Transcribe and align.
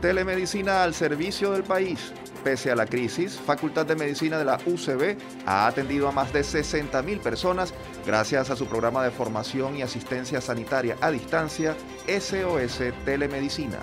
Telemedicina 0.00 0.82
al 0.82 0.94
servicio 0.94 1.52
del 1.52 1.62
país. 1.62 2.12
Pese 2.42 2.72
a 2.72 2.74
la 2.74 2.86
crisis, 2.86 3.38
Facultad 3.38 3.86
de 3.86 3.94
Medicina 3.94 4.36
de 4.36 4.44
la 4.44 4.58
UCB 4.66 5.16
ha 5.46 5.68
atendido 5.68 6.08
a 6.08 6.12
más 6.12 6.32
de 6.32 6.40
60.000 6.40 7.20
personas 7.20 7.72
gracias 8.04 8.50
a 8.50 8.56
su 8.56 8.66
programa 8.66 9.04
de 9.04 9.12
formación 9.12 9.76
y 9.76 9.82
asistencia 9.82 10.40
sanitaria 10.40 10.96
a 11.00 11.12
distancia 11.12 11.76
SOS 12.08 12.82
Telemedicina. 13.04 13.78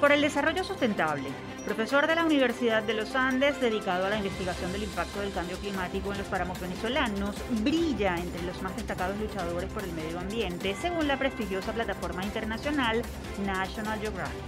Por 0.00 0.10
el 0.12 0.22
desarrollo 0.22 0.64
sustentable, 0.64 1.28
profesor 1.66 2.06
de 2.06 2.14
la 2.14 2.24
Universidad 2.24 2.84
de 2.84 2.94
los 2.94 3.16
Andes 3.16 3.60
dedicado 3.60 4.06
a 4.06 4.08
la 4.08 4.18
investigación 4.18 4.70
del 4.70 4.84
impacto 4.84 5.18
del 5.18 5.32
cambio 5.32 5.56
climático 5.56 6.12
en 6.12 6.18
los 6.18 6.26
páramos 6.28 6.60
venezolanos, 6.60 7.34
brilla 7.64 8.16
entre 8.18 8.40
los 8.44 8.62
más 8.62 8.76
destacados 8.76 9.18
luchadores 9.18 9.68
por 9.72 9.82
el 9.82 9.92
medio 9.92 10.20
ambiente, 10.20 10.76
según 10.80 11.08
la 11.08 11.18
prestigiosa 11.18 11.72
plataforma 11.72 12.24
internacional 12.24 13.02
National 13.44 13.98
Geographic. 13.98 14.40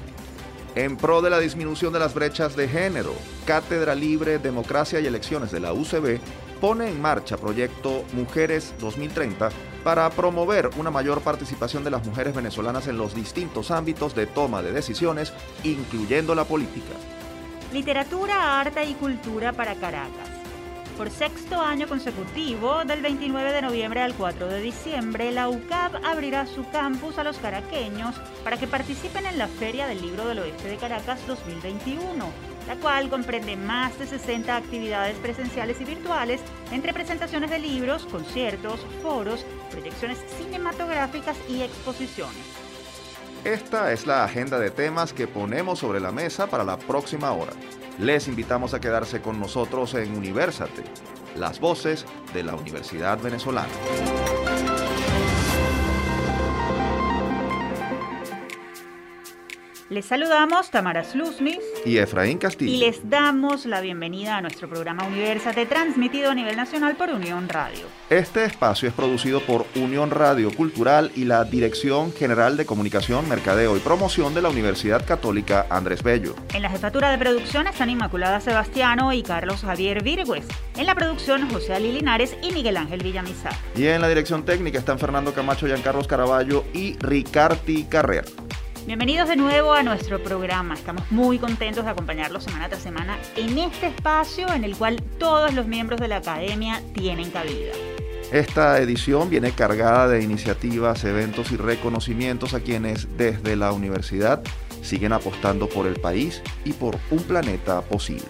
En 0.77 0.97
pro 0.97 1.21
de 1.21 1.31
la 1.31 1.41
disminución 1.41 1.93
de 1.93 1.99
las 1.99 2.15
brechas 2.15 2.55
de 2.55 2.69
género, 2.69 3.15
Cátedra 3.45 3.97
Libre, 3.97 4.39
Democracia 4.39 5.01
y 5.01 5.07
Elecciones 5.07 5.51
de 5.51 5.59
la 5.59 5.73
UCB 5.73 6.21
pone 6.61 6.89
en 6.89 7.03
marcha 7.03 7.37
proyecto 7.37 8.05
Mujeres 8.13 8.75
2030 8.79 9.51
para 9.89 10.11
promover 10.11 10.69
una 10.77 10.91
mayor 10.91 11.23
participación 11.23 11.83
de 11.83 11.89
las 11.89 12.05
mujeres 12.05 12.35
venezolanas 12.35 12.89
en 12.89 12.99
los 12.99 13.15
distintos 13.15 13.71
ámbitos 13.71 14.15
de 14.15 14.27
toma 14.27 14.61
de 14.61 14.71
decisiones, 14.71 15.33
incluyendo 15.65 16.35
la 16.35 16.45
política. 16.45 16.93
Literatura, 17.73 18.61
arte 18.61 18.85
y 18.85 18.93
cultura 18.93 19.55
para 19.55 19.77
Caracas. 19.77 20.38
Por 20.99 21.11
sexto 21.11 21.61
año 21.61 21.87
consecutivo, 21.87 22.85
del 22.85 23.03
29 23.03 23.53
de 23.53 23.63
noviembre 23.63 24.03
al 24.03 24.15
4 24.15 24.49
de 24.49 24.61
diciembre, 24.61 25.31
la 25.31 25.49
UCAP 25.49 26.05
abrirá 26.05 26.45
su 26.45 26.69
campus 26.71 27.19
a 27.19 27.25
los 27.25 27.39
caraqueños 27.39 28.17
para 28.43 28.57
que 28.57 28.67
participen 28.67 29.25
en 29.25 29.39
la 29.39 29.47
Feria 29.47 29.87
del 29.87 30.03
Libro 30.03 30.27
del 30.27 30.41
Oeste 30.41 30.67
de 30.67 30.77
Caracas 30.77 31.25
2021, 31.29 32.33
la 32.67 32.75
cual 32.81 33.09
comprende 33.11 33.57
más 33.57 33.97
de 34.01 34.09
60 34.09 34.57
actividades 34.57 35.17
presenciales 35.19 35.81
y 35.81 35.85
virtuales, 35.85 36.41
entre 36.73 36.93
presentaciones 36.93 37.51
de 37.51 37.61
libros, 37.61 38.05
conciertos, 38.07 38.85
foros, 39.01 39.47
proyecciones 39.71 40.19
cinematográficas 40.37 41.37
y 41.49 41.63
exposiciones. 41.63 42.43
Esta 43.45 43.93
es 43.93 44.05
la 44.05 44.25
agenda 44.25 44.59
de 44.59 44.73
temas 44.73 45.13
que 45.13 45.29
ponemos 45.29 45.79
sobre 45.79 46.01
la 46.01 46.11
mesa 46.11 46.49
para 46.49 46.65
la 46.65 46.77
próxima 46.77 47.31
hora. 47.31 47.53
Les 47.99 48.29
invitamos 48.29 48.75
a 48.75 48.81
quedarse 48.81 49.21
con 49.21 49.41
nosotros 49.41 49.95
en 49.95 50.17
Universate, 50.17 50.85
las 51.37 51.59
voces 51.59 52.07
de 52.33 52.45
la 52.45 52.55
Universidad 52.55 53.21
Venezolana. 53.21 53.69
Les 59.91 60.05
saludamos 60.05 60.71
Tamara 60.71 61.03
Slusmis 61.03 61.61
y 61.87 61.97
Efraín 61.97 62.37
Castillo. 62.37 62.71
Y 62.71 62.77
les 62.77 63.09
damos 63.09 63.65
la 63.65 63.81
bienvenida 63.81 64.37
a 64.37 64.43
nuestro 64.43 64.69
programa 64.69 65.07
Universate 65.07 65.65
transmitido 65.65 66.31
a 66.31 66.35
nivel 66.35 66.59
nacional 66.59 66.95
por 66.95 67.09
Unión 67.09 67.49
Radio. 67.49 67.87
Este 68.11 68.45
espacio 68.45 68.87
es 68.87 68.95
producido 68.95 69.41
por 69.41 69.65
Unión 69.77 70.11
Radio 70.11 70.51
Cultural 70.55 71.11
y 71.15 71.25
la 71.25 71.43
Dirección 71.45 72.13
General 72.13 72.59
de 72.59 72.67
Comunicación, 72.67 73.31
Mercadeo 73.31 73.79
y 73.79 73.81
Promoción 73.81 74.35
de 74.35 74.43
la 74.43 74.51
Universidad 74.51 75.07
Católica 75.07 75.65
Andrés 75.71 76.03
Bello. 76.03 76.35
En 76.53 76.61
la 76.61 76.69
jefatura 76.69 77.11
de 77.11 77.17
producción 77.17 77.67
están 77.67 77.89
Inmaculada 77.89 78.41
Sebastiano 78.41 79.15
y 79.15 79.23
Carlos 79.23 79.63
Javier 79.63 80.03
Virgües. 80.03 80.45
En 80.77 80.85
la 80.85 80.97
producción 80.97 81.49
José 81.49 81.73
Ali 81.73 81.93
Linares 81.93 82.37
y 82.43 82.53
Miguel 82.53 82.77
Ángel 82.77 83.03
Villamizar. 83.03 83.55
Y 83.75 83.87
en 83.87 84.03
la 84.03 84.09
dirección 84.09 84.45
técnica 84.45 84.79
están 84.79 84.99
Fernando 84.99 85.33
Camacho, 85.33 85.67
Giancarlos 85.67 86.07
Caraballo 86.07 86.67
y 86.75 86.99
Ricarti 86.99 87.85
Carrera. 87.85 88.25
Bienvenidos 88.89 89.29
de 89.29 89.37
nuevo 89.37 89.75
a 89.75 89.83
nuestro 89.83 90.19
programa. 90.19 90.73
Estamos 90.73 91.13
muy 91.13 91.39
contentos 91.39 91.85
de 91.85 91.91
acompañarlos 91.91 92.45
semana 92.45 92.71
tras 92.71 92.81
semana 92.81 93.19
en 93.37 93.59
este 93.59 93.89
espacio 93.89 94.51
en 94.51 94.65
el 94.65 94.75
cual 94.79 95.03
todos 95.19 95.53
los 95.53 95.67
miembros 95.67 96.01
de 96.01 96.09
la 96.09 96.17
academia 96.17 96.81
tienen 96.95 97.31
cabida. 97.31 97.75
Esta 98.33 98.79
edición 98.79 99.29
viene 99.29 99.53
cargada 99.53 100.09
de 100.09 100.23
iniciativas, 100.23 101.05
eventos 101.05 101.53
y 101.53 101.59
reconocimientos 101.59 102.55
a 102.55 102.61
quienes 102.61 103.15
desde 103.19 103.57
la 103.57 103.73
universidad 103.73 104.43
siguen 104.81 105.13
apostando 105.13 105.69
por 105.69 105.87
el 105.87 106.01
país 106.01 106.41
y 106.65 106.73
por 106.73 106.97
un 107.11 107.23
planeta 107.25 107.83
posible. 107.83 108.25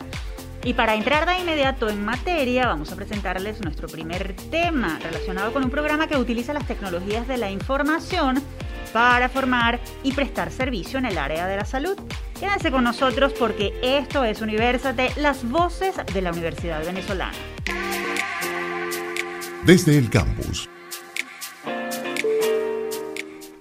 Y 0.65 0.75
para 0.75 0.97
entrar 0.97 1.25
de 1.25 1.39
inmediato 1.39 1.89
en 1.89 2.05
materia, 2.05 2.67
vamos 2.67 2.91
a 2.91 2.97
presentarles 2.97 3.61
nuestro 3.61 3.87
primer 3.87 4.35
tema 4.51 4.99
relacionado 5.05 5.53
con 5.53 5.63
un 5.63 5.71
programa 5.71 6.09
que 6.09 6.17
utiliza 6.17 6.53
las 6.53 6.67
tecnologías 6.67 7.29
de 7.29 7.37
la 7.37 7.49
información 7.49 8.43
para 8.89 9.29
formar 9.29 9.81
y 10.03 10.13
prestar 10.13 10.51
servicio 10.51 10.99
en 10.99 11.07
el 11.07 11.19
área 11.19 11.47
de 11.47 11.57
la 11.57 11.65
salud. 11.65 11.97
Quédense 12.39 12.71
con 12.71 12.85
nosotros 12.85 13.33
porque 13.39 13.73
esto 13.83 14.25
es 14.25 14.41
Universate, 14.41 15.11
las 15.17 15.49
voces 15.49 15.95
de 16.13 16.23
la 16.23 16.33
Universidad 16.33 16.85
Venezolana. 16.85 17.33
Desde 19.65 19.99
el 19.99 20.09
campus. 20.09 20.69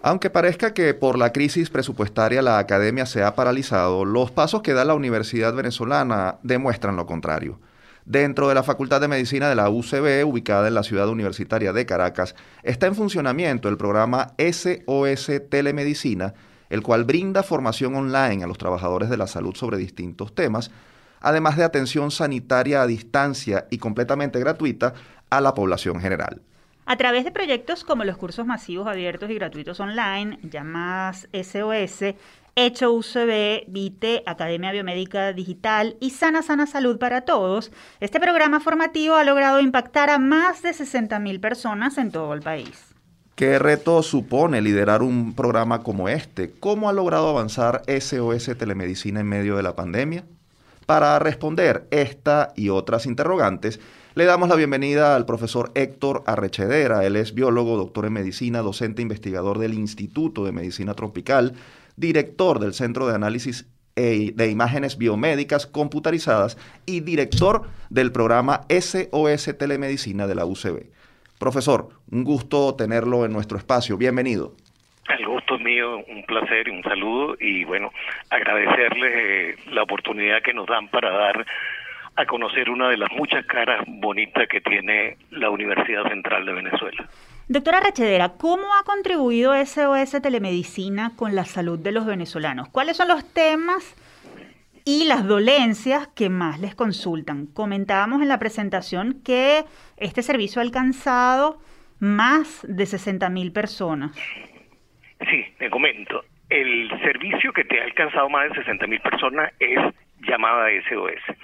Aunque 0.08 0.30
parezca 0.30 0.74
que 0.74 0.94
por 0.94 1.18
la 1.18 1.34
crisis 1.34 1.70
presupuestaria 1.70 2.42
la 2.42 2.60
academia 2.60 3.06
se 3.06 3.24
ha 3.24 3.36
paralizado, 3.36 4.06
los 4.06 4.32
pasos 4.32 4.62
que 4.62 4.74
da 4.74 4.86
la 4.86 4.94
Universidad 4.94 5.54
Venezolana 5.54 6.38
demuestran 6.44 6.96
lo 6.96 7.06
contrario. 7.06 7.60
Dentro 8.08 8.48
de 8.48 8.56
la 8.56 8.64
Facultad 8.64 9.02
de 9.02 9.10
Medicina 9.10 9.50
de 9.50 9.56
la 9.56 9.70
UCB, 9.70 10.26
ubicada 10.26 10.70
en 10.70 10.76
la 10.76 10.84
ciudad 10.84 11.10
universitaria 11.10 11.74
de 11.74 11.86
Caracas, 11.86 12.36
está 12.64 12.88
en 12.88 12.96
funcionamiento 12.96 13.68
el 13.68 13.76
programa 13.76 14.28
SOS 14.38 15.30
Telemedicina, 15.50 16.34
el 16.70 16.84
cual 16.84 17.04
brinda 17.04 17.44
formación 17.44 17.96
online 17.96 18.46
a 18.46 18.48
los 18.48 18.58
trabajadores 18.58 19.10
de 19.10 19.18
la 19.18 19.28
salud 19.28 19.56
sobre 19.56 19.76
distintos 19.76 20.34
temas, 20.34 20.72
además 21.20 21.58
de 21.58 21.66
atención 21.66 22.10
sanitaria 22.10 22.82
a 22.82 22.88
distancia 22.88 23.68
y 23.72 23.78
completamente 23.78 24.40
gratuita 24.40 24.94
a 25.30 25.42
la 25.42 25.54
población 25.54 26.00
general. 26.00 26.42
A 26.86 26.96
través 26.96 27.26
de 27.26 27.34
proyectos 27.34 27.84
como 27.84 28.06
los 28.06 28.16
cursos 28.16 28.46
masivos 28.46 28.88
abiertos 28.88 29.30
y 29.30 29.34
gratuitos 29.36 29.82
online, 29.82 30.40
llamadas 30.44 31.28
SOS, 31.34 32.16
Hecho 32.60 32.92
UCB, 32.92 33.66
VITE, 33.68 34.24
Academia 34.26 34.72
Biomédica 34.72 35.32
Digital 35.32 35.96
y 36.00 36.10
Sana 36.10 36.42
Sana 36.42 36.66
Salud 36.66 36.98
para 36.98 37.22
Todos, 37.22 37.72
este 38.00 38.20
programa 38.20 38.60
formativo 38.60 39.14
ha 39.14 39.24
logrado 39.24 39.60
impactar 39.60 40.10
a 40.10 40.18
más 40.18 40.64
de 40.64 40.72
60.000 40.72 41.40
personas 41.40 42.00
en 42.00 42.12
todo 42.12 42.34
el 42.34 42.42
país. 42.42 42.96
¿Qué 43.36 43.60
reto 43.60 44.02
supone 44.02 44.64
liderar 44.64 45.04
un 45.04 45.36
programa 45.36 45.84
como 45.84 46.10
este? 46.10 46.52
¿Cómo 46.60 46.90
ha 46.90 46.94
logrado 46.94 47.30
avanzar 47.30 47.84
SOS 47.86 48.58
Telemedicina 48.58 49.20
en 49.20 49.28
medio 49.28 49.56
de 49.56 49.62
la 49.62 49.76
pandemia? 49.76 50.26
Para 50.88 51.20
responder 51.20 51.86
esta 51.92 52.54
y 52.56 52.70
otras 52.70 53.06
interrogantes, 53.06 53.80
le 54.16 54.26
damos 54.26 54.50
la 54.50 54.56
bienvenida 54.56 55.16
al 55.16 55.28
profesor 55.28 55.70
Héctor 55.76 56.24
Arrechedera. 56.26 57.06
Él 57.06 57.18
es 57.18 57.36
biólogo, 57.36 57.78
doctor 57.78 58.08
en 58.08 58.14
medicina, 58.14 58.64
docente 58.64 59.04
investigador 59.04 59.60
del 59.60 59.76
Instituto 59.76 60.44
de 60.44 60.54
Medicina 60.54 60.96
Tropical 60.96 61.54
director 61.98 62.60
del 62.60 62.74
Centro 62.74 63.08
de 63.08 63.16
Análisis 63.16 63.68
e, 63.96 64.32
de 64.34 64.50
Imágenes 64.50 64.98
Biomédicas 64.98 65.66
Computarizadas 65.66 66.58
y 66.86 67.02
director 67.02 67.64
del 67.90 68.12
programa 68.12 68.62
SOS 68.70 69.58
Telemedicina 69.58 70.28
de 70.28 70.36
la 70.36 70.46
UCB. 70.46 70.86
Profesor, 71.40 71.90
un 72.12 72.24
gusto 72.24 72.76
tenerlo 72.76 73.26
en 73.26 73.34
nuestro 73.34 73.58
espacio. 73.58 73.98
Bienvenido. 73.98 74.54
El 75.10 75.26
gusto 75.26 75.56
es 75.56 75.62
mío, 75.62 75.98
un 76.08 76.24
placer 76.26 76.68
y 76.68 76.72
un 76.72 76.84
saludo 76.84 77.36
y 77.40 77.64
bueno, 77.64 77.92
agradecerles 78.30 79.14
eh, 79.16 79.56
la 79.72 79.84
oportunidad 79.84 80.42
que 80.44 80.54
nos 80.54 80.68
dan 80.68 80.90
para 80.90 81.12
dar 81.12 81.46
a 82.16 82.26
conocer 82.26 82.70
una 82.70 82.90
de 82.90 82.98
las 82.98 83.12
muchas 83.12 83.46
caras 83.46 83.84
bonitas 83.88 84.48
que 84.48 84.60
tiene 84.62 85.18
la 85.32 85.50
Universidad 85.50 86.08
Central 86.10 86.46
de 86.46 86.54
Venezuela. 86.54 87.08
Doctora 87.50 87.80
Rachedera, 87.80 88.34
¿cómo 88.38 88.66
ha 88.76 88.84
contribuido 88.84 89.54
SOS 89.66 90.22
Telemedicina 90.22 91.14
con 91.16 91.34
la 91.34 91.46
salud 91.46 91.80
de 91.80 91.94
los 91.94 92.06
venezolanos? 92.06 92.68
¿Cuáles 92.68 92.98
son 92.98 93.08
los 93.08 93.34
temas 93.34 93.96
y 94.84 95.06
las 95.06 95.26
dolencias 95.26 96.10
que 96.10 96.28
más 96.28 96.60
les 96.60 96.76
consultan? 96.76 97.48
Comentábamos 97.48 98.22
en 98.22 98.28
la 98.28 98.38
presentación 98.38 99.22
que 99.24 99.64
este 99.96 100.24
servicio 100.24 100.60
ha 100.60 100.66
alcanzado 100.66 101.62
más 102.00 102.66
de 102.68 102.86
60 102.86 103.30
mil 103.30 103.54
personas. 103.54 104.12
Sí, 105.22 105.46
te 105.58 105.70
comento. 105.70 106.26
El 106.50 106.90
servicio 107.02 107.54
que 107.54 107.64
te 107.64 107.80
ha 107.80 107.86
alcanzado 107.86 108.28
más 108.28 108.50
de 108.50 108.56
60 108.56 108.88
mil 108.88 109.00
personas 109.00 109.54
es 109.62 109.80
llamada 110.28 110.68
SOS. 110.90 111.38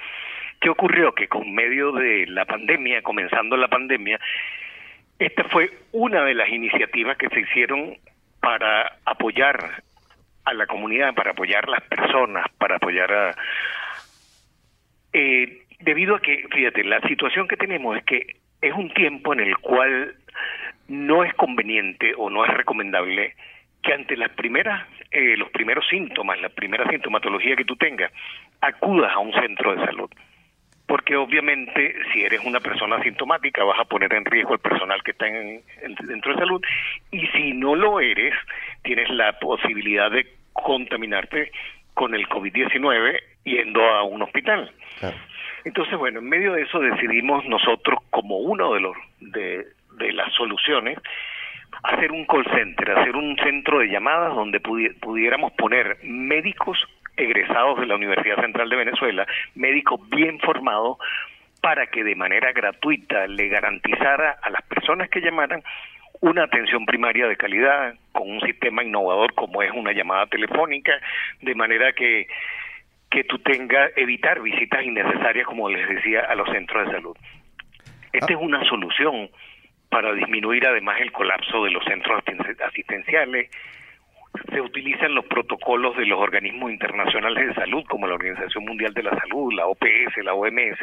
¿Qué 0.59 0.69
ocurrió? 0.69 1.13
Que 1.13 1.29
con 1.29 1.49
medio 1.53 1.93
de 1.93 2.25
la 2.27 2.43
pandemia, 2.43 3.01
comenzando 3.03 3.55
la 3.55 3.69
pandemia, 3.69 4.19
esta 5.25 5.43
fue 5.45 5.71
una 5.91 6.23
de 6.25 6.33
las 6.33 6.49
iniciativas 6.49 7.17
que 7.17 7.29
se 7.29 7.41
hicieron 7.41 7.97
para 8.41 8.97
apoyar 9.05 9.83
a 10.45 10.53
la 10.53 10.67
comunidad, 10.67 11.13
para 11.13 11.31
apoyar 11.31 11.65
a 11.67 11.71
las 11.71 11.81
personas, 11.83 12.45
para 12.57 12.75
apoyar 12.75 13.11
a... 13.13 13.35
Eh, 15.13 15.61
debido 15.79 16.15
a 16.15 16.19
que, 16.19 16.45
fíjate, 16.51 16.83
la 16.83 16.99
situación 17.01 17.47
que 17.47 17.55
tenemos 17.55 17.97
es 17.97 18.03
que 18.03 18.35
es 18.61 18.73
un 18.73 18.93
tiempo 18.93 19.33
en 19.33 19.39
el 19.41 19.57
cual 19.57 20.15
no 20.87 21.23
es 21.23 21.33
conveniente 21.35 22.13
o 22.17 22.29
no 22.29 22.43
es 22.45 22.53
recomendable 22.53 23.35
que 23.81 23.93
ante 23.93 24.17
las 24.17 24.31
primeras, 24.31 24.87
eh, 25.11 25.37
los 25.37 25.49
primeros 25.51 25.85
síntomas, 25.87 26.39
la 26.41 26.49
primera 26.49 26.89
sintomatología 26.89 27.55
que 27.55 27.65
tú 27.65 27.75
tengas, 27.75 28.11
acudas 28.61 29.13
a 29.13 29.19
un 29.19 29.33
centro 29.33 29.75
de 29.75 29.85
salud. 29.85 30.09
Porque 30.87 31.15
obviamente 31.15 31.95
si 32.11 32.23
eres 32.23 32.43
una 32.43 32.59
persona 32.59 32.97
asintomática 32.97 33.63
vas 33.63 33.79
a 33.79 33.85
poner 33.85 34.13
en 34.13 34.25
riesgo 34.25 34.53
al 34.53 34.59
personal 34.59 35.01
que 35.03 35.11
está 35.11 35.27
en, 35.27 35.61
el 35.81 35.97
centro 35.97 36.33
de 36.33 36.39
salud 36.39 36.61
y 37.11 37.25
si 37.27 37.53
no 37.53 37.75
lo 37.75 37.99
eres, 37.99 38.33
tienes 38.83 39.09
la 39.09 39.39
posibilidad 39.39 40.11
de 40.11 40.27
contaminarte 40.51 41.51
con 41.93 42.13
el 42.13 42.27
COVID-19 42.27 43.19
yendo 43.45 43.83
a 43.83 44.03
un 44.03 44.21
hospital. 44.21 44.71
Entonces, 45.63 45.97
bueno, 45.97 46.19
en 46.19 46.27
medio 46.27 46.53
de 46.53 46.63
eso 46.63 46.79
decidimos 46.79 47.45
nosotros 47.45 47.99
como 48.09 48.37
uno 48.39 48.73
de 48.73 48.79
los 48.81 48.95
de, 49.19 49.65
de 49.97 50.13
las 50.13 50.33
soluciones 50.33 50.97
hacer 51.83 52.11
un 52.11 52.25
call 52.25 52.45
center, 52.55 52.91
hacer 52.91 53.15
un 53.15 53.35
centro 53.37 53.79
de 53.79 53.87
llamadas 53.87 54.35
donde 54.35 54.59
pudiéramos 54.59 55.51
poner 55.53 55.97
médicos 56.03 56.77
egresados 57.17 57.79
de 57.79 57.85
la 57.85 57.95
Universidad 57.95 58.41
Central 58.41 58.69
de 58.69 58.75
Venezuela, 58.75 59.27
médicos 59.55 59.99
bien 60.09 60.39
formados, 60.39 60.97
para 61.61 61.87
que 61.87 62.03
de 62.03 62.15
manera 62.15 62.51
gratuita 62.51 63.27
le 63.27 63.47
garantizara 63.47 64.37
a 64.41 64.49
las 64.49 64.61
personas 64.63 65.09
que 65.09 65.21
llamaran 65.21 65.63
una 66.19 66.43
atención 66.43 66.85
primaria 66.85 67.27
de 67.27 67.37
calidad 67.37 67.95
con 68.11 68.29
un 68.29 68.41
sistema 68.41 68.83
innovador 68.83 69.33
como 69.33 69.61
es 69.61 69.71
una 69.71 69.93
llamada 69.93 70.25
telefónica, 70.27 70.93
de 71.41 71.55
manera 71.55 71.93
que 71.93 72.27
que 73.13 73.23
tú 73.25 73.37
tengas 73.37 73.91
evitar 73.95 74.41
visitas 74.41 74.83
innecesarias 74.83 75.45
como 75.45 75.69
les 75.69 75.87
decía 75.87 76.21
a 76.21 76.33
los 76.33 76.49
centros 76.49 76.87
de 76.87 76.93
salud. 76.93 77.15
Esta 78.11 78.33
es 78.33 78.39
una 78.41 78.63
solución 78.65 79.29
para 79.89 80.13
disminuir 80.13 80.65
además 80.65 80.99
el 80.99 81.11
colapso 81.11 81.63
de 81.63 81.69
los 81.69 81.83
centros 81.85 82.23
asistenciales. 82.65 83.51
Se 84.49 84.61
utilizan 84.61 85.13
los 85.13 85.25
protocolos 85.25 85.95
de 85.97 86.05
los 86.05 86.19
organismos 86.19 86.71
internacionales 86.71 87.47
de 87.47 87.53
salud, 87.53 87.83
como 87.87 88.07
la 88.07 88.15
Organización 88.15 88.65
Mundial 88.65 88.93
de 88.93 89.03
la 89.03 89.17
Salud, 89.19 89.53
la 89.53 89.67
OPS, 89.67 90.17
la 90.23 90.33
OMS, 90.33 90.79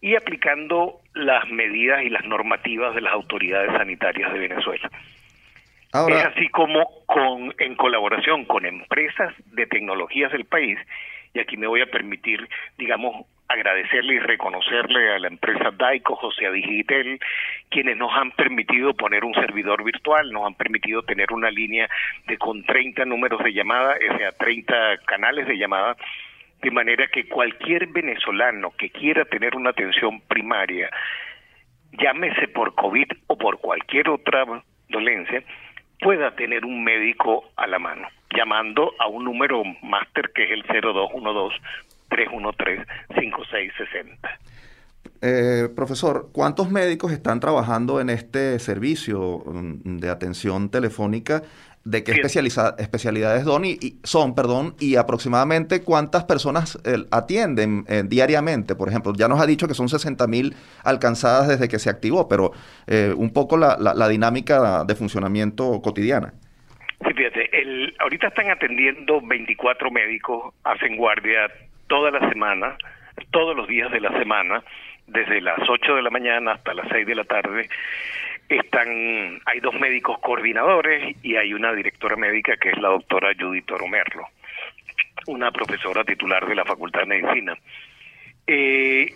y 0.00 0.14
aplicando 0.14 1.00
las 1.14 1.48
medidas 1.48 2.02
y 2.02 2.10
las 2.10 2.24
normativas 2.24 2.94
de 2.94 3.00
las 3.00 3.12
autoridades 3.12 3.72
sanitarias 3.72 4.32
de 4.32 4.38
Venezuela. 4.38 4.90
es 6.08 6.24
así 6.24 6.48
como 6.48 6.88
con, 7.06 7.54
en 7.58 7.76
colaboración 7.76 8.44
con 8.44 8.66
empresas 8.66 9.32
de 9.52 9.66
tecnologías 9.66 10.32
del 10.32 10.44
país, 10.44 10.78
y 11.34 11.38
aquí 11.40 11.56
me 11.56 11.66
voy 11.66 11.82
a 11.82 11.86
permitir, 11.86 12.48
digamos, 12.78 13.26
agradecerle 13.48 14.14
y 14.14 14.18
reconocerle 14.18 15.14
a 15.14 15.18
la 15.18 15.28
empresa 15.28 15.70
Daico, 15.70 16.16
José 16.16 16.50
Digitel, 16.50 17.18
quienes 17.70 17.96
nos 17.96 18.12
han 18.12 18.32
permitido 18.32 18.94
poner 18.94 19.24
un 19.24 19.34
servidor 19.34 19.84
virtual, 19.84 20.30
nos 20.32 20.46
han 20.46 20.54
permitido 20.54 21.02
tener 21.02 21.32
una 21.32 21.50
línea 21.50 21.88
de 22.26 22.38
con 22.38 22.64
30 22.64 23.04
números 23.04 23.42
de 23.42 23.52
llamada, 23.52 23.96
o 24.12 24.18
sea, 24.18 24.32
30 24.32 24.98
canales 25.06 25.46
de 25.46 25.58
llamada, 25.58 25.96
de 26.62 26.70
manera 26.70 27.06
que 27.08 27.28
cualquier 27.28 27.86
venezolano 27.88 28.72
que 28.72 28.90
quiera 28.90 29.24
tener 29.24 29.54
una 29.54 29.70
atención 29.70 30.20
primaria, 30.22 30.90
llámese 31.92 32.48
por 32.48 32.74
COVID 32.74 33.08
o 33.28 33.38
por 33.38 33.60
cualquier 33.60 34.08
otra 34.08 34.44
dolencia, 34.88 35.42
pueda 36.00 36.34
tener 36.34 36.64
un 36.64 36.82
médico 36.82 37.50
a 37.56 37.66
la 37.66 37.78
mano, 37.78 38.08
llamando 38.34 38.92
a 38.98 39.06
un 39.06 39.24
número 39.24 39.62
máster 39.82 40.30
que 40.34 40.44
es 40.44 40.50
el 40.50 40.62
0212 40.62 41.56
313-5660. 42.16 44.16
Eh, 45.22 45.68
profesor, 45.74 46.28
¿cuántos 46.32 46.70
médicos 46.70 47.12
están 47.12 47.40
trabajando 47.40 48.00
en 48.00 48.10
este 48.10 48.58
servicio 48.58 49.42
mm, 49.46 49.98
de 49.98 50.10
atención 50.10 50.70
telefónica? 50.70 51.42
¿De 51.84 52.02
qué 52.02 52.20
especialidades 52.78 53.44
son 53.44 53.64
y, 53.64 54.00
son, 54.02 54.34
perdón, 54.34 54.74
y 54.80 54.96
aproximadamente 54.96 55.82
cuántas 55.82 56.24
personas 56.24 56.80
atienden 57.12 57.84
eh, 57.88 58.02
diariamente? 58.04 58.74
Por 58.74 58.88
ejemplo, 58.88 59.12
ya 59.16 59.28
nos 59.28 59.40
ha 59.40 59.46
dicho 59.46 59.68
que 59.68 59.74
son 59.74 59.88
60 59.88 60.26
mil 60.26 60.56
alcanzadas 60.82 61.46
desde 61.46 61.68
que 61.68 61.78
se 61.78 61.88
activó, 61.88 62.26
pero 62.26 62.50
eh, 62.88 63.14
un 63.16 63.32
poco 63.32 63.56
la, 63.56 63.76
la, 63.78 64.08
dinámica 64.08 64.82
de 64.82 64.96
funcionamiento 64.96 65.80
cotidiana. 65.80 66.34
Sí, 67.06 67.14
fíjate, 67.14 67.56
el, 67.56 67.94
ahorita 68.00 68.28
están 68.28 68.50
atendiendo 68.50 69.20
24 69.20 69.88
médicos, 69.92 70.54
hacen 70.64 70.96
guardia 70.96 71.48
toda 71.86 72.10
la 72.10 72.28
semana, 72.28 72.76
todos 73.30 73.56
los 73.56 73.66
días 73.68 73.90
de 73.90 74.00
la 74.00 74.16
semana, 74.18 74.62
desde 75.06 75.40
las 75.40 75.58
8 75.68 75.96
de 75.96 76.02
la 76.02 76.10
mañana 76.10 76.52
hasta 76.52 76.74
las 76.74 76.88
6 76.88 77.06
de 77.06 77.14
la 77.14 77.24
tarde, 77.24 77.68
están 78.48 79.40
hay 79.44 79.60
dos 79.60 79.74
médicos 79.74 80.18
coordinadores 80.20 81.16
y 81.22 81.36
hay 81.36 81.52
una 81.52 81.72
directora 81.72 82.16
médica 82.16 82.56
que 82.56 82.70
es 82.70 82.78
la 82.78 82.88
doctora 82.88 83.32
Judith 83.38 83.70
Oromerlo, 83.70 84.26
una 85.26 85.50
profesora 85.50 86.04
titular 86.04 86.46
de 86.46 86.54
la 86.54 86.64
Facultad 86.64 87.00
de 87.00 87.06
Medicina. 87.06 87.56
Eh, 88.46 89.14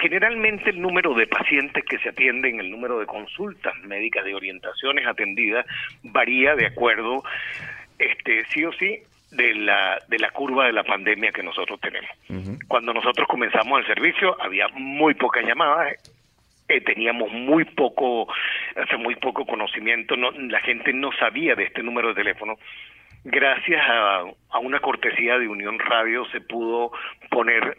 generalmente 0.00 0.70
el 0.70 0.80
número 0.80 1.14
de 1.14 1.26
pacientes 1.26 1.84
que 1.84 1.98
se 1.98 2.10
atienden, 2.10 2.60
el 2.60 2.70
número 2.70 2.98
de 2.98 3.06
consultas 3.06 3.74
médicas 3.84 4.24
de 4.24 4.34
orientaciones 4.34 5.06
atendidas 5.06 5.66
varía 6.02 6.54
de 6.54 6.66
acuerdo, 6.66 7.22
este, 7.98 8.44
sí 8.46 8.64
o 8.64 8.72
sí, 8.72 9.00
de 9.30 9.54
la, 9.54 9.98
de 10.08 10.18
la 10.18 10.30
curva 10.30 10.66
de 10.66 10.72
la 10.72 10.84
pandemia 10.84 11.32
que 11.32 11.42
nosotros 11.42 11.80
tenemos. 11.80 12.10
Cuando 12.66 12.92
nosotros 12.92 13.26
comenzamos 13.28 13.80
el 13.80 13.86
servicio 13.86 14.36
había 14.40 14.68
muy 14.68 15.14
pocas 15.14 15.44
llamadas, 15.44 15.94
eh, 16.68 16.80
teníamos 16.80 17.32
muy 17.32 17.64
poco, 17.64 18.28
hace 18.76 18.96
muy 18.96 19.16
poco 19.16 19.46
conocimiento, 19.46 20.16
no, 20.16 20.30
la 20.32 20.60
gente 20.60 20.92
no 20.92 21.10
sabía 21.12 21.54
de 21.54 21.64
este 21.64 21.82
número 21.82 22.08
de 22.08 22.14
teléfono. 22.14 22.56
Gracias 23.24 23.82
a, 23.88 24.24
a 24.50 24.58
una 24.58 24.80
cortesía 24.80 25.38
de 25.38 25.48
Unión 25.48 25.78
Radio 25.78 26.24
se 26.30 26.40
pudo 26.40 26.92
poner 27.30 27.78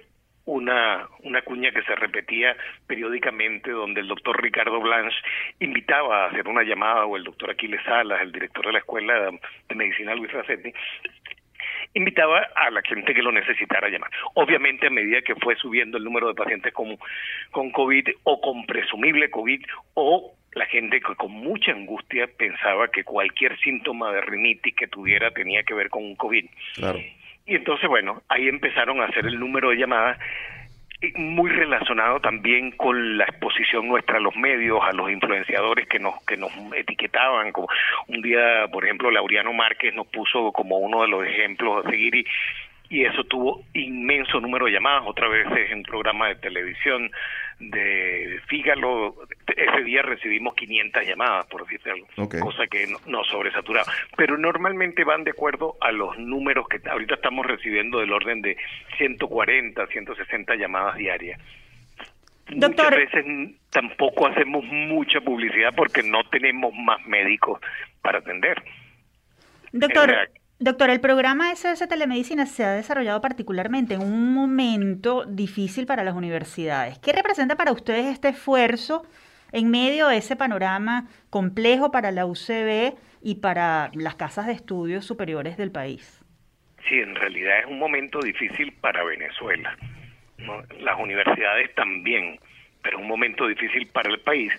una, 0.50 1.08
una 1.24 1.42
cuña 1.44 1.72
que 1.72 1.84
se 1.84 1.96
repetía 1.96 2.56
periódicamente 2.88 3.70
donde 3.70 4.02
el 4.02 4.08
doctor 4.08 4.42
Ricardo 4.42 4.80
Blanche 4.80 5.16
invitaba 5.60 6.24
a 6.24 6.28
hacer 6.30 6.48
una 6.48 6.64
llamada 6.64 7.06
o 7.06 7.16
el 7.16 7.24
doctor 7.24 7.52
Aquiles 7.52 7.84
Salas, 7.84 8.22
el 8.22 8.32
director 8.32 8.66
de 8.66 8.74
la 8.74 8.80
Escuela 8.80 9.32
de 9.70 9.76
Medicina 9.76 10.16
Luis 10.16 10.32
Racetti, 10.32 10.74
invitaba 11.94 12.48
a 12.56 12.70
la 12.72 12.82
gente 12.82 13.14
que 13.14 13.22
lo 13.22 13.32
necesitara 13.32 13.90
llamar. 13.90 14.12
Obviamente 14.34 14.88
a 14.88 14.90
medida 14.90 15.22
que 15.22 15.36
fue 15.36 15.56
subiendo 15.56 15.98
el 15.98 16.04
número 16.04 16.28
de 16.28 16.34
pacientes 16.36 16.74
con, 16.74 16.98
con 17.52 17.72
COVID 17.72 18.10
o 18.24 18.42
con 18.42 18.66
presumible 18.66 19.30
COVID 19.30 19.62
o 19.96 20.34
la 20.54 20.66
gente 20.66 21.00
que 21.00 21.16
con 21.16 21.32
mucha 21.32 21.72
angustia 21.72 22.28
pensaba 22.38 22.90
que 22.90 23.04
cualquier 23.04 23.58
síntoma 23.60 24.12
de 24.12 24.22
rinitis 24.22 24.76
que 24.76 24.88
tuviera 24.88 25.32
tenía 25.32 25.64
que 25.64 25.74
ver 25.74 25.90
con 25.90 26.04
un 26.04 26.16
COVID. 26.16 26.46
Y 27.46 27.56
entonces, 27.56 27.88
bueno, 27.90 28.22
ahí 28.30 28.48
empezaron 28.48 29.02
a 29.02 29.06
hacer 29.06 29.26
el 29.26 29.40
número 29.40 29.70
de 29.70 29.78
llamadas 29.78 30.20
muy 31.16 31.50
relacionado 31.52 32.20
también 32.20 32.72
con 32.72 33.18
la 33.18 33.24
exposición 33.24 33.88
nuestra 33.88 34.18
a 34.18 34.20
los 34.20 34.36
medios, 34.36 34.80
a 34.84 34.92
los 34.92 35.10
influenciadores 35.10 35.88
que 35.88 36.00
nos 36.00 36.22
que 36.26 36.36
nos 36.36 36.52
etiquetaban. 36.76 37.52
Como 37.52 37.68
un 38.08 38.22
día, 38.22 38.68
por 38.72 38.84
ejemplo, 38.84 39.10
Laureano 39.10 39.54
Márquez 39.54 39.94
nos 39.96 40.08
puso 40.08 40.52
como 40.52 40.78
uno 40.78 41.02
de 41.04 41.08
los 41.08 41.26
ejemplos 41.26 41.86
a 41.86 41.90
seguir 41.90 42.16
y 42.16 42.26
y 42.90 43.06
eso 43.06 43.24
tuvo 43.24 43.64
inmenso 43.74 44.40
número 44.40 44.66
de 44.66 44.72
llamadas, 44.72 45.04
otra 45.06 45.28
vez 45.28 45.48
en 45.70 45.78
un 45.78 45.84
programa 45.84 46.28
de 46.28 46.36
televisión 46.36 47.12
de 47.60 48.40
Fígalo, 48.48 49.16
ese 49.48 49.84
día 49.84 50.02
recibimos 50.02 50.56
500 50.56 51.06
llamadas, 51.06 51.46
por 51.48 51.64
decirte 51.64 51.92
algo, 51.92 52.08
cosa 52.40 52.68
que 52.68 52.88
nos 52.88 53.06
no 53.08 53.24
sobresaturaba. 53.26 53.92
Pero 54.16 54.38
normalmente 54.38 55.04
van 55.04 55.24
de 55.24 55.32
acuerdo 55.32 55.76
a 55.82 55.92
los 55.92 56.18
números 56.18 56.68
que 56.68 56.80
ahorita 56.90 57.16
estamos 57.16 57.46
recibiendo 57.46 58.00
del 58.00 58.14
orden 58.14 58.42
de 58.42 58.58
140, 58.98 59.88
160 59.88 60.56
llamadas 60.56 60.96
diarias. 60.96 61.40
Muchas 62.50 62.92
veces 62.92 63.26
tampoco 63.70 64.26
hacemos 64.26 64.64
mucha 64.66 65.22
publicidad 65.22 65.74
porque 65.76 66.02
no 66.02 66.24
tenemos 66.30 66.74
más 66.74 67.06
médicos 67.06 67.62
para 68.02 68.20
atender. 68.20 68.64
Doctor, 69.72 70.30
Doctor, 70.62 70.90
el 70.90 71.00
programa 71.00 71.56
SOS 71.56 71.88
Telemedicina 71.88 72.46
se 72.46 72.66
ha 72.66 72.74
desarrollado 72.74 73.22
particularmente 73.22 73.94
en 73.94 74.02
un 74.02 74.34
momento 74.34 75.24
difícil 75.24 75.86
para 75.86 76.04
las 76.04 76.16
universidades. 76.16 77.00
¿Qué 77.00 77.14
representa 77.14 77.56
para 77.56 77.72
ustedes 77.72 78.08
este 78.08 78.28
esfuerzo 78.28 79.04
en 79.54 79.72
medio 79.72 80.10
de 80.10 80.18
ese 80.18 80.36
panorama 80.36 81.08
complejo 81.30 81.92
para 81.92 82.12
la 82.12 82.26
UCB 82.26 82.94
y 83.24 83.36
para 83.36 83.90
las 83.94 84.16
casas 84.16 84.48
de 84.48 84.52
estudios 84.52 85.06
superiores 85.06 85.56
del 85.56 85.72
país? 85.72 86.22
Sí, 86.90 86.96
en 86.96 87.16
realidad 87.16 87.60
es 87.62 87.66
un 87.66 87.80
momento 87.80 88.20
difícil 88.20 88.74
para 88.82 89.02
Venezuela. 89.06 89.78
Las 90.82 91.00
universidades 91.00 91.74
también, 91.76 92.38
pero 92.82 92.98
es 92.98 93.02
un 93.02 93.08
momento 93.08 93.48
difícil 93.48 93.88
para 93.88 94.10
el 94.10 94.20
país, 94.20 94.52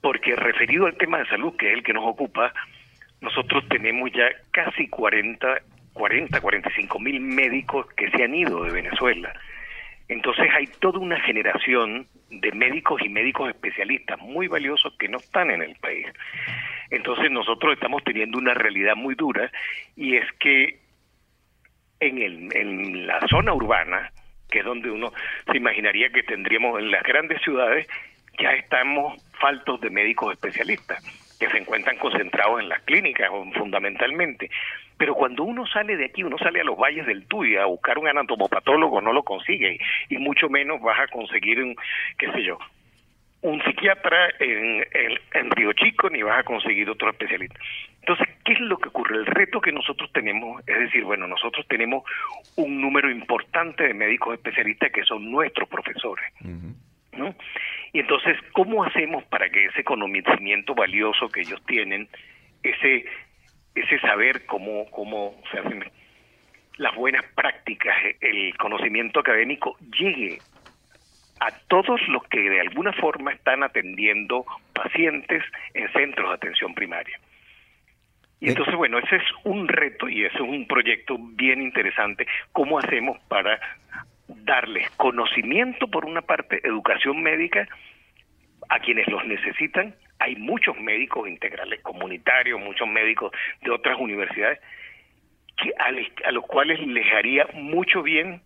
porque 0.00 0.34
referido 0.34 0.86
al 0.86 0.96
tema 0.96 1.18
de 1.18 1.26
salud, 1.26 1.54
que 1.58 1.68
es 1.68 1.74
el 1.74 1.82
que 1.82 1.92
nos 1.92 2.06
ocupa, 2.06 2.54
nosotros 3.22 3.64
tenemos 3.68 4.10
ya 4.12 4.28
casi 4.50 4.88
40, 4.88 5.62
40, 5.94 6.40
45 6.40 6.98
mil 6.98 7.20
médicos 7.20 7.86
que 7.96 8.10
se 8.10 8.24
han 8.24 8.34
ido 8.34 8.64
de 8.64 8.72
Venezuela. 8.72 9.32
Entonces 10.08 10.48
hay 10.52 10.66
toda 10.66 10.98
una 10.98 11.18
generación 11.20 12.06
de 12.30 12.50
médicos 12.52 13.00
y 13.02 13.08
médicos 13.08 13.48
especialistas 13.48 14.18
muy 14.18 14.48
valiosos 14.48 14.94
que 14.98 15.08
no 15.08 15.18
están 15.18 15.52
en 15.52 15.62
el 15.62 15.76
país. 15.76 16.06
Entonces 16.90 17.30
nosotros 17.30 17.74
estamos 17.74 18.02
teniendo 18.04 18.38
una 18.38 18.54
realidad 18.54 18.96
muy 18.96 19.14
dura 19.14 19.50
y 19.96 20.16
es 20.16 20.26
que 20.40 20.80
en, 22.00 22.18
el, 22.18 22.56
en 22.56 23.06
la 23.06 23.20
zona 23.28 23.54
urbana, 23.54 24.10
que 24.50 24.58
es 24.58 24.64
donde 24.64 24.90
uno 24.90 25.12
se 25.50 25.56
imaginaría 25.56 26.10
que 26.10 26.24
tendríamos 26.24 26.80
en 26.80 26.90
las 26.90 27.04
grandes 27.04 27.40
ciudades, 27.42 27.86
ya 28.40 28.50
estamos 28.50 29.22
faltos 29.38 29.80
de 29.80 29.90
médicos 29.90 30.32
especialistas 30.32 31.21
que 31.42 31.50
se 31.50 31.58
encuentran 31.58 31.96
concentrados 31.96 32.60
en 32.60 32.68
las 32.68 32.82
clínicas 32.82 33.28
fundamentalmente. 33.54 34.48
Pero 34.96 35.16
cuando 35.16 35.42
uno 35.42 35.66
sale 35.66 35.96
de 35.96 36.04
aquí, 36.04 36.22
uno 36.22 36.38
sale 36.38 36.60
a 36.60 36.64
los 36.64 36.78
valles 36.78 37.04
del 37.04 37.26
Tuy 37.26 37.56
a 37.56 37.64
buscar 37.64 37.98
un 37.98 38.06
anatomopatólogo, 38.06 39.00
no 39.00 39.12
lo 39.12 39.24
consigue, 39.24 39.80
y 40.08 40.18
mucho 40.18 40.48
menos 40.48 40.80
vas 40.80 41.00
a 41.00 41.08
conseguir 41.08 41.60
un, 41.60 41.74
qué 42.16 42.30
sé 42.30 42.44
yo, 42.44 42.58
un 43.40 43.60
psiquiatra 43.64 44.28
en, 44.38 44.86
en, 45.34 45.50
Río 45.50 45.72
Chico, 45.72 46.08
ni 46.10 46.22
vas 46.22 46.38
a 46.38 46.44
conseguir 46.44 46.88
otro 46.88 47.10
especialista. 47.10 47.58
Entonces, 47.98 48.28
¿qué 48.44 48.52
es 48.52 48.60
lo 48.60 48.78
que 48.78 48.90
ocurre? 48.90 49.16
El 49.16 49.26
reto 49.26 49.60
que 49.60 49.72
nosotros 49.72 50.12
tenemos 50.12 50.62
es 50.68 50.78
decir, 50.78 51.02
bueno, 51.02 51.26
nosotros 51.26 51.66
tenemos 51.66 52.04
un 52.54 52.80
número 52.80 53.10
importante 53.10 53.82
de 53.82 53.94
médicos 53.94 54.34
especialistas 54.34 54.92
que 54.92 55.02
son 55.02 55.28
nuestros 55.28 55.68
profesores. 55.68 56.24
¿No? 57.12 57.34
Y 57.92 58.00
entonces, 58.00 58.36
¿cómo 58.52 58.84
hacemos 58.84 59.24
para 59.24 59.48
que 59.50 59.66
ese 59.66 59.84
conocimiento 59.84 60.74
valioso 60.74 61.28
que 61.28 61.40
ellos 61.40 61.62
tienen, 61.66 62.08
ese 62.62 63.04
ese 63.74 63.98
saber 64.00 64.44
cómo, 64.46 64.90
cómo 64.90 65.34
se 65.50 65.58
hacen 65.58 65.84
las 66.76 66.94
buenas 66.94 67.24
prácticas, 67.34 67.94
el 68.20 68.56
conocimiento 68.56 69.20
académico 69.20 69.76
llegue 69.98 70.38
a 71.40 71.50
todos 71.68 72.00
los 72.08 72.22
que 72.24 72.40
de 72.40 72.60
alguna 72.60 72.92
forma 72.92 73.32
están 73.32 73.62
atendiendo 73.62 74.44
pacientes 74.72 75.42
en 75.74 75.92
centros 75.92 76.28
de 76.28 76.34
atención 76.34 76.74
primaria. 76.74 77.18
Y 78.40 78.48
entonces, 78.48 78.74
bueno, 78.74 78.98
ese 78.98 79.16
es 79.16 79.22
un 79.44 79.68
reto 79.68 80.08
y 80.08 80.24
ese 80.24 80.34
es 80.34 80.40
un 80.40 80.66
proyecto 80.66 81.16
bien 81.18 81.62
interesante. 81.62 82.26
¿Cómo 82.50 82.78
hacemos 82.78 83.18
para 83.28 83.60
darles 84.44 84.90
conocimiento, 84.92 85.88
por 85.88 86.04
una 86.04 86.22
parte, 86.22 86.60
educación 86.66 87.22
médica 87.22 87.68
a 88.68 88.78
quienes 88.80 89.06
los 89.08 89.24
necesitan? 89.26 89.94
Hay 90.18 90.36
muchos 90.36 90.78
médicos 90.78 91.28
integrales 91.28 91.80
comunitarios, 91.82 92.60
muchos 92.60 92.88
médicos 92.88 93.32
de 93.62 93.70
otras 93.70 93.98
universidades, 93.98 94.60
que 95.56 95.72
a, 95.78 96.28
a 96.28 96.32
los 96.32 96.46
cuales 96.46 96.80
les 96.86 97.12
haría 97.12 97.46
mucho 97.54 98.02
bien 98.02 98.42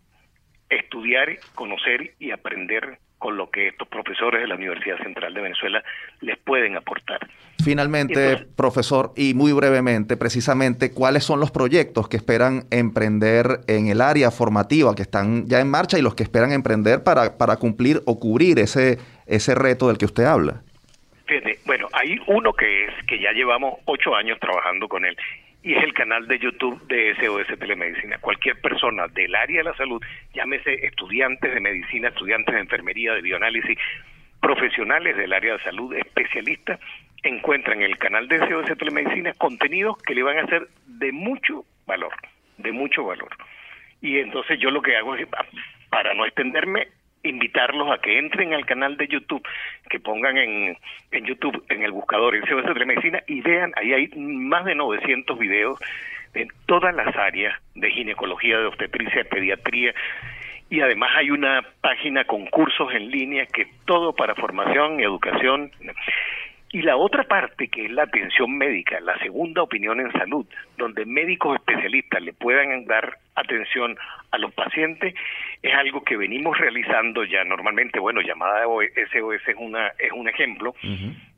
estudiar, 0.69 1.37
conocer 1.55 2.15
y 2.19 2.31
aprender 2.31 2.99
con 3.19 3.37
lo 3.37 3.51
que 3.51 3.69
estos 3.69 3.89
profesores 3.89 4.41
de 4.41 4.47
la 4.47 4.55
Universidad 4.55 4.99
Central 4.99 5.33
de 5.35 5.41
Venezuela 5.41 5.83
les 6.21 6.39
pueden 6.39 6.77
aportar. 6.77 7.21
Finalmente, 7.65 8.47
profesor, 8.55 9.13
y 9.17 9.35
muy 9.35 9.53
brevemente, 9.53 10.17
precisamente, 10.17 10.93
¿cuáles 10.93 11.25
son 11.25 11.41
los 11.41 11.51
proyectos 11.51 12.09
que 12.09 12.17
esperan 12.17 12.65
emprender 12.71 13.61
en 13.67 13.89
el 13.89 14.01
área 14.01 14.31
formativa 14.31 14.95
que 14.95 15.03
están 15.03 15.47
ya 15.47 15.61
en 15.61 15.69
marcha 15.69 15.99
y 15.99 16.03
los 16.03 16.15
que 16.15 16.23
esperan 16.23 16.53
emprender 16.53 17.03
para, 17.03 17.39
para 17.39 17.57
cumplir 17.57 18.03
o 18.05 18.21
cubrir 18.21 18.59
ese, 18.59 18.99
ese 19.27 19.55
reto 19.55 19.89
del 19.89 19.99
que 19.99 20.05
usted 20.05 20.25
habla? 20.25 20.63
Fíjate, 21.27 21.59
bueno, 21.65 21.89
hay 21.93 22.19
uno 22.29 22.53
que 22.53 22.85
es 22.85 22.95
que 23.09 23.19
ya 23.19 23.33
llevamos 23.33 23.81
ocho 23.87 24.15
años 24.15 24.39
trabajando 24.39 24.87
con 24.87 25.05
él 25.05 25.17
y 25.67 25.75
es 25.75 25.83
el 25.83 25.95
canal 25.95 26.29
de 26.29 26.39
YouTube 26.39 26.81
de 26.87 27.17
SOS 27.17 27.59
Telemedicina. 27.59 28.19
Cualquier 28.19 28.61
persona 28.61 29.09
del 29.09 29.35
área 29.35 29.59
de 29.59 29.65
la 29.65 29.77
salud, 29.77 30.01
llámese 30.33 30.87
estudiantes 30.87 31.53
de 31.53 31.59
medicina, 31.59 32.07
estudiantes 32.07 32.55
de 32.55 32.61
enfermería, 32.61 33.15
de 33.15 33.21
bioanálisis, 33.21 33.77
profesionales 34.41 35.17
del 35.17 35.33
área 35.33 35.55
de 35.55 35.65
salud, 35.65 35.93
especialistas, 35.95 36.79
encuentran 37.25 37.79
en 37.83 37.91
el 37.91 37.99
canal 37.99 38.29
de 38.29 38.39
SOS 38.49 38.79
Telemedicina 38.79 39.33
contenidos 39.33 40.01
que 40.05 40.15
le 40.15 40.23
van 40.23 40.39
a 40.39 40.47
ser 40.47 40.69
de 40.87 41.11
mucho 41.11 41.65
valor, 41.85 42.13
de 42.59 42.71
mucho 42.71 43.03
valor. 43.03 43.31
Y 44.01 44.21
entonces 44.21 44.61
yo 44.61 44.71
lo 44.71 44.83
que 44.83 44.97
hago 44.97 45.17
es, 45.17 45.27
para 45.91 46.15
no 46.15 46.27
extenderme, 46.27 46.87
invitarlos 47.29 47.91
a 47.91 47.99
que 47.99 48.19
entren 48.19 48.53
al 48.55 48.67
canal 48.67 48.97
de 48.97 49.09
YouTube, 49.09 49.47
que 49.89 50.01
pongan 50.01 50.37
en, 50.39 50.77
en 51.11 51.25
YouTube, 51.25 51.65
en 51.69 51.83
el 51.83 51.93
buscador, 51.93 52.35
en 52.35 52.45
CBS 52.45 52.73
de 52.73 52.87
Medicina, 52.87 53.23
y 53.27 53.41
vean, 53.41 53.73
ahí 53.77 53.93
hay 53.93 54.09
más 54.17 54.65
de 54.65 54.75
900 54.75 55.39
videos 55.39 55.79
de 56.35 56.49
todas 56.67 56.95
las 56.95 57.15
áreas 57.17 57.55
de 57.75 57.91
ginecología, 57.91 58.59
de 58.59 58.67
obstetricia, 58.67 59.23
de 59.23 59.25
pediatría, 59.25 59.95
y 60.69 60.81
además 60.81 61.11
hay 61.15 61.31
una 61.31 61.63
página 61.81 62.25
con 62.25 62.47
cursos 62.47 62.93
en 62.93 63.11
línea 63.11 63.47
que 63.47 63.67
todo 63.85 64.13
para 64.15 64.35
formación 64.35 64.99
y 64.99 65.05
educación. 65.05 65.71
Y 66.77 66.83
la 66.83 66.99
otra 66.99 67.25
parte, 67.25 67.69
que 67.69 67.87
es 67.87 67.91
la 67.91 68.03
atención 68.03 68.59
médica, 68.59 69.01
la 69.01 69.19
segunda 69.21 69.63
opinión 69.63 69.99
en 69.99 70.13
salud, 70.13 70.45
donde 70.77 71.07
médicos 71.07 71.57
especialistas 71.57 72.21
le 72.21 72.35
puedan 72.35 72.85
dar 72.85 73.17
atención 73.35 73.97
a 74.31 74.37
los 74.37 74.53
pacientes, 74.53 75.15
es 75.63 75.73
algo 75.73 76.05
que 76.05 76.19
venimos 76.19 76.59
realizando 76.59 77.25
ya 77.25 77.45
normalmente, 77.45 77.99
bueno, 77.99 78.21
llamada 78.21 78.65
SOS 78.65 79.49
es, 79.49 79.57
una, 79.57 79.89
es 79.99 80.13
un 80.13 80.29
ejemplo, 80.29 80.75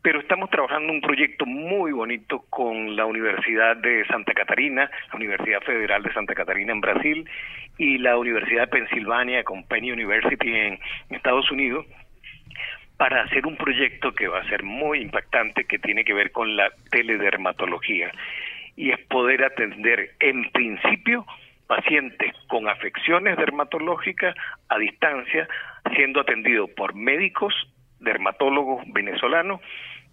pero 0.02 0.18
estamos 0.18 0.50
trabajando 0.50 0.92
un 0.92 1.00
proyecto 1.00 1.46
muy 1.46 1.92
bonito 1.92 2.44
con 2.50 2.96
la 2.96 3.06
Universidad 3.06 3.76
de 3.76 4.04
Santa 4.06 4.34
Catarina, 4.34 4.90
la 5.12 5.14
Universidad 5.16 5.60
Federal 5.60 6.02
de 6.02 6.12
Santa 6.14 6.34
Catarina 6.34 6.72
en 6.72 6.80
Brasil 6.80 7.30
y 7.78 7.98
la 7.98 8.18
Universidad 8.18 8.62
de 8.62 8.78
Pensilvania 8.78 9.44
con 9.44 9.62
Penn 9.68 9.84
University 9.84 10.50
en 10.52 10.80
Estados 11.10 11.48
Unidos, 11.52 11.86
para 12.98 13.22
hacer 13.22 13.46
un 13.46 13.56
proyecto 13.56 14.12
que 14.12 14.28
va 14.28 14.40
a 14.40 14.48
ser 14.48 14.64
muy 14.64 15.00
impactante 15.00 15.64
que 15.64 15.78
tiene 15.78 16.04
que 16.04 16.12
ver 16.12 16.32
con 16.32 16.56
la 16.56 16.68
teledermatología 16.90 18.10
y 18.76 18.90
es 18.90 18.98
poder 19.06 19.44
atender 19.44 20.10
en 20.20 20.50
principio 20.50 21.24
pacientes 21.68 22.34
con 22.48 22.68
afecciones 22.68 23.36
dermatológicas 23.36 24.34
a 24.68 24.78
distancia 24.78 25.48
siendo 25.94 26.20
atendidos 26.20 26.70
por 26.70 26.94
médicos 26.94 27.54
dermatólogos 28.00 28.82
venezolanos 28.92 29.60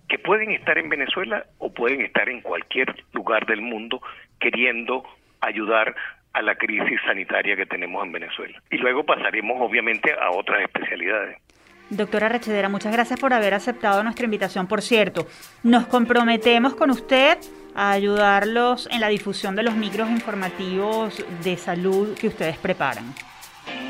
que 0.08 0.20
pueden 0.20 0.51
estar 0.51 0.77
en 0.77 0.89
Venezuela 0.89 1.46
o 1.58 1.74
pueden 1.74 2.01
estar 2.01 2.30
en 2.30 2.42
cualquier 2.42 2.96
lugar 3.13 3.48
del 3.48 3.62
mundo 3.62 4.01
queriendo 4.39 5.04
ayudar 5.42 5.96
a 6.34 6.42
la 6.44 6.56
crisis 6.56 7.00
sanitaria 7.06 7.56
que 7.56 7.65
tenemos 7.65 8.06
en 8.06 8.12
Venezuela. 8.12 8.62
Y 8.70 8.77
luego 8.77 9.04
pasaremos 9.04 9.58
obviamente 9.60 10.13
a 10.13 10.30
otras 10.32 10.62
especialidades. 10.62 11.38
Doctora 11.89 12.30
Rechedera, 12.30 12.68
muchas 12.68 12.92
gracias 12.92 13.20
por 13.20 13.34
haber 13.34 13.54
aceptado 13.54 14.04
nuestra 14.04 14.25
invitación. 14.25 14.68
Por 14.68 14.82
cierto, 14.82 15.27
nos 15.63 15.86
comprometemos 15.86 16.75
con 16.75 16.89
usted 16.89 17.38
a 17.75 17.92
ayudarlos 17.92 18.88
en 18.92 19.01
la 19.01 19.10
difusión 19.10 19.56
de 19.56 19.63
los 19.63 19.75
micros 19.75 20.10
informativos 20.10 21.24
de 21.44 21.58
salud 21.58 22.18
que 22.18 22.30
ustedes 22.30 22.58
preparan. 22.58 23.13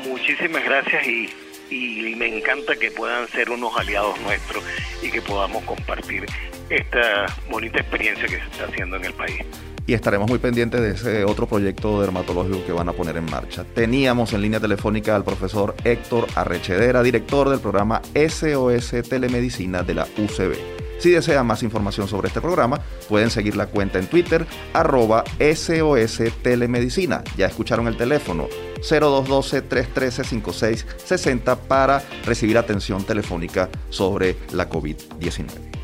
Muchísimas 0.06 0.64
gracias 0.64 1.06
y, 1.06 1.30
y 1.70 2.14
me 2.16 2.36
encanta 2.36 2.76
que 2.76 2.90
puedan 2.90 3.28
ser 3.28 3.50
unos 3.50 3.76
aliados 3.78 4.20
nuestros 4.20 4.62
y 5.02 5.10
que 5.10 5.22
podamos 5.22 5.62
compartir 5.64 6.26
esta 6.68 7.26
bonita 7.48 7.80
experiencia 7.80 8.26
que 8.26 8.36
se 8.36 8.46
está 8.46 8.64
haciendo 8.64 8.96
en 8.96 9.04
el 9.06 9.12
país 9.14 9.44
y 9.86 9.94
estaremos 9.94 10.28
muy 10.28 10.38
pendientes 10.38 10.80
de 10.80 10.90
ese 10.90 11.24
otro 11.24 11.46
proyecto 11.46 12.00
dermatológico 12.00 12.64
que 12.66 12.72
van 12.72 12.88
a 12.88 12.92
poner 12.92 13.16
en 13.16 13.26
marcha. 13.26 13.64
Teníamos 13.64 14.32
en 14.32 14.42
línea 14.42 14.60
telefónica 14.60 15.14
al 15.14 15.24
profesor 15.24 15.74
Héctor 15.84 16.26
Arrechedera, 16.34 17.02
director 17.02 17.48
del 17.48 17.60
programa 17.60 18.02
SOS 18.14 19.08
Telemedicina 19.08 19.82
de 19.82 19.94
la 19.94 20.06
UCB. 20.18 20.56
Si 20.98 21.10
desean 21.10 21.46
más 21.46 21.62
información 21.62 22.08
sobre 22.08 22.28
este 22.28 22.40
programa, 22.40 22.80
pueden 23.08 23.28
seguir 23.30 23.54
la 23.54 23.66
cuenta 23.66 23.98
en 23.98 24.06
Twitter, 24.06 24.46
arroba 24.72 25.24
SOS 25.38 26.22
Telemedicina. 26.42 27.22
Ya 27.36 27.44
escucharon 27.46 27.86
el 27.86 27.98
teléfono 27.98 28.48
0212-313-5660 28.80 31.58
para 31.68 32.02
recibir 32.24 32.56
atención 32.56 33.04
telefónica 33.04 33.68
sobre 33.90 34.36
la 34.52 34.70
COVID-19. 34.70 35.75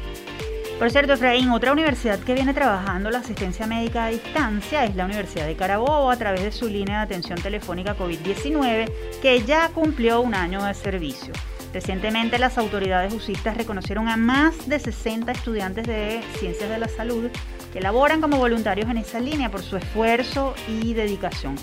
Por 0.78 0.90
cierto, 0.90 1.12
Efraín, 1.12 1.50
otra 1.50 1.72
universidad 1.72 2.18
que 2.18 2.34
viene 2.34 2.54
trabajando 2.54 3.10
la 3.10 3.18
asistencia 3.18 3.66
médica 3.66 4.06
a 4.06 4.08
distancia 4.08 4.84
es 4.84 4.96
la 4.96 5.04
Universidad 5.04 5.46
de 5.46 5.54
Carabobo 5.54 6.10
a 6.10 6.16
través 6.16 6.42
de 6.42 6.50
su 6.50 6.68
línea 6.68 6.98
de 6.98 7.04
atención 7.04 7.40
telefónica 7.40 7.96
COVID-19 7.96 8.90
que 9.22 9.42
ya 9.42 9.68
cumplió 9.68 10.20
un 10.20 10.34
año 10.34 10.64
de 10.64 10.74
servicio. 10.74 11.32
Recientemente 11.72 12.38
las 12.38 12.58
autoridades 12.58 13.14
usistas 13.14 13.56
reconocieron 13.56 14.08
a 14.08 14.16
más 14.16 14.68
de 14.68 14.78
60 14.78 15.32
estudiantes 15.32 15.86
de 15.86 16.20
ciencias 16.38 16.68
de 16.68 16.78
la 16.78 16.88
salud 16.88 17.30
que 17.72 17.80
laboran 17.80 18.20
como 18.20 18.36
voluntarios 18.36 18.90
en 18.90 18.98
esa 18.98 19.20
línea 19.20 19.50
por 19.50 19.62
su 19.62 19.76
esfuerzo 19.76 20.54
y 20.68 20.92
dedicación. 20.94 21.56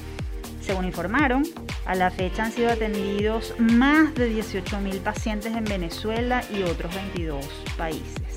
Según 0.61 0.85
informaron, 0.85 1.43
a 1.85 1.95
la 1.95 2.09
fecha 2.09 2.43
han 2.43 2.51
sido 2.51 2.69
atendidos 2.69 3.53
más 3.59 4.13
de 4.15 4.31
18.000 4.31 4.99
pacientes 4.99 5.55
en 5.55 5.65
Venezuela 5.65 6.43
y 6.51 6.63
otros 6.63 6.93
22 6.95 7.45
países. 7.77 8.28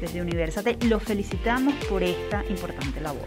Desde 0.00 0.22
Universate 0.22 0.78
los 0.86 1.02
felicitamos 1.02 1.74
por 1.86 2.02
esta 2.02 2.44
importante 2.48 3.00
labor. 3.00 3.26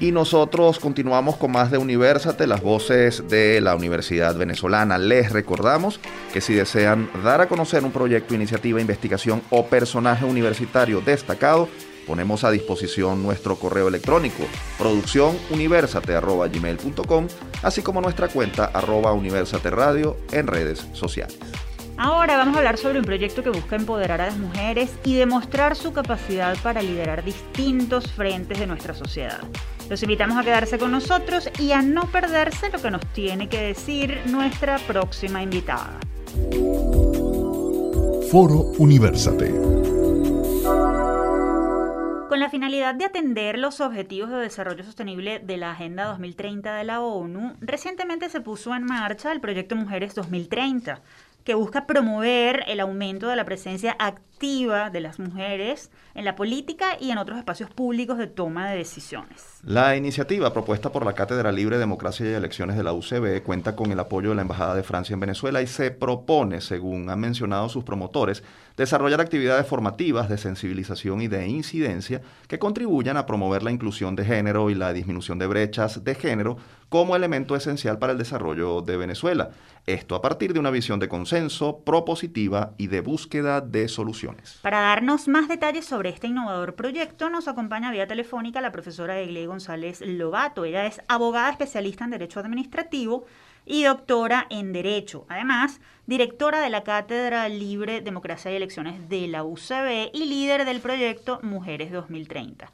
Y 0.00 0.10
nosotros 0.10 0.80
continuamos 0.80 1.36
con 1.36 1.52
más 1.52 1.70
de 1.70 1.78
Universate, 1.78 2.46
las 2.46 2.62
voces 2.62 3.28
de 3.28 3.60
la 3.60 3.76
Universidad 3.76 4.36
Venezolana. 4.36 4.98
Les 4.98 5.32
recordamos 5.32 6.00
que 6.32 6.40
si 6.40 6.52
desean 6.52 7.08
dar 7.22 7.40
a 7.40 7.48
conocer 7.48 7.84
un 7.84 7.92
proyecto, 7.92 8.34
iniciativa, 8.34 8.80
investigación 8.80 9.40
o 9.50 9.66
personaje 9.66 10.24
universitario 10.24 11.00
destacado, 11.00 11.68
ponemos 12.06 12.44
a 12.44 12.50
disposición 12.50 13.22
nuestro 13.22 13.56
correo 13.56 13.88
electrónico 13.88 14.44
producciónuniversate.gmail.com 14.78 17.26
así 17.62 17.82
como 17.82 18.00
nuestra 18.00 18.28
cuenta 18.28 18.66
arroba 18.66 19.12
universate 19.12 19.70
radio 19.70 20.16
en 20.32 20.46
redes 20.46 20.86
sociales. 20.92 21.36
Ahora 21.96 22.36
vamos 22.36 22.56
a 22.56 22.58
hablar 22.58 22.76
sobre 22.76 22.98
un 22.98 23.04
proyecto 23.04 23.44
que 23.44 23.50
busca 23.50 23.76
empoderar 23.76 24.20
a 24.20 24.26
las 24.26 24.36
mujeres 24.36 24.92
y 25.04 25.14
demostrar 25.14 25.76
su 25.76 25.92
capacidad 25.92 26.56
para 26.60 26.82
liderar 26.82 27.24
distintos 27.24 28.10
frentes 28.10 28.58
de 28.58 28.66
nuestra 28.66 28.94
sociedad. 28.94 29.40
Los 29.88 30.02
invitamos 30.02 30.36
a 30.36 30.42
quedarse 30.42 30.76
con 30.76 30.90
nosotros 30.90 31.48
y 31.58 31.70
a 31.70 31.82
no 31.82 32.06
perderse 32.06 32.70
lo 32.70 32.82
que 32.82 32.90
nos 32.90 33.06
tiene 33.12 33.48
que 33.48 33.60
decir 33.60 34.18
nuestra 34.26 34.78
próxima 34.78 35.40
invitada. 35.42 36.00
Foro 38.30 38.72
Universate. 38.78 39.52
Con 42.28 42.40
la 42.40 42.50
finalidad 42.50 42.96
de 42.96 43.04
atender 43.04 43.56
los 43.56 43.80
objetivos 43.80 44.30
de 44.30 44.38
desarrollo 44.38 44.82
sostenible 44.82 45.38
de 45.38 45.56
la 45.56 45.70
Agenda 45.70 46.06
2030 46.06 46.74
de 46.74 46.82
la 46.82 47.00
ONU, 47.00 47.54
recientemente 47.60 48.28
se 48.28 48.40
puso 48.40 48.74
en 48.74 48.84
marcha 48.84 49.30
el 49.30 49.40
proyecto 49.40 49.76
Mujeres 49.76 50.16
2030 50.16 51.00
que 51.44 51.54
busca 51.54 51.86
promover 51.86 52.64
el 52.66 52.80
aumento 52.80 53.28
de 53.28 53.36
la 53.36 53.44
presencia 53.44 53.94
activa 53.98 54.33
de 54.44 55.00
las 55.00 55.18
mujeres 55.18 55.90
en 56.14 56.26
la 56.26 56.36
política 56.36 56.98
y 57.00 57.10
en 57.10 57.16
otros 57.16 57.38
espacios 57.38 57.70
públicos 57.70 58.18
de 58.18 58.26
toma 58.26 58.68
de 58.68 58.76
decisiones. 58.76 59.42
La 59.62 59.96
iniciativa 59.96 60.52
propuesta 60.52 60.92
por 60.92 61.06
la 61.06 61.14
Cátedra 61.14 61.50
Libre 61.50 61.78
Democracia 61.78 62.30
y 62.30 62.34
Elecciones 62.34 62.76
de 62.76 62.84
la 62.84 62.92
UCB 62.92 63.42
cuenta 63.42 63.74
con 63.74 63.90
el 63.90 63.98
apoyo 63.98 64.28
de 64.28 64.34
la 64.34 64.42
Embajada 64.42 64.74
de 64.74 64.82
Francia 64.82 65.14
en 65.14 65.20
Venezuela 65.20 65.62
y 65.62 65.66
se 65.66 65.90
propone, 65.90 66.60
según 66.60 67.08
han 67.08 67.20
mencionado 67.20 67.70
sus 67.70 67.84
promotores, 67.84 68.42
desarrollar 68.76 69.22
actividades 69.22 69.66
formativas 69.66 70.28
de 70.28 70.36
sensibilización 70.36 71.22
y 71.22 71.28
de 71.28 71.46
incidencia 71.48 72.20
que 72.46 72.58
contribuyan 72.58 73.16
a 73.16 73.24
promover 73.24 73.62
la 73.62 73.70
inclusión 73.70 74.14
de 74.14 74.26
género 74.26 74.68
y 74.68 74.74
la 74.74 74.92
disminución 74.92 75.38
de 75.38 75.46
brechas 75.46 76.04
de 76.04 76.14
género 76.14 76.58
como 76.90 77.16
elemento 77.16 77.56
esencial 77.56 77.98
para 77.98 78.12
el 78.12 78.18
desarrollo 78.18 78.82
de 78.82 78.98
Venezuela. 78.98 79.50
Esto 79.86 80.14
a 80.14 80.22
partir 80.22 80.52
de 80.52 80.60
una 80.60 80.70
visión 80.70 81.00
de 81.00 81.08
consenso, 81.08 81.78
propositiva 81.84 82.74
y 82.76 82.88
de 82.88 83.00
búsqueda 83.00 83.60
de 83.60 83.88
soluciones. 83.88 84.33
Para 84.62 84.80
darnos 84.80 85.28
más 85.28 85.48
detalles 85.48 85.84
sobre 85.84 86.10
este 86.10 86.26
innovador 86.26 86.74
proyecto, 86.74 87.30
nos 87.30 87.48
acompaña 87.48 87.90
vía 87.90 88.06
telefónica 88.06 88.60
la 88.60 88.72
profesora 88.72 89.18
Egle 89.20 89.46
González 89.46 90.00
Lobato. 90.00 90.64
Ella 90.64 90.86
es 90.86 91.00
abogada 91.08 91.50
especialista 91.50 92.04
en 92.04 92.10
Derecho 92.10 92.40
Administrativo 92.40 93.26
y 93.66 93.84
doctora 93.84 94.46
en 94.50 94.72
Derecho. 94.72 95.26
Además, 95.28 95.80
directora 96.06 96.60
de 96.60 96.70
la 96.70 96.84
Cátedra 96.84 97.48
Libre 97.48 98.00
Democracia 98.00 98.52
y 98.52 98.56
Elecciones 98.56 99.08
de 99.08 99.26
la 99.28 99.44
UCB 99.44 100.10
y 100.12 100.26
líder 100.26 100.64
del 100.64 100.80
proyecto 100.80 101.40
Mujeres 101.42 101.92
2030. 101.92 102.70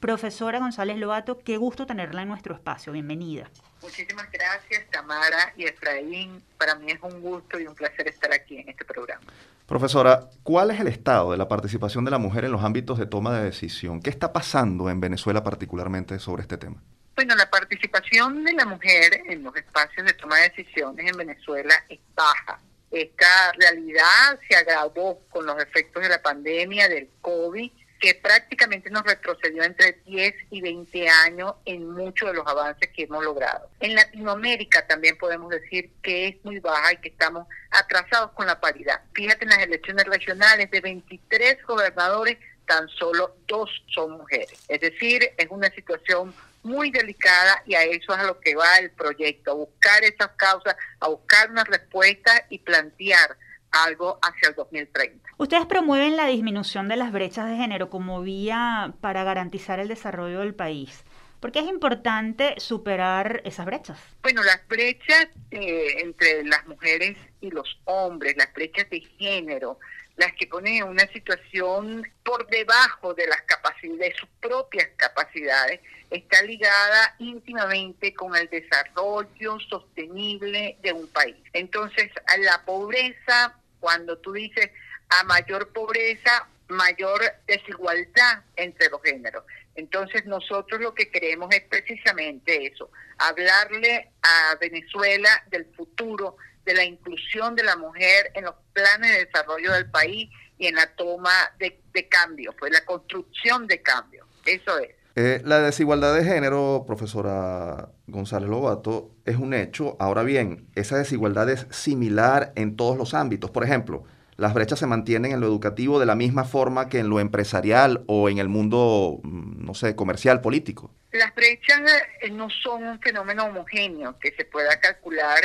Profesora 0.00 0.58
González 0.60 0.96
Lobato, 0.96 1.40
qué 1.44 1.58
gusto 1.58 1.86
tenerla 1.86 2.22
en 2.22 2.28
nuestro 2.28 2.54
espacio. 2.54 2.90
Bienvenida. 2.90 3.50
Muchísimas 3.82 4.30
gracias, 4.32 4.88
Tamara 4.90 5.52
y 5.58 5.64
Efraín. 5.64 6.42
Para 6.56 6.74
mí 6.76 6.90
es 6.90 6.98
un 7.02 7.20
gusto 7.20 7.60
y 7.60 7.66
un 7.66 7.74
placer 7.74 8.08
estar 8.08 8.32
aquí 8.32 8.56
en 8.56 8.70
este 8.70 8.86
programa. 8.86 9.20
Profesora, 9.66 10.30
¿cuál 10.42 10.70
es 10.70 10.80
el 10.80 10.86
estado 10.86 11.32
de 11.32 11.36
la 11.36 11.48
participación 11.48 12.06
de 12.06 12.10
la 12.10 12.16
mujer 12.16 12.46
en 12.46 12.52
los 12.52 12.64
ámbitos 12.64 12.98
de 12.98 13.04
toma 13.04 13.38
de 13.38 13.44
decisión? 13.44 14.00
¿Qué 14.00 14.08
está 14.08 14.32
pasando 14.32 14.88
en 14.88 15.00
Venezuela 15.00 15.44
particularmente 15.44 16.18
sobre 16.18 16.42
este 16.42 16.56
tema? 16.56 16.82
Bueno, 17.14 17.36
la 17.36 17.50
participación 17.50 18.42
de 18.42 18.54
la 18.54 18.64
mujer 18.64 19.20
en 19.28 19.42
los 19.42 19.54
espacios 19.54 20.06
de 20.06 20.14
toma 20.14 20.38
de 20.38 20.48
decisiones 20.48 21.10
en 21.10 21.16
Venezuela 21.18 21.74
es 21.90 22.00
baja. 22.14 22.58
Esta 22.90 23.52
realidad 23.52 24.40
se 24.48 24.56
agravó 24.56 25.20
con 25.28 25.44
los 25.44 25.62
efectos 25.62 26.02
de 26.02 26.08
la 26.08 26.22
pandemia, 26.22 26.88
del 26.88 27.10
COVID 27.20 27.70
que 28.00 28.14
prácticamente 28.14 28.88
nos 28.88 29.04
retrocedió 29.04 29.62
entre 29.62 30.00
10 30.06 30.34
y 30.50 30.62
20 30.62 31.08
años 31.08 31.54
en 31.66 31.88
muchos 31.90 32.30
de 32.30 32.34
los 32.34 32.46
avances 32.46 32.90
que 32.90 33.02
hemos 33.02 33.22
logrado. 33.22 33.68
En 33.78 33.94
Latinoamérica 33.94 34.86
también 34.86 35.18
podemos 35.18 35.50
decir 35.50 35.90
que 36.02 36.28
es 36.28 36.44
muy 36.44 36.58
baja 36.60 36.94
y 36.94 36.96
que 36.96 37.10
estamos 37.10 37.46
atrasados 37.70 38.32
con 38.32 38.46
la 38.46 38.58
paridad. 38.58 39.02
Fíjate 39.12 39.44
en 39.44 39.50
las 39.50 39.58
elecciones 39.58 40.06
regionales 40.06 40.70
de 40.70 40.80
23 40.80 41.62
gobernadores, 41.64 42.38
tan 42.66 42.88
solo 42.88 43.36
dos 43.46 43.70
son 43.92 44.12
mujeres. 44.12 44.64
Es 44.68 44.80
decir, 44.80 45.30
es 45.36 45.46
una 45.50 45.70
situación 45.70 46.34
muy 46.62 46.90
delicada 46.90 47.62
y 47.66 47.74
a 47.74 47.82
eso 47.82 48.14
es 48.14 48.18
a 48.18 48.24
lo 48.24 48.40
que 48.40 48.54
va 48.54 48.78
el 48.78 48.90
proyecto, 48.90 49.50
a 49.50 49.54
buscar 49.54 50.02
esas 50.04 50.30
causas, 50.36 50.74
a 51.00 51.08
buscar 51.08 51.50
una 51.50 51.64
respuesta 51.64 52.46
y 52.48 52.58
plantear 52.58 53.36
algo 53.72 54.18
hacia 54.22 54.48
el 54.48 54.54
2030. 54.54 55.30
Ustedes 55.38 55.66
promueven 55.66 56.16
la 56.16 56.26
disminución 56.26 56.88
de 56.88 56.96
las 56.96 57.12
brechas 57.12 57.48
de 57.48 57.56
género 57.56 57.90
como 57.90 58.22
vía 58.22 58.94
para 59.00 59.24
garantizar 59.24 59.80
el 59.80 59.88
desarrollo 59.88 60.40
del 60.40 60.54
país. 60.54 61.04
¿Por 61.40 61.52
qué 61.52 61.60
es 61.60 61.68
importante 61.68 62.54
superar 62.58 63.40
esas 63.44 63.64
brechas? 63.64 63.98
Bueno, 64.22 64.42
las 64.42 64.66
brechas 64.68 65.28
eh, 65.50 66.02
entre 66.02 66.44
las 66.44 66.66
mujeres 66.66 67.16
y 67.40 67.50
los 67.50 67.80
hombres, 67.84 68.36
las 68.36 68.52
brechas 68.52 68.90
de 68.90 69.00
género, 69.18 69.78
las 70.16 70.34
que 70.34 70.46
ponen 70.46 70.82
en 70.82 70.84
una 70.84 71.06
situación 71.08 72.06
por 72.22 72.46
debajo 72.48 73.14
de 73.14 73.26
las 73.26 73.40
capacidades, 73.42 73.98
de 73.98 74.14
sus 74.14 74.28
propias 74.40 74.88
capacidades, 74.96 75.80
está 76.10 76.42
ligada 76.42 77.14
íntimamente 77.18 78.12
con 78.12 78.36
el 78.36 78.48
desarrollo 78.50 79.58
sostenible 79.60 80.76
de 80.82 80.92
un 80.92 81.08
país. 81.08 81.36
Entonces, 81.54 82.10
la 82.38 82.62
pobreza 82.66 83.56
cuando 83.80 84.18
tú 84.18 84.32
dices 84.32 84.70
a 85.08 85.24
mayor 85.24 85.72
pobreza, 85.72 86.48
mayor 86.68 87.20
desigualdad 87.46 88.44
entre 88.56 88.88
los 88.90 89.02
géneros. 89.02 89.44
Entonces 89.74 90.26
nosotros 90.26 90.80
lo 90.80 90.94
que 90.94 91.10
queremos 91.10 91.52
es 91.54 91.62
precisamente 91.62 92.66
eso, 92.66 92.90
hablarle 93.18 94.12
a 94.22 94.56
Venezuela 94.60 95.28
del 95.50 95.66
futuro, 95.74 96.36
de 96.64 96.74
la 96.74 96.84
inclusión 96.84 97.54
de 97.56 97.64
la 97.64 97.76
mujer 97.76 98.30
en 98.34 98.44
los 98.44 98.54
planes 98.72 99.12
de 99.12 99.24
desarrollo 99.24 99.72
del 99.72 99.90
país 99.90 100.30
y 100.58 100.66
en 100.66 100.74
la 100.74 100.86
toma 100.94 101.32
de, 101.58 101.80
de 101.92 102.08
cambio, 102.08 102.54
pues 102.58 102.72
la 102.72 102.84
construcción 102.84 103.66
de 103.66 103.80
cambio. 103.80 104.26
Eso 104.44 104.78
es. 104.78 104.94
Eh, 105.16 105.42
la 105.44 105.60
desigualdad 105.60 106.14
de 106.14 106.24
género, 106.24 106.84
profesora 106.86 107.88
González 108.10 108.48
Lobato, 108.48 109.10
es 109.24 109.36
un 109.36 109.54
hecho. 109.54 109.96
Ahora 109.98 110.22
bien, 110.22 110.68
esa 110.74 110.96
desigualdad 110.96 111.48
es 111.50 111.66
similar 111.70 112.52
en 112.56 112.76
todos 112.76 112.96
los 112.96 113.14
ámbitos. 113.14 113.50
Por 113.50 113.64
ejemplo, 113.64 114.04
las 114.36 114.54
brechas 114.54 114.78
se 114.78 114.86
mantienen 114.86 115.32
en 115.32 115.40
lo 115.40 115.46
educativo 115.46 116.00
de 116.00 116.06
la 116.06 116.14
misma 116.14 116.44
forma 116.44 116.88
que 116.88 116.98
en 116.98 117.10
lo 117.10 117.20
empresarial 117.20 118.04
o 118.06 118.28
en 118.28 118.38
el 118.38 118.48
mundo, 118.48 119.20
mm, 119.22 119.64
no 119.64 119.74
sé, 119.74 119.94
comercial, 119.94 120.40
político. 120.40 120.94
Las 121.12 121.34
brechas 121.34 121.80
eh, 122.22 122.30
no 122.30 122.48
son 122.48 122.84
un 122.84 123.00
fenómeno 123.00 123.44
homogéneo 123.44 124.18
que 124.18 124.32
se 124.32 124.44
pueda 124.44 124.80
calcular 124.80 125.40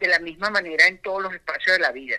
de 0.00 0.08
la 0.08 0.18
misma 0.18 0.50
manera 0.50 0.86
en 0.88 0.98
todos 0.98 1.22
los 1.22 1.32
espacios 1.32 1.76
de 1.76 1.82
la 1.82 1.92
vida. 1.92 2.16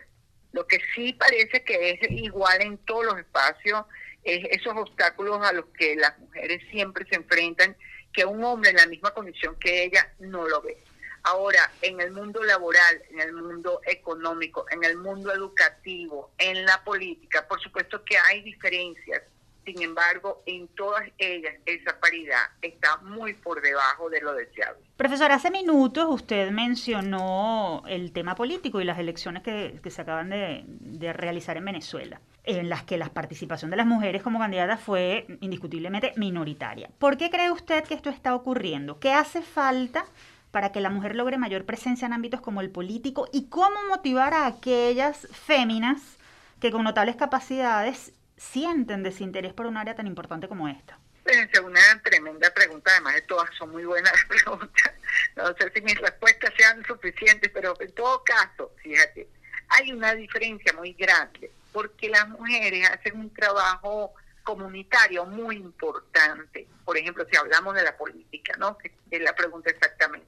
Lo 0.53 0.65
que 0.65 0.79
sí 0.95 1.13
parece 1.13 1.63
que 1.63 1.91
es 1.91 1.99
igual 2.09 2.61
en 2.61 2.77
todos 2.77 3.05
los 3.05 3.17
espacios 3.17 3.83
es 4.23 4.45
esos 4.51 4.73
obstáculos 4.77 5.45
a 5.45 5.51
los 5.51 5.65
que 5.77 5.95
las 5.95 6.17
mujeres 6.19 6.61
siempre 6.71 7.05
se 7.09 7.15
enfrentan, 7.15 7.75
que 8.13 8.25
un 8.25 8.43
hombre 8.43 8.69
en 8.69 8.77
la 8.77 8.85
misma 8.85 9.11
condición 9.11 9.55
que 9.59 9.83
ella 9.83 10.13
no 10.19 10.47
lo 10.47 10.61
ve. 10.61 10.77
Ahora, 11.23 11.71
en 11.81 12.01
el 12.01 12.11
mundo 12.11 12.43
laboral, 12.43 13.01
en 13.09 13.21
el 13.21 13.33
mundo 13.33 13.81
económico, 13.85 14.65
en 14.69 14.83
el 14.83 14.97
mundo 14.97 15.31
educativo, 15.33 16.31
en 16.37 16.65
la 16.65 16.83
política, 16.83 17.47
por 17.47 17.61
supuesto 17.61 18.03
que 18.03 18.17
hay 18.17 18.41
diferencias. 18.41 19.23
Sin 19.65 19.81
embargo, 19.81 20.43
en 20.45 20.67
todas 20.69 21.03
ellas 21.17 21.53
esa 21.65 21.99
paridad 21.99 22.41
está 22.61 22.97
muy 22.97 23.33
por 23.33 23.61
debajo 23.61 24.09
de 24.09 24.21
lo 24.21 24.33
deseable. 24.33 24.83
Profesor, 24.97 25.31
hace 25.31 25.51
minutos 25.51 26.05
usted 26.09 26.51
mencionó 26.51 27.83
el 27.87 28.11
tema 28.11 28.35
político 28.35 28.81
y 28.81 28.83
las 28.83 28.99
elecciones 28.99 29.41
que, 29.41 29.79
se 29.89 30.01
acaban 30.01 30.29
de, 30.29 30.63
de 30.67 31.13
realizar 31.13 31.57
en 31.57 31.65
Venezuela 31.65 32.19
en 32.45 32.67
las 32.69 32.83
que 32.83 32.97
la 32.97 33.07
participación 33.07 33.71
de 33.71 33.77
las 33.77 33.85
mujeres 33.85 34.21
como 34.21 34.39
candidatas 34.39 34.81
fue 34.81 35.25
indiscutiblemente 35.39 36.13
minoritaria. 36.17 36.89
¿Por 36.99 37.17
qué 37.17 37.29
cree 37.29 37.51
usted 37.51 37.85
que 37.85 37.93
esto 37.93 38.09
está 38.09 38.35
ocurriendo? 38.35 38.99
¿Qué 38.99 39.13
hace 39.13 39.41
falta 39.41 40.05
para 40.51 40.71
que 40.71 40.81
la 40.81 40.91
mujer 40.91 41.15
logre 41.15 41.39
mayor 41.39 41.65
presencia 41.65 42.05
en 42.05 42.13
ámbitos 42.13 42.41
como 42.41 42.61
el 42.61 42.69
político 42.69 43.27
y 43.31 43.47
cómo 43.47 43.75
motivar 43.89 44.35
a 44.35 44.45
aquellas 44.45 45.27
féminas 45.31 46.17
que 46.59 46.69
con 46.69 46.83
notables 46.83 47.15
capacidades 47.15 48.13
sienten 48.51 49.03
desinterés 49.03 49.53
por 49.53 49.65
un 49.65 49.77
área 49.77 49.95
tan 49.95 50.07
importante 50.07 50.47
como 50.47 50.67
esta? 50.67 50.99
Es 51.25 51.59
una 51.59 51.79
tremenda 52.03 52.53
pregunta, 52.53 52.91
además 52.91 53.15
de 53.15 53.21
todas 53.21 53.49
son 53.57 53.71
muy 53.71 53.85
buenas 53.85 54.13
preguntas. 54.27 54.93
No 55.35 55.47
sé 55.55 55.71
si 55.73 55.81
mis 55.81 55.99
respuestas 55.99 56.53
sean 56.57 56.83
suficientes, 56.85 57.49
pero 57.53 57.73
en 57.79 57.91
todo 57.93 58.23
caso, 58.23 58.71
fíjate, 58.81 59.27
hay 59.69 59.93
una 59.93 60.13
diferencia 60.13 60.73
muy 60.73 60.93
grande 60.93 61.51
porque 61.71 62.09
las 62.09 62.27
mujeres 62.29 62.87
hacen 62.89 63.19
un 63.19 63.33
trabajo 63.33 64.13
comunitario 64.43 65.25
muy 65.25 65.55
importante. 65.55 66.67
Por 66.83 66.97
ejemplo, 66.97 67.25
si 67.31 67.37
hablamos 67.37 67.73
de 67.75 67.83
la 67.83 67.97
política, 67.97 68.55
¿no? 68.57 68.77
Es 69.09 69.21
la 69.21 69.33
pregunta 69.33 69.69
exactamente. 69.71 70.27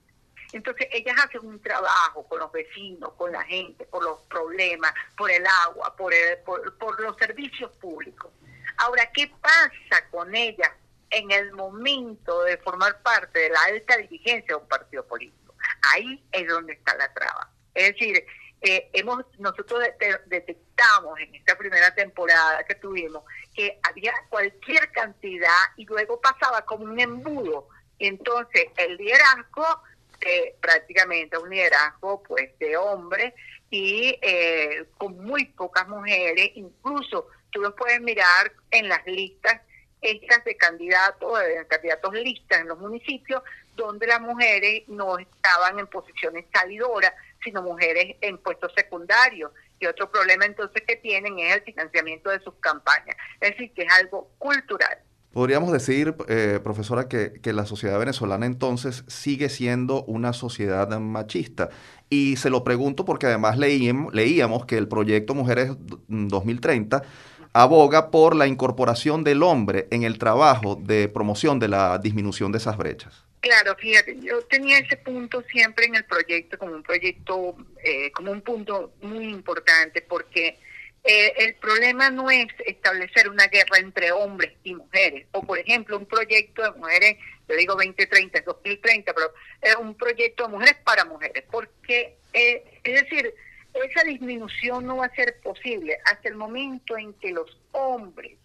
Entonces, 0.56 0.88
ellas 0.94 1.18
hacen 1.22 1.46
un 1.46 1.62
trabajo 1.62 2.26
con 2.30 2.40
los 2.40 2.50
vecinos, 2.50 3.12
con 3.18 3.30
la 3.30 3.44
gente, 3.44 3.84
por 3.88 4.02
los 4.02 4.22
problemas, 4.22 4.94
por 5.18 5.30
el 5.30 5.46
agua, 5.66 5.94
por, 5.98 6.14
por, 6.80 6.98
los 7.02 7.18
servicios 7.18 7.76
públicos. 7.76 8.32
Ahora, 8.78 9.12
¿qué 9.14 9.30
pasa 9.42 10.10
con 10.12 10.34
ellas 10.34 10.72
en 11.10 11.30
el 11.32 11.52
momento 11.52 12.44
de 12.44 12.58
formar 12.60 13.02
parte 13.02 13.38
de 13.38 13.50
la 13.50 13.60
alta 13.64 13.98
dirigencia 13.98 14.56
de 14.56 14.62
un 14.62 14.68
partido 14.70 15.06
político? 15.06 15.56
Ahí 15.94 16.24
es 16.32 16.48
donde 16.48 16.72
está 16.72 16.96
la 16.96 17.14
traba. 17.14 17.52
Es 17.74 17.92
decir, 17.92 18.26
eh, 18.62 18.90
hemos 18.94 19.26
nosotros 19.38 19.84
detectamos 20.28 21.20
en 21.20 21.36
esta 21.36 21.58
primera 21.58 21.94
temporada 21.94 22.64
que 22.64 22.76
tuvimos 22.76 23.26
que 23.54 23.78
había 23.84 24.14
cualquier 24.30 24.90
cantidad 24.94 25.50
y 25.76 25.86
luego 25.86 26.22
pasaba 26.22 26.62
como 26.62 26.86
un 26.86 26.98
embudo. 26.98 27.68
Entonces, 28.00 28.68
el 28.78 28.96
liderazgo 28.96 29.84
prácticamente 30.60 31.38
un 31.38 31.50
liderazgo 31.50 32.24
pues 32.24 32.58
de 32.60 32.78
hombres 32.78 33.34
y 33.70 34.18
eh, 34.22 34.86
con 34.98 35.18
muy 35.24 35.46
pocas 35.46 35.88
mujeres, 35.88 36.52
incluso 36.56 37.28
tú 37.52 37.62
lo 37.62 37.76
puedes 37.76 38.02
mirar 38.02 38.52
en 38.72 38.90
las 38.90 39.06
listas 39.06 39.62
estas 40.02 40.44
de 40.46 40.56
candidatos, 40.56 41.40
de 41.40 41.66
candidatos 41.68 42.14
listas 42.14 42.62
en 42.62 42.68
los 42.68 42.78
municipios, 42.78 43.42
donde 43.76 44.08
las 44.08 44.22
mujeres 44.22 44.84
no 44.88 45.18
estaban 45.18 45.80
en 45.80 45.88
posiciones 45.88 46.46
salidoras, 46.54 47.14
sino 47.44 47.62
mujeres 47.62 48.16
en 48.22 48.38
puestos 48.38 48.72
secundarios. 48.76 49.52
Y 49.80 49.88
otro 49.88 50.10
problema 50.10 50.46
entonces 50.46 50.84
que 50.88 50.96
tienen 50.98 51.38
es 51.40 51.56
el 51.56 51.62
financiamiento 51.64 52.30
de 52.30 52.40
sus 52.40 52.54
campañas. 52.56 53.18
Es 53.42 53.52
decir, 53.52 53.74
que 53.74 53.84
es 53.84 53.94
algo 53.94 54.30
cultural. 54.38 55.00
Podríamos 55.36 55.74
decir, 55.74 56.16
eh, 56.30 56.62
profesora, 56.64 57.10
que, 57.10 57.42
la 57.44 57.66
sociedad 57.66 58.00
venezolana 58.00 58.46
entonces 58.46 59.04
sigue 59.08 59.50
siendo 59.50 60.06
una 60.06 60.32
sociedad 60.32 60.88
machista. 60.98 61.70
Y 62.10 62.38
se 62.38 62.50
lo 62.50 62.64
pregunto 62.64 63.04
porque 63.04 63.26
además 63.26 63.58
leíamos, 63.58 64.14
leíamos 64.14 64.66
que 64.66 64.78
el 64.78 64.88
proyecto 64.88 65.36
Mujeres 65.36 65.72
2030 66.08 67.04
aboga 67.52 68.12
por 68.12 68.34
la 68.34 68.48
incorporación 68.48 69.26
del 69.26 69.44
hombre 69.44 69.90
en 69.92 70.04
el 70.04 70.20
trabajo 70.20 70.80
de 70.82 71.10
promoción 71.10 71.60
de 71.60 71.68
la 71.68 71.98
disminución 71.98 72.54
de 72.54 72.60
esas 72.60 72.78
brechas. 72.78 73.26
Claro, 73.42 73.76
fíjate, 73.78 74.18
yo 74.22 74.42
tenía 74.44 74.78
ese 74.78 74.96
punto 74.96 75.44
siempre 75.52 75.88
en 75.88 75.96
el 75.96 76.06
proyecto 76.06 76.58
como 76.58 76.72
un 76.72 76.82
proyecto, 76.82 77.58
eh, 77.84 78.10
como 78.14 78.32
un 78.32 78.40
punto 78.40 78.94
muy 79.02 79.26
importante 79.26 80.02
porque 80.02 80.60
eh, 81.08 81.34
el 81.38 81.56
problema 81.56 82.10
no 82.10 82.32
es 82.32 82.48
establecer 82.66 83.30
una 83.30 83.46
guerra 83.46 83.78
entre 83.78 84.12
hombres 84.12 84.54
y 84.64 84.74
mujeres, 84.74 85.28
o 85.34 85.44
por 85.44 85.60
ejemplo 85.60 85.98
un 85.98 86.08
proyecto 86.08 86.64
de 86.64 86.72
mujeres, 86.72 87.18
yo 87.48 87.56
digo 87.56 87.76
2030, 87.76 88.40
es 88.40 88.46
2030, 88.46 89.14
pero 89.14 89.32
es 89.62 89.76
un 89.76 89.94
proyecto 89.94 90.44
de 90.44 90.50
mujeres 90.50 90.78
para 90.84 91.06
mujeres, 91.06 91.44
porque 91.52 92.18
eh, 92.34 92.80
es 92.84 93.04
decir, 93.04 93.34
esa 93.74 94.04
disminución 94.04 94.88
no 94.88 94.98
va 94.98 95.06
a 95.06 95.16
ser 95.16 95.40
posible 95.42 95.98
hasta 96.06 96.28
el 96.28 96.36
momento 96.36 96.98
en 96.98 97.14
que 97.14 97.32
los 97.32 97.56
hombres 97.72 98.38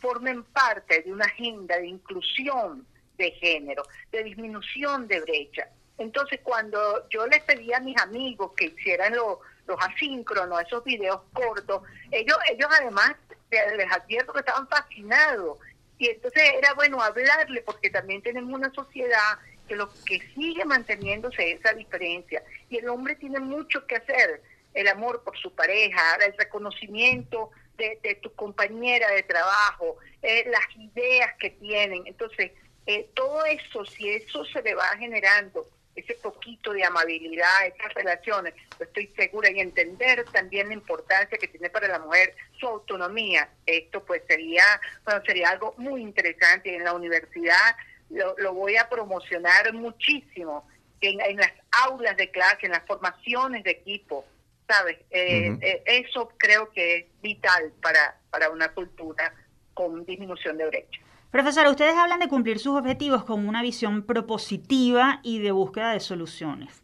formen 0.00 0.42
parte 0.42 1.02
de 1.02 1.12
una 1.12 1.24
agenda 1.24 1.78
de 1.78 1.86
inclusión 1.86 2.84
de 3.16 3.30
género, 3.32 3.84
de 4.10 4.24
disminución 4.24 5.06
de 5.06 5.20
brecha. 5.20 5.68
Entonces, 5.98 6.40
cuando 6.42 7.08
yo 7.10 7.26
les 7.26 7.42
pedí 7.42 7.72
a 7.72 7.80
mis 7.80 7.96
amigos 8.00 8.52
que 8.56 8.66
hicieran 8.66 9.14
lo 9.14 9.40
los 9.68 9.78
asíncronos, 9.80 10.62
esos 10.62 10.82
videos 10.82 11.20
cortos, 11.32 11.82
ellos, 12.10 12.36
ellos 12.50 12.68
además 12.80 13.12
les 13.50 13.92
advierto 13.92 14.32
que 14.32 14.40
estaban 14.40 14.66
fascinados. 14.68 15.58
Y 15.98 16.08
entonces 16.08 16.42
era 16.56 16.74
bueno 16.74 17.00
hablarle, 17.00 17.62
porque 17.62 17.90
también 17.90 18.22
tenemos 18.22 18.52
una 18.52 18.72
sociedad 18.72 19.38
que 19.68 19.76
lo 19.76 19.90
que 20.06 20.20
sigue 20.34 20.64
manteniéndose 20.64 21.52
esa 21.52 21.72
diferencia. 21.74 22.42
Y 22.70 22.78
el 22.78 22.88
hombre 22.88 23.14
tiene 23.16 23.40
mucho 23.40 23.86
que 23.86 23.96
hacer, 23.96 24.42
el 24.74 24.88
amor 24.88 25.22
por 25.22 25.36
su 25.38 25.52
pareja, 25.54 26.16
el 26.24 26.34
reconocimiento 26.36 27.50
de, 27.76 28.18
tu 28.22 28.32
compañera 28.34 29.08
de 29.10 29.22
trabajo, 29.22 29.98
eh, 30.22 30.44
las 30.48 30.66
ideas 30.76 31.34
que 31.38 31.50
tienen. 31.50 32.06
Entonces, 32.06 32.52
eh, 32.86 33.08
todo 33.14 33.44
eso, 33.44 33.84
si 33.84 34.08
eso 34.08 34.44
se 34.46 34.62
le 34.62 34.74
va 34.74 34.96
generando 34.98 35.68
ese 35.98 36.14
poquito 36.14 36.72
de 36.72 36.84
amabilidad, 36.84 37.66
esas 37.66 37.92
relaciones, 37.94 38.54
estoy 38.78 39.08
segura, 39.16 39.50
y 39.50 39.60
entender 39.60 40.24
también 40.32 40.68
la 40.68 40.74
importancia 40.74 41.38
que 41.38 41.48
tiene 41.48 41.70
para 41.70 41.88
la 41.88 41.98
mujer 41.98 42.34
su 42.58 42.66
autonomía. 42.66 43.48
Esto 43.66 44.04
pues 44.04 44.22
sería, 44.28 44.64
bueno, 45.04 45.22
sería 45.26 45.50
algo 45.50 45.74
muy 45.78 46.02
interesante 46.02 46.74
en 46.74 46.84
la 46.84 46.94
universidad. 46.94 47.76
Lo, 48.10 48.54
voy 48.54 48.76
a 48.76 48.88
promocionar 48.88 49.72
muchísimo 49.74 50.66
en, 51.00 51.36
las 51.36 51.52
aulas 51.86 52.16
de 52.16 52.30
clase, 52.30 52.66
en 52.66 52.72
las 52.72 52.86
formaciones 52.86 53.64
de 53.64 53.72
equipo, 53.72 54.24
¿sabes? 54.68 54.98
Eh, 55.10 55.56
eh, 55.60 55.82
eso 55.84 56.32
creo 56.38 56.70
que 56.70 56.96
es 56.96 57.06
vital 57.20 57.72
para, 57.82 58.18
para 58.30 58.50
una 58.50 58.68
cultura 58.68 59.32
con 59.74 60.04
disminución 60.04 60.56
de 60.56 60.66
brecha. 60.66 61.00
Profesora, 61.30 61.68
ustedes 61.70 61.94
hablan 61.94 62.20
de 62.20 62.28
cumplir 62.28 62.58
sus 62.58 62.74
objetivos 62.74 63.22
con 63.22 63.46
una 63.46 63.60
visión 63.60 64.02
propositiva 64.02 65.20
y 65.22 65.40
de 65.40 65.52
búsqueda 65.52 65.92
de 65.92 66.00
soluciones. 66.00 66.82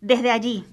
Desde 0.00 0.30
allí, 0.30 0.64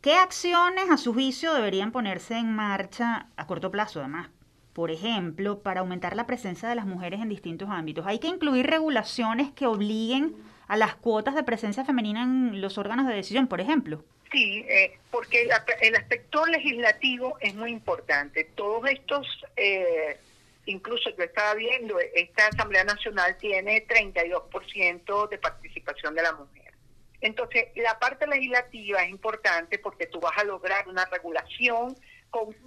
¿qué 0.00 0.14
acciones 0.14 0.90
a 0.90 0.96
su 0.96 1.14
juicio 1.14 1.54
deberían 1.54 1.92
ponerse 1.92 2.36
en 2.36 2.52
marcha 2.52 3.28
a 3.36 3.46
corto 3.46 3.70
plazo 3.70 4.00
además? 4.00 4.28
Por 4.72 4.90
ejemplo, 4.90 5.60
para 5.60 5.80
aumentar 5.80 6.16
la 6.16 6.26
presencia 6.26 6.68
de 6.68 6.74
las 6.74 6.84
mujeres 6.84 7.20
en 7.20 7.28
distintos 7.28 7.68
ámbitos. 7.70 8.04
Hay 8.08 8.18
que 8.18 8.26
incluir 8.26 8.66
regulaciones 8.66 9.52
que 9.52 9.66
obliguen 9.66 10.34
a 10.66 10.76
las 10.76 10.96
cuotas 10.96 11.36
de 11.36 11.44
presencia 11.44 11.84
femenina 11.84 12.24
en 12.24 12.60
los 12.60 12.76
órganos 12.76 13.06
de 13.06 13.14
decisión, 13.14 13.46
por 13.46 13.60
ejemplo. 13.60 14.04
Sí, 14.32 14.64
eh, 14.68 14.98
porque 15.12 15.42
el, 15.80 15.94
aspecto 15.94 16.44
legislativo 16.46 17.38
es 17.40 17.54
muy 17.54 17.70
importante. 17.70 18.50
Todos 18.56 18.90
estos 18.90 19.26
eh, 19.56 20.18
incluso 20.66 21.10
yo 21.16 21.24
estaba 21.24 21.54
viendo, 21.54 21.98
esta 22.14 22.48
Asamblea 22.48 22.84
Nacional 22.84 23.36
tiene 23.38 23.86
32% 23.86 25.28
de 25.28 25.38
participación 25.38 26.14
de 26.14 26.22
la 26.22 26.32
mujer. 26.32 26.74
Entonces, 27.20 27.68
la 27.76 27.98
parte 27.98 28.26
legislativa 28.26 29.02
es 29.02 29.10
importante 29.10 29.78
porque 29.78 30.06
tú 30.06 30.20
vas 30.20 30.36
a 30.36 30.44
lograr 30.44 30.86
una 30.88 31.06
regulación 31.06 31.96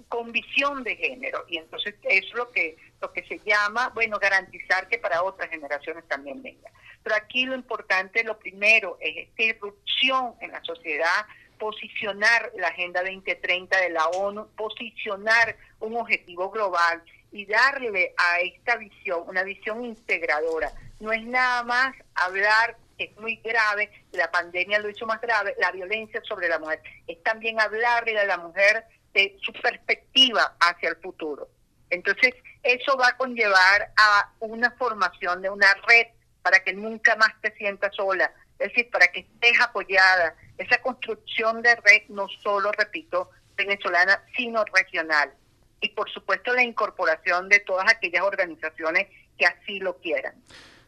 con, 0.08 0.32
visión 0.32 0.82
de 0.82 0.96
género 0.96 1.44
y 1.48 1.58
entonces 1.58 1.94
es 2.02 2.32
lo 2.34 2.50
que, 2.50 2.76
lo 3.00 3.12
que 3.12 3.22
se 3.24 3.38
llama, 3.38 3.90
bueno, 3.94 4.18
garantizar 4.18 4.88
que 4.88 4.98
para 4.98 5.22
otras 5.22 5.48
generaciones 5.50 6.06
también 6.08 6.42
venga. 6.42 6.70
Pero 7.02 7.16
aquí 7.16 7.46
lo 7.46 7.54
importante, 7.54 8.24
lo 8.24 8.38
primero, 8.38 8.98
es 9.00 9.28
esta 9.28 9.42
irrupción 9.42 10.34
en 10.40 10.52
la 10.52 10.62
sociedad, 10.64 11.26
posicionar 11.58 12.50
la 12.56 12.68
Agenda 12.68 13.02
2030 13.02 13.80
de 13.80 13.90
la 13.90 14.06
ONU, 14.08 14.48
posicionar 14.56 15.56
un 15.78 15.96
objetivo 15.96 16.50
global 16.50 17.02
y 17.32 17.46
darle 17.46 18.14
a 18.16 18.40
esta 18.40 18.76
visión 18.76 19.24
una 19.26 19.42
visión 19.42 19.84
integradora. 19.84 20.72
No 20.98 21.12
es 21.12 21.24
nada 21.24 21.62
más 21.62 21.94
hablar, 22.14 22.76
que 22.98 23.04
es 23.04 23.16
muy 23.16 23.36
grave, 23.36 23.90
la 24.12 24.30
pandemia 24.30 24.78
lo 24.78 24.90
hizo 24.90 25.06
más 25.06 25.20
grave, 25.20 25.54
la 25.58 25.70
violencia 25.72 26.20
sobre 26.24 26.48
la 26.48 26.58
mujer. 26.58 26.82
Es 27.06 27.22
también 27.22 27.60
hablarle 27.60 28.18
a 28.18 28.24
la 28.24 28.36
mujer 28.36 28.84
de 29.14 29.36
su 29.42 29.52
perspectiva 29.52 30.56
hacia 30.60 30.90
el 30.90 30.96
futuro. 30.96 31.48
Entonces, 31.88 32.34
eso 32.62 32.96
va 32.96 33.08
a 33.08 33.16
conllevar 33.16 33.92
a 33.96 34.32
una 34.40 34.70
formación 34.72 35.42
de 35.42 35.50
una 35.50 35.74
red 35.86 36.06
para 36.42 36.62
que 36.62 36.72
nunca 36.72 37.16
más 37.16 37.32
te 37.40 37.52
sientas 37.56 37.94
sola, 37.94 38.32
es 38.58 38.68
decir, 38.68 38.90
para 38.90 39.08
que 39.08 39.20
estés 39.20 39.60
apoyada. 39.60 40.34
Esa 40.58 40.80
construcción 40.82 41.62
de 41.62 41.74
red 41.76 42.02
no 42.08 42.28
solo, 42.42 42.70
repito, 42.72 43.30
venezolana, 43.56 44.22
sino 44.36 44.64
regional 44.64 45.32
y 45.80 45.88
por 45.90 46.10
supuesto 46.10 46.52
la 46.52 46.62
incorporación 46.62 47.48
de 47.48 47.60
todas 47.60 47.90
aquellas 47.90 48.22
organizaciones 48.22 49.08
que 49.38 49.46
así 49.46 49.78
lo 49.78 49.96
quieran. 49.98 50.34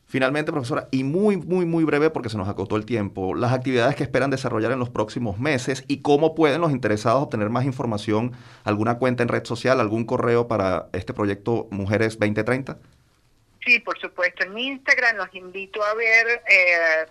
Finalmente, 0.06 0.52
profesora, 0.52 0.88
y 0.90 1.04
muy, 1.04 1.38
muy, 1.38 1.64
muy 1.64 1.84
breve 1.84 2.10
porque 2.10 2.28
se 2.28 2.36
nos 2.36 2.46
acotó 2.46 2.76
el 2.76 2.84
tiempo, 2.84 3.34
las 3.34 3.54
actividades 3.54 3.96
que 3.96 4.02
esperan 4.02 4.30
desarrollar 4.30 4.70
en 4.72 4.78
los 4.78 4.90
próximos 4.90 5.38
meses 5.38 5.84
y 5.88 6.02
cómo 6.02 6.34
pueden 6.34 6.60
los 6.60 6.70
interesados 6.70 7.22
obtener 7.22 7.48
más 7.48 7.64
información, 7.64 8.32
alguna 8.64 8.98
cuenta 8.98 9.22
en 9.22 9.30
red 9.30 9.46
social, 9.46 9.80
algún 9.80 10.04
correo 10.04 10.48
para 10.48 10.88
este 10.92 11.14
proyecto 11.14 11.66
Mujeres 11.70 12.18
2030. 12.18 12.76
Sí, 13.64 13.78
por 13.78 13.98
supuesto. 13.98 14.44
En 14.44 14.58
Instagram 14.58 15.16
los 15.16 15.34
invito 15.34 15.82
a 15.82 15.94
ver 15.94 16.42
eh, 16.46 17.06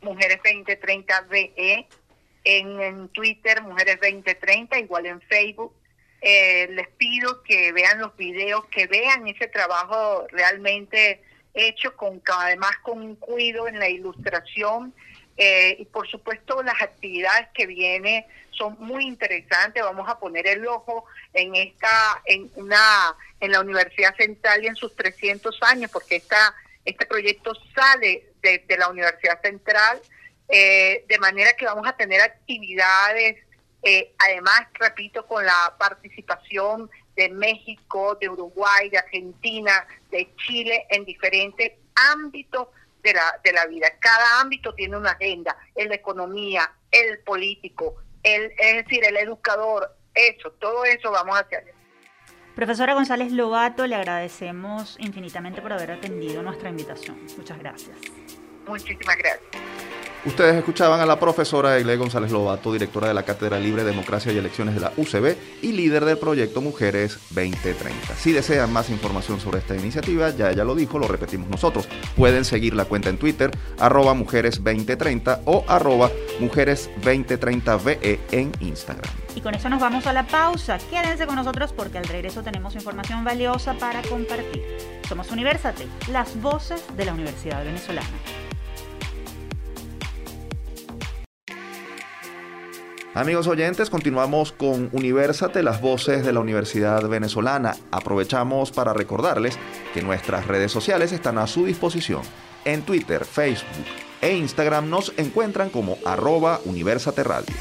Mujeres 0.00 0.38
2030 0.42 1.26
VE, 1.28 1.86
en, 2.44 2.80
en 2.80 3.08
Twitter 3.08 3.60
Mujeres 3.60 3.98
2030, 4.00 4.78
igual 4.78 5.04
en 5.04 5.20
Facebook 5.20 5.74
eh, 6.28 6.66
les 6.72 6.88
pido 6.88 7.44
que 7.44 7.70
vean 7.70 8.00
los 8.00 8.16
videos, 8.16 8.64
que 8.66 8.88
vean 8.88 9.28
ese 9.28 9.46
trabajo 9.46 10.26
realmente 10.32 11.22
hecho 11.54 11.96
con 11.96 12.20
además 12.26 12.72
con 12.82 13.00
un 13.00 13.14
cuidado 13.14 13.68
en 13.68 13.78
la 13.78 13.88
ilustración 13.88 14.92
eh, 15.36 15.76
y 15.78 15.84
por 15.84 16.08
supuesto 16.08 16.64
las 16.64 16.82
actividades 16.82 17.46
que 17.54 17.66
vienen 17.66 18.24
son 18.50 18.74
muy 18.80 19.04
interesantes. 19.06 19.84
Vamos 19.84 20.08
a 20.08 20.18
poner 20.18 20.48
el 20.48 20.66
ojo 20.66 21.04
en 21.32 21.54
esta 21.54 22.20
en 22.24 22.50
una 22.56 23.14
en 23.38 23.52
la 23.52 23.60
Universidad 23.60 24.16
Central 24.16 24.64
y 24.64 24.66
en 24.66 24.74
sus 24.74 24.96
300 24.96 25.56
años 25.62 25.92
porque 25.92 26.16
esta 26.16 26.56
Este 26.84 27.06
proyecto 27.06 27.52
sale 27.72 28.32
de, 28.42 28.76
la 28.76 28.88
Universidad 28.88 29.40
Central, 29.42 30.00
eh, 30.48 31.04
de 31.06 31.18
manera 31.18 31.52
que 31.52 31.66
vamos 31.66 31.86
a 31.86 31.96
tener 31.96 32.20
actividades, 32.20 33.45
eh, 33.86 34.12
además, 34.18 34.62
repito, 34.74 35.24
con 35.26 35.46
la 35.46 35.76
participación 35.78 36.90
de 37.14 37.28
México, 37.28 38.16
de 38.20 38.28
Uruguay, 38.28 38.90
de 38.90 38.98
Argentina, 38.98 39.86
de 40.10 40.28
Chile, 40.38 40.86
en 40.90 41.04
diferentes 41.04 41.74
ámbitos 42.12 42.66
de 43.04 43.14
la, 43.14 43.40
de 43.44 43.52
la 43.52 43.66
vida. 43.66 43.86
Cada 44.00 44.40
ámbito 44.40 44.74
tiene 44.74 44.96
una 44.96 45.12
agenda, 45.12 45.56
el 45.76 45.88
de 45.88 45.94
economía, 45.94 46.72
el 46.90 47.20
político, 47.20 47.94
el, 48.24 48.52
es 48.58 48.84
decir, 48.84 49.04
el 49.04 49.16
educador, 49.18 49.96
eso, 50.14 50.50
todo 50.52 50.84
eso 50.84 51.12
vamos 51.12 51.36
a 51.36 51.42
hacer. 51.42 51.72
Profesora 52.56 52.94
González 52.94 53.30
Lobato, 53.30 53.86
le 53.86 53.94
agradecemos 53.94 54.96
infinitamente 54.98 55.62
por 55.62 55.72
haber 55.72 55.92
atendido 55.92 56.42
nuestra 56.42 56.70
invitación. 56.70 57.24
Muchas 57.36 57.58
gracias. 57.60 57.96
Muchísimas 58.66 59.16
gracias. 59.16 59.75
Ustedes 60.26 60.56
escuchaban 60.56 61.00
a 61.00 61.06
la 61.06 61.20
profesora 61.20 61.78
Egle 61.78 61.96
González 61.96 62.32
Lobato, 62.32 62.72
directora 62.72 63.06
de 63.06 63.14
la 63.14 63.22
Cátedra 63.22 63.60
Libre 63.60 63.84
Democracia 63.84 64.32
y 64.32 64.36
Elecciones 64.36 64.74
de 64.74 64.80
la 64.80 64.92
UCB 64.96 65.36
y 65.62 65.70
líder 65.70 66.04
del 66.04 66.18
proyecto 66.18 66.60
Mujeres 66.60 67.20
2030. 67.30 68.16
Si 68.16 68.32
desean 68.32 68.72
más 68.72 68.90
información 68.90 69.38
sobre 69.38 69.60
esta 69.60 69.76
iniciativa, 69.76 70.30
ya 70.30 70.50
ella 70.50 70.64
lo 70.64 70.74
dijo, 70.74 70.98
lo 70.98 71.06
repetimos 71.06 71.48
nosotros. 71.48 71.88
Pueden 72.16 72.44
seguir 72.44 72.74
la 72.74 72.86
cuenta 72.86 73.08
en 73.08 73.18
Twitter, 73.18 73.52
arroba 73.78 74.14
mujeres2030 74.14 75.42
o 75.44 75.64
arroba 75.68 76.10
mujeres2030ve 76.40 78.20
en 78.32 78.50
Instagram. 78.58 79.08
Y 79.36 79.40
con 79.40 79.54
eso 79.54 79.68
nos 79.68 79.80
vamos 79.80 80.08
a 80.08 80.12
la 80.12 80.26
pausa. 80.26 80.78
Quédense 80.90 81.28
con 81.28 81.36
nosotros 81.36 81.72
porque 81.72 81.98
al 81.98 82.04
regreso 82.04 82.42
tenemos 82.42 82.74
información 82.74 83.22
valiosa 83.22 83.74
para 83.74 84.02
compartir. 84.02 84.60
Somos 85.08 85.30
Universate, 85.30 85.86
las 86.10 86.40
voces 86.42 86.82
de 86.96 87.04
la 87.04 87.14
Universidad 87.14 87.64
Venezolana. 87.64 88.08
Amigos 93.16 93.46
oyentes, 93.46 93.88
continuamos 93.88 94.52
con 94.52 94.90
Universate, 94.92 95.62
las 95.62 95.80
voces 95.80 96.22
de 96.22 96.34
la 96.34 96.40
Universidad 96.40 97.02
Venezolana. 97.08 97.74
Aprovechamos 97.90 98.72
para 98.72 98.92
recordarles 98.92 99.58
que 99.94 100.02
nuestras 100.02 100.46
redes 100.46 100.70
sociales 100.70 101.12
están 101.12 101.38
a 101.38 101.46
su 101.46 101.64
disposición. 101.64 102.20
En 102.66 102.82
Twitter, 102.82 103.24
Facebook 103.24 103.86
e 104.20 104.36
Instagram 104.36 104.90
nos 104.90 105.14
encuentran 105.16 105.70
como 105.70 105.96
arroba 106.04 106.60
Universate 106.66 107.24
Radio. 107.24 107.54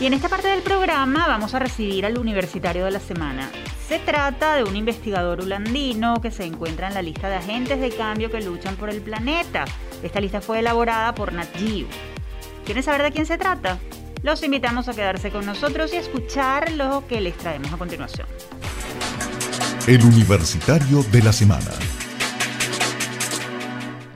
Y 0.00 0.04
en 0.04 0.12
esta 0.12 0.28
parte 0.28 0.48
del 0.48 0.60
programa 0.60 1.28
vamos 1.28 1.54
a 1.54 1.60
recibir 1.60 2.04
al 2.04 2.18
universitario 2.18 2.84
de 2.84 2.90
la 2.90 3.00
semana. 3.00 3.50
Se 3.88 3.98
trata 3.98 4.56
de 4.56 4.64
un 4.64 4.76
investigador 4.76 5.40
holandino 5.40 6.20
que 6.20 6.30
se 6.30 6.44
encuentra 6.44 6.88
en 6.88 6.94
la 6.94 7.00
lista 7.00 7.30
de 7.30 7.36
agentes 7.36 7.80
de 7.80 7.88
cambio 7.88 8.30
que 8.30 8.42
luchan 8.42 8.76
por 8.76 8.90
el 8.90 9.00
planeta. 9.00 9.64
Esta 10.02 10.20
lista 10.20 10.42
fue 10.42 10.58
elaborada 10.58 11.14
por 11.14 11.32
Nat 11.32 11.48
Geo. 11.56 11.86
¿Quieren 12.66 12.82
saber 12.82 13.02
de 13.02 13.12
quién 13.12 13.24
se 13.24 13.38
trata? 13.38 13.78
Los 14.24 14.42
invitamos 14.42 14.88
a 14.88 14.94
quedarse 14.94 15.30
con 15.30 15.44
nosotros 15.44 15.92
y 15.92 15.96
a 15.96 16.00
escuchar 16.00 16.72
lo 16.72 17.06
que 17.06 17.20
les 17.20 17.36
traemos 17.36 17.70
a 17.74 17.76
continuación. 17.76 18.26
El 19.86 20.02
Universitario 20.02 21.02
de 21.12 21.22
la 21.22 21.30
Semana. 21.30 21.70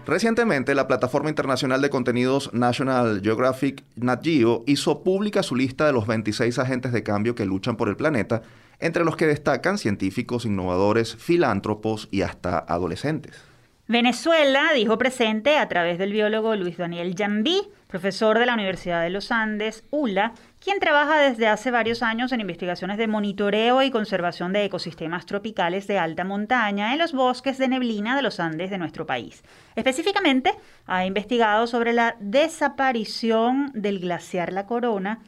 Recientemente, 0.07 0.75
la 0.75 0.88
plataforma 0.88 1.29
internacional 1.29 1.83
de 1.83 1.90
contenidos 1.90 2.51
National 2.55 3.21
Geographic 3.23 3.85
Nat 3.97 4.25
Geo 4.25 4.64
hizo 4.66 5.03
pública 5.03 5.42
su 5.42 5.55
lista 5.55 5.85
de 5.85 5.92
los 5.92 6.07
26 6.07 6.59
agentes 6.59 6.92
de 6.92 7.03
cambio 7.03 7.35
que 7.35 7.44
luchan 7.44 7.77
por 7.77 7.90
el 7.90 7.97
planeta, 7.97 8.40
entre 8.79 9.05
los 9.05 9.14
que 9.14 9.27
destacan 9.27 9.77
científicos, 9.77 10.47
innovadores, 10.47 11.16
filántropos 11.16 12.09
y 12.11 12.23
hasta 12.23 12.61
adolescentes. 12.61 13.35
Venezuela 13.88 14.71
dijo 14.75 14.97
presente 14.97 15.59
a 15.59 15.68
través 15.68 15.99
del 15.99 16.12
biólogo 16.12 16.57
Luis 16.57 16.79
Daniel 16.79 17.14
Jambí, 17.14 17.68
profesor 17.88 18.38
de 18.38 18.46
la 18.46 18.55
Universidad 18.55 19.03
de 19.03 19.11
los 19.11 19.33
Andes, 19.33 19.83
ULA, 19.90 20.33
quien 20.61 20.79
trabaja 20.79 21.18
desde 21.18 21.48
hace 21.48 21.70
varios 21.70 22.03
años 22.03 22.31
en 22.33 22.40
investigaciones 22.40 22.98
de 22.98 23.09
monitoreo 23.09 23.83
y 23.83 23.90
conservación 23.90 24.53
de 24.53 24.64
ecosistemas 24.64 25.27
tropicales 25.27 25.87
de 25.87 25.98
alta 25.98 26.22
montaña 26.22 26.92
en 26.92 26.98
los 26.98 27.12
bosques 27.12 27.59
de 27.59 27.68
neblina 27.68 28.14
de 28.14 28.22
los 28.22 28.38
Andes 28.38 28.70
de 28.70 28.79
nuestro 28.79 29.07
país. 29.07 29.42
Específicamente, 29.74 30.53
ha 30.87 31.07
investigado 31.07 31.66
sobre 31.66 31.92
la 31.92 32.16
desaparición 32.20 33.72
del 33.74 33.98
glaciar 33.98 34.53
La 34.53 34.66
Corona, 34.66 35.20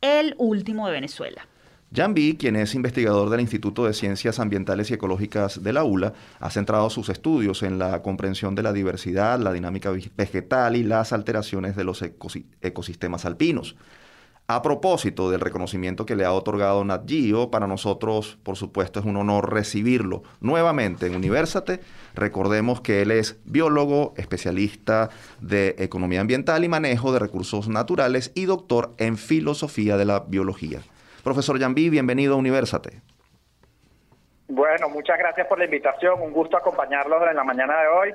el 0.00 0.34
último 0.38 0.86
de 0.86 0.92
Venezuela. 0.92 1.48
Jan 1.94 2.12
B., 2.12 2.36
quien 2.38 2.56
es 2.56 2.74
investigador 2.74 3.30
del 3.30 3.40
Instituto 3.40 3.86
de 3.86 3.94
Ciencias 3.94 4.38
Ambientales 4.38 4.90
y 4.90 4.94
Ecológicas 4.94 5.62
de 5.62 5.72
la 5.72 5.84
ULA, 5.84 6.12
ha 6.38 6.50
centrado 6.50 6.90
sus 6.90 7.08
estudios 7.08 7.62
en 7.62 7.78
la 7.78 8.02
comprensión 8.02 8.54
de 8.54 8.62
la 8.62 8.74
diversidad, 8.74 9.40
la 9.40 9.54
dinámica 9.54 9.90
vegetal 10.14 10.76
y 10.76 10.82
las 10.82 11.14
alteraciones 11.14 11.76
de 11.76 11.84
los 11.84 12.02
ecosistemas 12.60 13.24
alpinos. 13.24 13.74
A 14.48 14.60
propósito 14.60 15.30
del 15.30 15.40
reconocimiento 15.40 16.04
que 16.04 16.14
le 16.14 16.26
ha 16.26 16.32
otorgado 16.32 16.84
Nat 16.84 17.08
Geo, 17.08 17.50
para 17.50 17.66
nosotros, 17.66 18.38
por 18.42 18.56
supuesto, 18.56 19.00
es 19.00 19.06
un 19.06 19.16
honor 19.16 19.52
recibirlo 19.52 20.22
nuevamente 20.40 21.06
en 21.06 21.16
Universate. 21.16 21.80
Recordemos 22.14 22.82
que 22.82 23.00
él 23.00 23.10
es 23.10 23.38
biólogo, 23.46 24.12
especialista 24.18 25.08
de 25.40 25.74
economía 25.78 26.20
ambiental 26.20 26.64
y 26.64 26.68
manejo 26.68 27.12
de 27.12 27.18
recursos 27.18 27.68
naturales 27.68 28.30
y 28.34 28.44
doctor 28.44 28.94
en 28.98 29.16
filosofía 29.16 29.96
de 29.96 30.04
la 30.04 30.20
biología. 30.20 30.82
Profesor 31.28 31.58
Yambí, 31.58 31.90
bienvenido 31.90 32.32
a 32.32 32.36
Universate. 32.38 33.02
Bueno, 34.48 34.88
muchas 34.88 35.18
gracias 35.18 35.46
por 35.46 35.58
la 35.58 35.66
invitación. 35.66 36.22
Un 36.22 36.32
gusto 36.32 36.56
acompañarlos 36.56 37.22
en 37.28 37.36
la 37.36 37.44
mañana 37.44 37.82
de 37.82 37.88
hoy. 37.88 38.14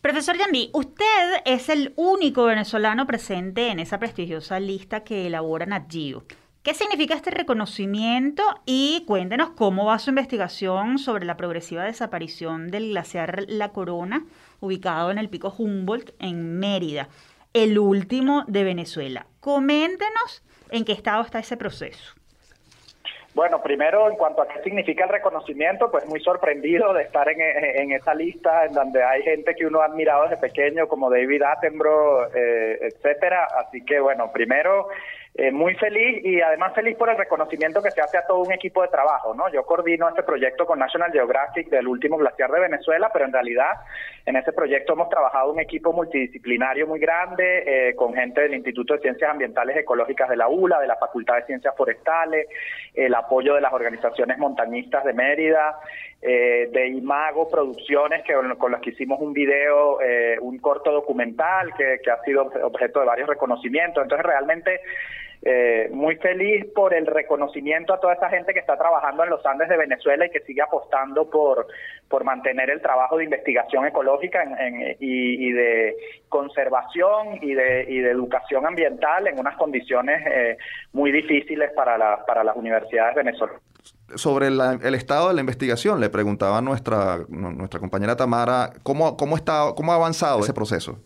Profesor 0.00 0.34
Yambí, 0.34 0.70
usted 0.72 1.42
es 1.44 1.68
el 1.68 1.92
único 1.96 2.44
venezolano 2.44 3.06
presente 3.06 3.68
en 3.68 3.80
esa 3.80 3.98
prestigiosa 3.98 4.58
lista 4.60 5.04
que 5.04 5.26
elabora 5.26 5.66
Nat 5.66 5.92
¿Qué 6.62 6.72
significa 6.72 7.14
este 7.14 7.32
reconocimiento? 7.32 8.44
Y 8.64 9.04
cuéntenos 9.06 9.50
cómo 9.50 9.84
va 9.84 9.98
su 9.98 10.08
investigación 10.08 10.96
sobre 10.96 11.26
la 11.26 11.36
progresiva 11.36 11.84
desaparición 11.84 12.68
del 12.70 12.92
glaciar 12.92 13.44
La 13.46 13.72
Corona, 13.72 14.24
ubicado 14.60 15.10
en 15.10 15.18
el 15.18 15.28
pico 15.28 15.54
Humboldt, 15.54 16.14
en 16.18 16.58
Mérida, 16.58 17.10
el 17.52 17.78
último 17.78 18.44
de 18.48 18.64
Venezuela. 18.64 19.26
Coméntenos 19.40 20.42
¿En 20.70 20.84
qué 20.84 20.92
estado 20.92 21.22
está 21.22 21.38
ese 21.38 21.56
proceso? 21.56 22.14
Bueno, 23.32 23.62
primero, 23.62 24.10
en 24.10 24.16
cuanto 24.16 24.42
a 24.42 24.48
qué 24.48 24.60
significa 24.62 25.04
el 25.04 25.10
reconocimiento, 25.10 25.88
pues 25.88 26.04
muy 26.06 26.20
sorprendido 26.20 26.92
de 26.92 27.04
estar 27.04 27.28
en, 27.28 27.40
en 27.40 27.92
esa 27.92 28.12
lista 28.12 28.64
en 28.64 28.72
donde 28.72 29.04
hay 29.04 29.22
gente 29.22 29.54
que 29.54 29.66
uno 29.66 29.80
ha 29.80 29.84
admirado 29.84 30.24
desde 30.24 30.36
pequeño, 30.38 30.88
como 30.88 31.08
David 31.08 31.42
Attenborough, 31.42 32.28
eh, 32.34 32.78
etcétera. 32.80 33.46
Así 33.60 33.84
que, 33.84 34.00
bueno, 34.00 34.32
primero, 34.32 34.88
eh, 35.40 35.50
muy 35.52 35.74
feliz 35.76 36.22
y 36.22 36.38
además 36.42 36.74
feliz 36.74 36.98
por 36.98 37.08
el 37.08 37.16
reconocimiento 37.16 37.80
que 37.80 37.90
se 37.90 38.02
hace 38.02 38.18
a 38.18 38.26
todo 38.26 38.40
un 38.40 38.52
equipo 38.52 38.82
de 38.82 38.88
trabajo, 38.88 39.32
¿no? 39.32 39.50
Yo 39.50 39.64
coordino 39.64 40.06
este 40.06 40.22
proyecto 40.22 40.66
con 40.66 40.78
National 40.78 41.10
Geographic 41.10 41.70
del 41.70 41.88
último 41.88 42.18
glaciar 42.18 42.50
de 42.50 42.60
Venezuela, 42.60 43.08
pero 43.10 43.24
en 43.24 43.32
realidad 43.32 43.70
en 44.26 44.36
ese 44.36 44.52
proyecto 44.52 44.92
hemos 44.92 45.08
trabajado 45.08 45.50
un 45.50 45.58
equipo 45.58 45.94
multidisciplinario 45.94 46.86
muy 46.86 47.00
grande, 47.00 47.62
eh, 47.88 47.96
con 47.96 48.12
gente 48.12 48.42
del 48.42 48.52
Instituto 48.52 48.92
de 48.92 49.00
Ciencias 49.00 49.30
Ambientales 49.30 49.78
Ecológicas 49.78 50.28
de 50.28 50.36
la 50.36 50.46
ULA, 50.46 50.78
de 50.78 50.88
la 50.88 50.96
Facultad 50.96 51.36
de 51.36 51.46
Ciencias 51.46 51.74
Forestales, 51.74 52.46
el 52.92 53.14
apoyo 53.14 53.54
de 53.54 53.62
las 53.62 53.72
organizaciones 53.72 54.36
montañistas 54.36 55.04
de 55.04 55.14
Mérida, 55.14 55.80
eh, 56.20 56.68
de 56.70 56.88
Imago 56.88 57.48
Producciones, 57.48 58.22
que 58.24 58.34
con 58.58 58.72
las 58.72 58.82
que 58.82 58.90
hicimos 58.90 59.18
un 59.18 59.32
video, 59.32 60.00
un 60.42 60.58
corto 60.58 60.92
documental 60.92 61.72
que, 61.78 61.98
que 62.04 62.10
ha 62.10 62.20
sido 62.24 62.52
objeto 62.62 63.00
de 63.00 63.06
varios 63.06 63.26
reconocimientos. 63.26 64.02
Entonces 64.02 64.26
realmente 64.26 64.80
eh, 65.42 65.88
muy 65.90 66.16
feliz 66.16 66.66
por 66.74 66.92
el 66.92 67.06
reconocimiento 67.06 67.94
a 67.94 68.00
toda 68.00 68.12
esa 68.12 68.28
gente 68.28 68.52
que 68.52 68.60
está 68.60 68.76
trabajando 68.76 69.24
en 69.24 69.30
los 69.30 69.44
Andes 69.46 69.70
de 69.70 69.76
Venezuela 69.78 70.26
y 70.26 70.30
que 70.30 70.40
sigue 70.40 70.60
apostando 70.60 71.30
por, 71.30 71.66
por 72.08 72.24
mantener 72.24 72.68
el 72.68 72.82
trabajo 72.82 73.16
de 73.16 73.24
investigación 73.24 73.86
ecológica 73.86 74.44
y, 74.98 75.52
de 75.52 75.96
conservación 76.28 77.38
y 77.40 77.54
de, 77.54 77.86
y 77.88 78.00
de 78.00 78.10
educación 78.10 78.66
ambiental 78.66 79.26
en 79.28 79.38
unas 79.38 79.56
condiciones 79.56 80.22
eh, 80.26 80.58
muy 80.92 81.10
difíciles 81.10 81.70
para, 81.72 81.96
la, 81.96 82.24
para 82.26 82.44
las 82.44 82.56
universidades 82.56 83.14
venezolanas 83.14 83.62
sobre 84.16 84.48
el 84.48 84.94
estado 84.94 85.28
de 85.28 85.34
la 85.34 85.40
investigación, 85.40 86.00
le 86.00 86.10
preguntaba 86.10 86.60
nuestra, 86.60 87.20
nuestra 87.28 87.78
compañera 87.80 88.16
Tamara, 88.16 88.72
¿cómo, 88.82 89.16
cómo, 89.16 89.36
está, 89.36 89.72
cómo 89.76 89.92
ha 89.92 89.94
avanzado 89.94 90.40
ese 90.40 90.52
proceso? 90.52 90.98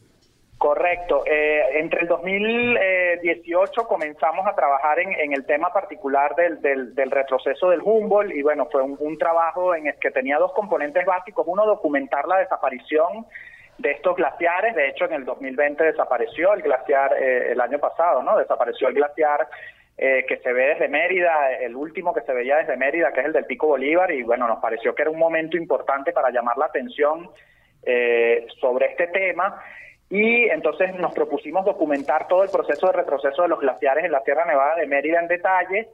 Correcto. 0.65 1.25
Eh, 1.27 1.79
entre 1.81 2.01
el 2.01 2.09
2018 2.09 3.87
comenzamos 3.87 4.47
a 4.47 4.55
trabajar 4.55 4.99
en, 4.99 5.35
el 5.35 5.45
tema 5.45 5.71
particular 5.71 6.35
del, 6.37 6.95
del, 6.95 7.11
retroceso 7.11 7.69
del 7.69 7.83
Humboldt 7.83 8.35
y 8.35 8.41
bueno, 8.41 8.67
fue 8.73 8.81
un, 8.81 9.19
trabajo 9.19 9.75
en 9.75 9.89
el 9.89 9.99
que 9.99 10.11
tenía 10.11 10.39
dos 10.39 10.55
componentes 10.55 11.05
básicos. 11.05 11.45
Uno, 11.47 11.67
documentar 11.67 12.27
la 12.27 12.39
desaparición 12.39 13.27
de 13.77 13.91
estos 13.91 14.17
glaciares. 14.17 14.75
De 14.75 14.89
hecho, 14.89 15.05
en 15.05 15.13
el 15.13 15.27
2020 15.27 15.85
desapareció 15.85 16.55
el 16.55 16.63
glaciar, 16.63 17.13
eh, 17.13 17.53
el 17.53 17.61
año 17.61 17.79
pasado, 17.79 18.23
¿no? 18.23 18.39
Desapareció 18.39 18.89
el 18.89 18.95
glaciar 18.95 19.47
eh, 19.99 20.25
que 20.27 20.39
se 20.39 20.51
ve 20.51 20.69
desde 20.69 20.89
Mérida, 20.89 21.53
el 21.61 21.77
último 21.77 22.15
que 22.15 22.23
se 22.23 22.33
veía 22.33 22.57
desde 22.57 22.79
Mérida, 22.79 23.13
que 23.13 23.21
es 23.21 23.27
el 23.27 23.35
del 23.35 23.45
Pico 23.45 23.67
Bolívar, 23.67 24.11
y 24.13 24.23
bueno, 24.23 24.49
nos 24.49 24.61
pareció 24.61 24.95
que 24.95 25.03
era 25.03 25.11
un 25.11 25.19
momento 25.19 25.59
importante 25.59 26.11
para 26.13 26.31
llamar 26.31 26.57
la 26.57 26.65
atención 26.65 27.29
sobre 28.63 28.87
este 28.87 29.09
tema 29.09 29.63
y 30.11 30.45
entonces 30.45 30.95
nos 30.97 31.13
propusimos 31.13 31.65
documentar 31.65 32.29
todo 32.29 32.43
el 32.43 32.51
proceso 32.51 32.87
de 32.89 32.93
retroceso 32.93 33.43
de 33.43 33.49
los 33.49 33.61
glaciares 33.61 34.05
en 34.05 34.13
la 34.13 34.21
Sierra 34.21 34.45
Nevada 34.45 34.77
de 34.77 34.87
Mérida 34.87 35.21
en 35.21 35.29
detalle, 35.29 35.89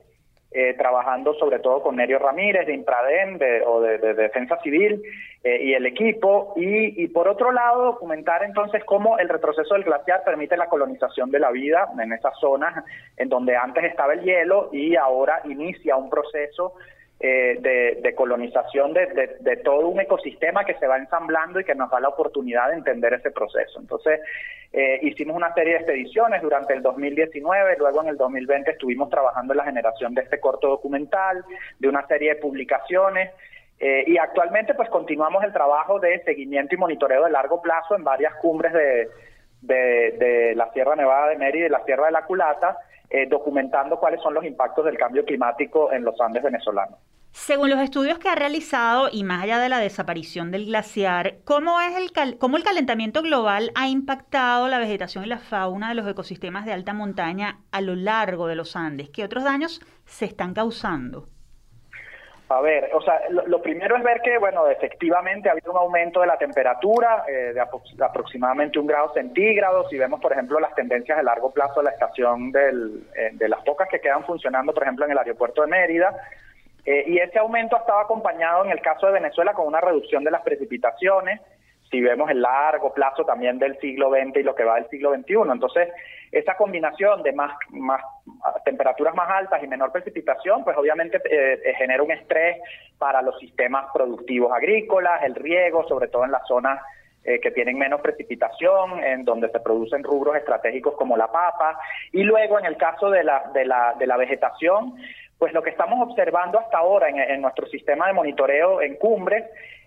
eh, 0.52 0.74
trabajando 0.74 1.32
sobre 1.34 1.60
todo 1.60 1.80
con 1.80 1.94
Nerio 1.94 2.18
Ramírez 2.18 2.66
de 2.66 2.74
Infraden 2.74 3.38
o 3.66 3.80
de, 3.80 3.98
Defensa 4.14 4.58
Civil 4.62 5.00
eh, 5.44 5.62
y 5.62 5.74
el 5.74 5.86
equipo, 5.86 6.54
y, 6.56 7.06
por 7.08 7.28
otro 7.28 7.52
lado 7.52 7.84
documentar 7.84 8.42
entonces 8.42 8.84
cómo 8.84 9.16
el 9.18 9.28
retroceso 9.28 9.74
del 9.74 9.84
glaciar 9.84 10.24
permite 10.24 10.56
la 10.56 10.68
colonización 10.68 11.30
de 11.30 11.38
la 11.38 11.52
vida 11.52 11.88
en 11.96 12.12
esas 12.12 12.36
zonas 12.40 12.84
en 13.16 13.28
donde 13.28 13.56
antes 13.56 13.84
estaba 13.84 14.14
el 14.14 14.22
hielo 14.22 14.70
y 14.72 14.96
ahora 14.96 15.40
inicia 15.44 15.96
un 15.96 16.10
proceso 16.10 16.74
eh, 17.22 17.58
de, 18.02 18.14
colonización 18.14 18.94
de, 18.94 19.60
todo 19.62 19.88
un 19.88 20.00
ecosistema 20.00 20.64
que 20.64 20.72
se 20.76 20.86
va 20.86 20.96
ensamblando 20.96 21.60
y 21.60 21.64
que 21.64 21.74
nos 21.74 21.90
da 21.90 22.00
la 22.00 22.08
oportunidad 22.08 22.68
de 22.70 22.76
entender 22.76 23.12
ese 23.12 23.30
proceso. 23.30 23.78
Entonces, 23.78 24.20
eh, 24.72 25.00
hicimos 25.02 25.36
una 25.36 25.52
serie 25.52 25.74
de 25.74 25.78
expediciones 25.80 26.40
durante 26.40 26.72
el 26.72 26.80
2019, 26.80 27.76
luego 27.76 28.00
en 28.00 28.08
el 28.08 28.16
2020 28.16 28.70
estuvimos 28.70 29.10
trabajando 29.10 29.52
en 29.52 29.58
la 29.58 29.64
generación 29.64 30.14
de 30.14 30.22
este 30.22 30.40
corto 30.40 30.68
documental, 30.68 31.44
de 31.78 31.88
una 31.88 32.06
serie 32.06 32.36
de 32.36 32.40
publicaciones. 32.40 33.30
Eh, 33.78 34.04
y 34.06 34.16
actualmente 34.16 34.72
pues 34.72 34.88
continuamos 34.88 35.44
el 35.44 35.52
trabajo 35.52 36.00
de 36.00 36.22
seguimiento 36.24 36.74
y 36.74 36.78
monitoreo 36.78 37.26
de 37.26 37.32
largo 37.32 37.60
plazo 37.60 37.96
en 37.96 38.02
varias 38.02 38.34
cumbres 38.36 38.72
de, 38.72 39.08
de 39.60 40.54
la 40.54 40.72
Sierra 40.72 40.96
Nevada 40.96 41.28
de 41.28 41.36
Mérida 41.36 41.66
y 41.66 41.68
la 41.68 41.84
Sierra 41.84 42.06
de 42.06 42.12
la 42.12 42.24
Culata, 42.24 42.78
documentando 43.28 43.98
cuáles 43.98 44.22
son 44.22 44.32
los 44.32 44.44
impactos 44.44 44.86
del 44.86 44.96
cambio 44.96 45.24
climático 45.24 45.92
en 45.92 46.02
los 46.04 46.18
Andes 46.18 46.42
venezolanos. 46.42 46.96
Según 47.32 47.70
los 47.70 47.78
estudios 47.78 48.18
que 48.18 48.28
ha 48.28 48.34
realizado 48.34 49.08
y 49.10 49.22
más 49.22 49.44
allá 49.44 49.58
de 49.60 49.68
la 49.68 49.78
desaparición 49.78 50.50
del 50.50 50.66
glaciar, 50.66 51.36
¿cómo, 51.44 51.80
es 51.80 51.96
el 51.96 52.38
¿cómo 52.38 52.56
el 52.56 52.64
calentamiento 52.64 53.22
global 53.22 53.70
ha 53.76 53.88
impactado 53.88 54.66
la 54.66 54.80
vegetación 54.80 55.24
y 55.24 55.28
la 55.28 55.38
fauna 55.38 55.90
de 55.90 55.94
los 55.94 56.08
ecosistemas 56.08 56.64
de 56.64 56.72
alta 56.72 56.92
montaña 56.92 57.60
a 57.70 57.80
lo 57.80 57.94
largo 57.94 58.48
de 58.48 58.56
los 58.56 58.74
Andes? 58.74 59.10
¿Qué 59.10 59.24
otros 59.24 59.44
daños 59.44 59.80
se 60.06 60.24
están 60.24 60.54
causando? 60.54 61.26
A 62.48 62.60
ver, 62.60 62.90
o 62.92 63.00
sea, 63.00 63.20
lo, 63.30 63.62
primero 63.62 63.96
es 63.96 64.02
ver 64.02 64.20
que, 64.22 64.36
bueno, 64.38 64.68
efectivamente 64.68 65.48
ha 65.48 65.52
habido 65.52 65.70
un 65.70 65.78
aumento 65.78 66.20
de 66.20 66.26
la 66.26 66.36
temperatura 66.36 67.24
eh, 67.28 67.52
de, 67.54 67.60
aproximadamente 68.04 68.80
un 68.80 68.88
grado 68.88 69.14
centígrado. 69.14 69.88
Si 69.88 69.96
vemos, 69.96 70.20
por 70.20 70.32
ejemplo, 70.32 70.58
las 70.58 70.74
tendencias 70.74 71.16
a 71.16 71.22
largo 71.22 71.52
plazo 71.52 71.78
de 71.78 71.84
la 71.84 71.90
estación 71.90 72.52
eh, 72.56 73.30
de 73.34 73.48
las 73.48 73.62
pocas 73.62 73.88
que 73.88 74.00
quedan 74.00 74.24
funcionando, 74.24 74.74
por 74.74 74.82
ejemplo, 74.82 75.04
en 75.04 75.12
el 75.12 75.18
aeropuerto 75.18 75.62
de 75.62 75.68
Mérida, 75.68 76.12
eh, 76.84 77.04
y 77.06 77.18
ese 77.18 77.38
aumento 77.38 77.76
estaba 77.76 78.02
acompañado 78.02 78.64
en 78.64 78.70
el 78.70 78.80
caso 78.80 79.06
de 79.06 79.12
Venezuela 79.12 79.52
con 79.54 79.66
una 79.66 79.80
reducción 79.80 80.24
de 80.24 80.30
las 80.30 80.42
precipitaciones, 80.42 81.40
si 81.90 82.00
vemos 82.00 82.30
el 82.30 82.40
largo 82.40 82.94
plazo 82.94 83.24
también 83.24 83.58
del 83.58 83.76
siglo 83.80 84.10
XX 84.10 84.36
y 84.36 84.42
lo 84.44 84.54
que 84.54 84.62
va 84.62 84.76
del 84.76 84.88
siglo 84.88 85.12
XXI. 85.12 85.34
Entonces, 85.50 85.88
esa 86.30 86.56
combinación 86.56 87.22
de 87.24 87.32
más, 87.32 87.52
más 87.70 88.00
temperaturas 88.64 89.14
más 89.14 89.28
altas 89.28 89.60
y 89.62 89.66
menor 89.66 89.90
precipitación, 89.90 90.62
pues 90.62 90.76
obviamente 90.76 91.16
eh, 91.28 91.60
eh, 91.64 91.74
genera 91.76 92.02
un 92.02 92.12
estrés 92.12 92.58
para 92.96 93.20
los 93.22 93.36
sistemas 93.40 93.86
productivos 93.92 94.52
agrícolas, 94.52 95.22
el 95.24 95.34
riego, 95.34 95.86
sobre 95.88 96.06
todo 96.08 96.24
en 96.24 96.32
las 96.32 96.46
zonas 96.46 96.80
que 97.22 97.50
tienen 97.50 97.76
menos 97.76 98.00
precipitación, 98.00 99.04
en 99.04 99.26
donde 99.26 99.50
se 99.50 99.60
producen 99.60 100.02
rubros 100.02 100.36
estratégicos 100.36 100.94
como 100.94 101.18
la 101.18 101.30
papa, 101.30 101.78
y 102.12 102.22
luego 102.22 102.58
en 102.58 102.64
el 102.64 102.78
caso 102.78 103.10
de 103.10 103.22
la, 103.22 103.44
de 103.52 103.66
la, 103.66 103.94
de 103.98 104.06
la 104.06 104.16
vegetación, 104.16 104.94
pues 105.40 105.54
lo 105.54 105.62
que 105.62 105.70
estamos 105.70 106.06
observando 106.06 106.60
hasta 106.60 106.76
ahora 106.76 107.08
en, 107.08 107.40
nuestro 107.40 107.66
sistema 107.66 108.06
de 108.06 108.12
monitoreo 108.12 108.82
en 108.82 108.96
cumbres 108.96 109.42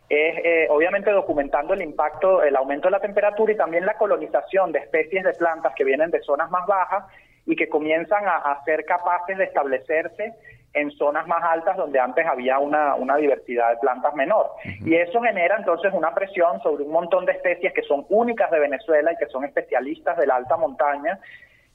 es 0.09 0.35
eh, 0.43 0.67
obviamente 0.71 1.11
documentando 1.11 1.75
el 1.75 1.83
impacto, 1.83 2.41
el 2.41 2.55
aumento 2.55 2.87
de 2.87 2.93
la 2.93 2.99
temperatura 2.99 3.53
y 3.53 3.55
también 3.55 3.85
la 3.85 3.93
colonización 3.93 4.71
de 4.71 4.79
especies 4.79 5.23
de 5.23 5.33
plantas 5.33 5.75
que 5.75 5.83
vienen 5.83 6.09
de 6.09 6.21
zonas 6.21 6.49
más 6.49 6.65
bajas 6.65 7.05
y 7.45 7.55
que 7.55 7.69
comienzan 7.69 8.23
a, 8.25 8.59
ser 8.65 8.83
capaces 8.85 9.37
de 9.37 9.43
establecerse 9.43 10.33
en 10.73 10.89
zonas 10.89 11.27
más 11.27 11.43
altas 11.43 11.77
donde 11.77 11.99
antes 11.99 12.25
había 12.25 12.57
una, 12.57 12.95
diversidad 13.17 13.69
de 13.73 13.77
plantas 13.77 14.15
menor. 14.15 14.47
Y 14.83 14.95
eso 14.95 15.21
genera 15.21 15.57
entonces 15.57 15.93
una 15.93 16.15
presión 16.15 16.63
sobre 16.63 16.83
un 16.83 16.91
montón 16.91 17.25
de 17.25 17.33
especies 17.33 17.73
que 17.73 17.83
son 17.83 18.07
únicas 18.09 18.49
de 18.49 18.59
Venezuela 18.59 19.13
y 19.13 19.17
que 19.17 19.27
son 19.27 19.45
especialistas 19.45 20.17
de 20.17 20.25
la 20.25 20.37
alta 20.37 20.57
montaña 20.57 21.19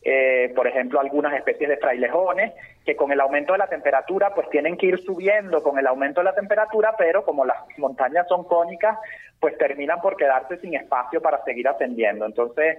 eh, 0.03 0.53
por 0.55 0.67
ejemplo, 0.67 1.01
algunas 1.01 1.35
especies 1.35 1.69
de 1.69 1.77
frailejones, 1.77 2.53
que 2.85 2.97
con 2.97 3.11
el 3.13 3.21
aumento 3.21 3.53
de 3.53 3.59
la 3.59 3.67
temperatura, 3.67 4.33
pues 4.35 4.49
tienen 4.49 4.77
que 4.77 4.87
ir 4.87 4.99
subiendo 5.05 5.63
con 5.63 5.79
el 5.79 5.87
aumento 5.87 6.21
de 6.21 6.25
la 6.25 6.35
temperatura, 6.35 6.95
pero 6.97 7.25
como 7.25 7.45
las 7.45 7.57
montañas 7.77 8.27
son 8.29 8.45
cónicas, 8.45 8.97
pues 9.41 9.59
terminan 9.59 10.01
por 10.01 10.17
quedarse 10.17 10.59
sin 10.59 10.75
espacio 10.75 11.21
para 11.21 11.43
seguir 11.45 11.69
ascendiendo. 11.69 12.25
Entonces, 12.25 12.79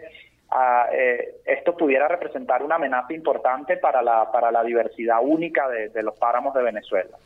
ah, 0.49 0.87
eh, 0.91 1.41
esto 1.45 1.75
pudiera 1.75 2.07
representar 2.07 2.63
una 2.63 2.75
amenaza 2.75 3.13
importante 3.13 3.77
para 3.77 4.01
la, 4.01 4.31
para 4.31 4.49
la 4.51 4.63
diversidad 4.63 5.19
única 5.21 5.67
de, 5.67 6.01
los 6.01 6.17
páramos 6.17 6.53
de 6.53 6.63
Venezuela. 6.63 7.17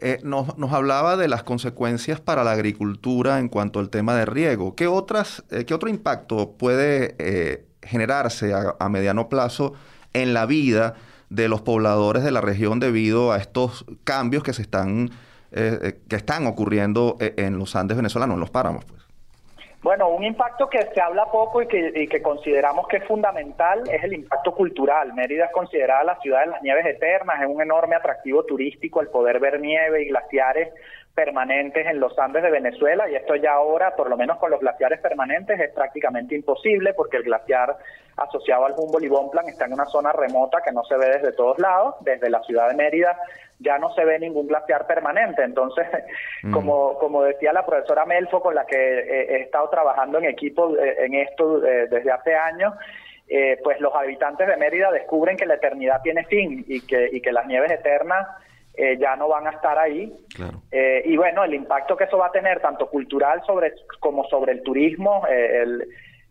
Eh, 0.00 0.18
nos, 0.22 0.56
nos, 0.56 0.72
hablaba 0.72 1.16
de 1.16 1.26
las 1.26 1.42
consecuencias 1.42 2.20
para 2.20 2.44
la 2.44 2.52
agricultura 2.52 3.40
en 3.40 3.48
cuanto 3.48 3.80
al 3.80 3.90
tema 3.90 4.14
de 4.14 4.26
riego. 4.26 4.76
¿Qué, 4.76 4.86
otras, 4.86 5.42
qué 5.66 5.74
otro 5.74 5.88
impacto 5.88 6.52
puede 6.56 7.16
generarse 7.88 8.52
a, 8.54 8.88
mediano 8.88 9.28
plazo 9.28 9.74
en 10.12 10.34
la 10.34 10.46
vida 10.46 10.94
de 11.30 11.48
los 11.48 11.60
pobladores 11.60 12.22
de 12.22 12.30
la 12.30 12.40
región 12.40 12.80
debido 12.80 13.32
a 13.32 13.38
estos 13.38 13.84
cambios 14.04 14.42
que 14.42 14.52
se 14.52 14.62
están 14.62 15.10
eh, 15.50 15.78
eh, 15.82 15.92
que 16.08 16.16
están 16.16 16.46
ocurriendo 16.46 17.16
eh, 17.20 17.34
en 17.38 17.58
los 17.58 17.74
Andes 17.74 17.96
venezolanos, 17.96 18.34
en 18.34 18.40
los 18.40 18.50
páramos, 18.50 18.84
pues. 18.84 18.98
Bueno, 19.80 20.08
un 20.08 20.24
impacto 20.24 20.68
que 20.68 20.78
se 20.92 21.00
habla 21.00 21.24
poco 21.26 21.62
y 21.62 21.68
que, 21.68 21.92
y 21.94 22.08
que, 22.08 22.20
consideramos 22.20 22.88
que 22.88 22.96
es 22.98 23.04
fundamental 23.04 23.88
es 23.88 24.02
el 24.02 24.12
impacto 24.12 24.52
cultural. 24.52 25.14
Mérida 25.14 25.46
es 25.46 25.52
considerada 25.52 26.02
la 26.02 26.20
ciudad 26.20 26.40
de 26.40 26.50
las 26.50 26.62
nieves 26.62 26.84
eternas, 26.84 27.40
es 27.40 27.46
un 27.46 27.62
enorme 27.62 27.94
atractivo 27.94 28.44
turístico 28.44 29.00
el 29.00 29.08
poder 29.08 29.38
ver 29.38 29.60
nieve 29.60 30.02
y 30.02 30.08
glaciares 30.08 30.74
permanentes 31.18 31.84
en 31.84 31.98
los 31.98 32.16
Andes 32.16 32.44
de 32.44 32.50
Venezuela 32.52 33.10
y 33.10 33.16
esto 33.16 33.34
ya 33.34 33.54
ahora, 33.54 33.96
por 33.96 34.08
lo 34.08 34.16
menos 34.16 34.38
con 34.38 34.52
los 34.52 34.60
glaciares 34.60 35.00
permanentes, 35.00 35.58
es 35.58 35.72
prácticamente 35.72 36.36
imposible 36.36 36.94
porque 36.94 37.16
el 37.16 37.24
glaciar 37.24 37.76
asociado 38.16 38.66
al 38.66 38.74
Humboldt 38.76 39.04
y 39.04 39.08
Bonplan 39.08 39.48
está 39.48 39.64
en 39.64 39.72
una 39.72 39.86
zona 39.86 40.12
remota 40.12 40.62
que 40.64 40.70
no 40.70 40.84
se 40.84 40.96
ve 40.96 41.08
desde 41.08 41.32
todos 41.32 41.58
lados, 41.58 41.96
desde 42.02 42.30
la 42.30 42.40
ciudad 42.44 42.68
de 42.68 42.76
Mérida 42.76 43.18
ya 43.58 43.78
no 43.78 43.92
se 43.94 44.04
ve 44.04 44.20
ningún 44.20 44.46
glaciar 44.46 44.86
permanente. 44.86 45.42
Entonces, 45.42 45.88
mm. 46.44 46.52
como, 46.52 46.96
como 47.00 47.24
decía 47.24 47.52
la 47.52 47.66
profesora 47.66 48.06
Melfo, 48.06 48.40
con 48.40 48.54
la 48.54 48.64
que 48.64 48.76
he, 48.76 49.40
estado 49.40 49.68
trabajando 49.70 50.18
en 50.18 50.26
equipo 50.26 50.76
eh, 50.76 51.04
en 51.04 51.14
esto 51.14 51.66
eh, 51.66 51.88
desde 51.90 52.12
hace 52.12 52.36
años, 52.36 52.74
eh, 53.26 53.58
pues 53.64 53.80
los 53.80 53.92
habitantes 53.92 54.46
de 54.46 54.56
Mérida 54.56 54.92
descubren 54.92 55.36
que 55.36 55.46
la 55.46 55.54
eternidad 55.54 56.00
tiene 56.00 56.24
fin 56.26 56.64
y 56.68 56.86
que, 56.86 57.08
y 57.10 57.20
que 57.20 57.32
las 57.32 57.46
nieves 57.48 57.72
eternas 57.72 58.28
eh, 58.80 58.96
ya 58.96 59.16
no 59.16 59.26
van 59.26 59.44
a 59.48 59.50
estar 59.50 59.76
ahí. 59.76 60.14
Eh, 60.70 61.02
y 61.04 61.16
bueno, 61.16 61.42
el 61.42 61.52
impacto 61.52 61.96
que 61.96 62.04
eso 62.04 62.16
va 62.16 62.26
a 62.26 62.30
tener, 62.30 62.60
tanto 62.60 62.88
cultural 62.88 63.42
sobre, 63.44 63.74
como 63.98 64.22
sobre 64.28 64.52
el 64.52 64.62
turismo, 64.62 65.26
eh, 65.28 65.64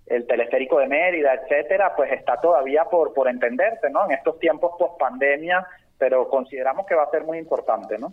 el, 0.06 0.26
teleférico 0.26 0.80
de 0.80 0.88
Mérida, 0.88 1.34
etcétera, 1.34 1.94
pues 1.94 2.10
está 2.14 2.40
todavía 2.40 2.86
por, 2.86 3.14
por 3.14 3.28
entenderse, 3.28 3.90
¿no? 3.90 4.06
En 4.06 4.14
estos 4.14 4.40
tiempos 4.40 4.72
post 4.80 4.98
pandemia, 4.98 5.68
pero 5.98 6.30
consideramos 6.30 6.86
que 6.86 6.96
va 6.96 7.04
a 7.04 7.12
ser 7.12 7.26
muy 7.26 7.38
importante, 7.38 7.98
¿no? 7.98 8.10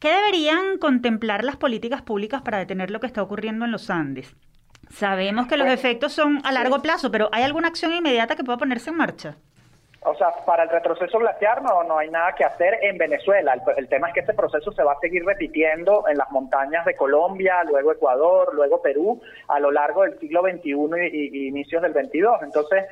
¿Qué 0.00 0.08
deberían 0.08 0.78
contemplar 0.78 1.44
las 1.44 1.56
políticas 1.56 2.00
públicas 2.00 2.40
para 2.40 2.56
detener 2.56 2.90
lo 2.90 3.00
que 3.00 3.06
está 3.06 3.22
ocurriendo 3.22 3.66
en 3.66 3.72
los 3.72 3.90
Andes? 3.90 4.34
Sabemos 4.88 5.46
que 5.46 5.58
los 5.58 5.66
pues, 5.66 5.78
efectos 5.78 6.14
son 6.14 6.40
a 6.44 6.52
largo 6.52 6.80
plazo, 6.80 7.10
pero 7.10 7.28
¿hay 7.32 7.42
alguna 7.42 7.68
acción 7.68 7.92
inmediata 7.92 8.34
que 8.34 8.44
pueda 8.44 8.56
ponerse 8.56 8.88
en 8.88 8.96
marcha? 8.96 9.36
O 10.02 10.14
sea, 10.14 10.30
para 10.46 10.62
el 10.62 10.68
retroceso 10.68 11.18
glaciar 11.18 11.60
no, 11.62 11.82
no 11.82 11.98
hay 11.98 12.08
nada 12.08 12.32
que 12.32 12.44
hacer 12.44 12.78
en 12.82 12.98
Venezuela. 12.98 13.60
El, 13.76 13.88
tema 13.88 14.08
es 14.08 14.14
que 14.14 14.20
este 14.20 14.32
proceso 14.32 14.70
se 14.72 14.84
va 14.84 14.92
a 14.92 15.00
seguir 15.00 15.24
repitiendo 15.24 16.04
en 16.08 16.16
las 16.16 16.30
montañas 16.30 16.84
de 16.84 16.94
Colombia, 16.94 17.64
luego 17.64 17.92
Ecuador, 17.92 18.54
luego 18.54 18.80
Perú, 18.80 19.20
a 19.48 19.58
lo 19.58 19.72
largo 19.72 20.02
del 20.02 20.18
siglo 20.20 20.42
XXI 20.42 20.70
y, 21.12 21.48
inicios 21.48 21.82
del 21.82 21.92
XXII. 21.92 22.22
Entonces, 22.42 22.84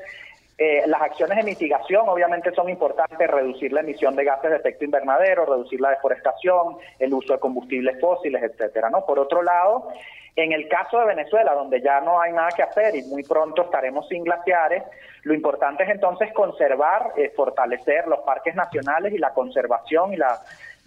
eh, 0.58 0.82
las 0.86 1.00
acciones 1.00 1.36
de 1.36 1.44
mitigación 1.44 2.08
obviamente 2.08 2.50
son 2.52 2.68
importantes, 2.68 3.30
reducir 3.30 3.72
la 3.72 3.80
emisión 3.80 4.16
de 4.16 4.24
gases 4.24 4.50
de 4.50 4.56
efecto 4.56 4.84
invernadero, 4.84 5.46
reducir 5.46 5.80
la 5.80 5.90
deforestación, 5.90 6.76
el 6.98 7.14
uso 7.14 7.34
de 7.34 7.38
combustibles 7.38 8.00
fósiles, 8.00 8.42
etcétera, 8.42 8.90
¿no? 8.90 9.06
Por 9.06 9.20
otro 9.20 9.42
lado, 9.42 9.90
en 10.36 10.52
el 10.52 10.68
caso 10.68 11.00
de 11.00 11.06
Venezuela, 11.06 11.54
donde 11.54 11.80
ya 11.80 12.00
no 12.02 12.20
hay 12.20 12.32
nada 12.32 12.50
que 12.54 12.62
hacer 12.62 12.94
y 12.94 13.02
muy 13.04 13.22
pronto 13.22 13.62
estaremos 13.62 14.06
sin 14.08 14.22
glaciares, 14.22 14.82
lo 15.22 15.32
importante 15.32 15.82
es 15.82 15.90
entonces 15.90 16.32
conservar, 16.34 17.12
eh, 17.16 17.32
fortalecer 17.34 18.06
los 18.06 18.20
parques 18.20 18.54
nacionales 18.54 19.14
y 19.14 19.18
la 19.18 19.32
conservación 19.32 20.12
y 20.12 20.16
la 20.16 20.38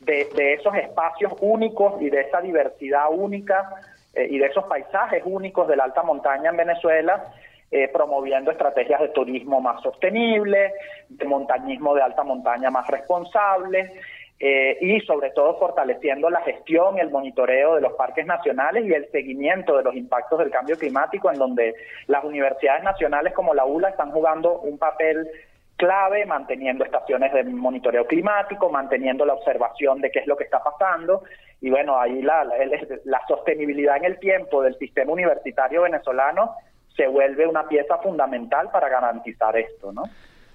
de, 0.01 0.53
esos 0.53 0.75
espacios 0.75 1.33
únicos 1.41 2.01
y 2.01 2.09
de 2.09 2.21
esa 2.21 2.39
diversidad 2.41 3.07
única 3.11 3.69
eh, 4.13 4.27
y 4.29 4.37
de 4.37 4.45
esos 4.45 4.65
paisajes 4.65 5.23
únicos 5.25 5.67
de 5.67 5.75
la 5.75 5.85
alta 5.85 6.03
montaña 6.03 6.51
en 6.51 6.57
Venezuela, 6.57 7.25
eh, 7.71 7.89
promoviendo 7.91 8.51
estrategias 8.51 9.01
de 9.01 9.09
turismo 9.09 9.61
más 9.61 9.81
sostenible, 9.81 10.73
de 11.09 11.25
montañismo 11.25 11.95
de 11.95 12.01
alta 12.01 12.23
montaña 12.23 12.69
más 12.69 12.87
responsable, 12.87 13.93
eh, 14.41 14.77
y 14.79 15.01
sobre 15.01 15.31
todo 15.31 15.59
fortaleciendo 15.59 16.29
la 16.29 16.41
gestión 16.41 16.95
y 16.97 17.01
el 17.01 17.11
monitoreo 17.11 17.75
de 17.75 17.81
los 17.81 17.93
parques 17.93 18.25
nacionales 18.25 18.85
y 18.85 18.93
el 18.93 19.11
seguimiento 19.11 19.75
de 19.75 19.83
los 19.83 19.95
impactos 19.95 20.39
del 20.39 20.49
cambio 20.49 20.77
climático, 20.77 21.29
en 21.29 21.37
donde 21.37 21.75
las 22.07 22.23
universidades 22.23 22.83
nacionales 22.83 23.33
como 23.33 23.53
la 23.53 23.65
ULA 23.65 23.89
están 23.89 24.11
jugando 24.11 24.59
un 24.59 24.77
papel 24.77 25.29
clave, 25.75 26.25
manteniendo 26.25 26.85
estaciones 26.85 27.33
de 27.33 27.43
monitoreo 27.43 28.05
climático, 28.05 28.69
manteniendo 28.69 29.25
la 29.25 29.33
observación 29.33 29.99
de 30.01 30.11
qué 30.11 30.19
es 30.19 30.27
lo 30.27 30.37
que 30.37 30.43
está 30.43 30.61
pasando. 30.63 31.23
Y 31.61 31.69
bueno, 31.69 31.99
ahí 31.99 32.21
la, 32.21 32.45
la, 32.45 33.21
sostenibilidad 33.27 33.97
en 33.97 34.05
el 34.05 34.19
tiempo 34.19 34.61
del 34.61 34.77
sistema 34.77 35.11
universitario 35.11 35.81
venezolano 35.81 36.55
se 36.95 37.07
vuelve 37.07 37.47
una 37.47 37.67
pieza 37.67 37.97
fundamental 37.97 38.69
para 38.71 38.89
garantizar 38.89 39.57
esto, 39.57 39.91
¿no? 39.91 40.03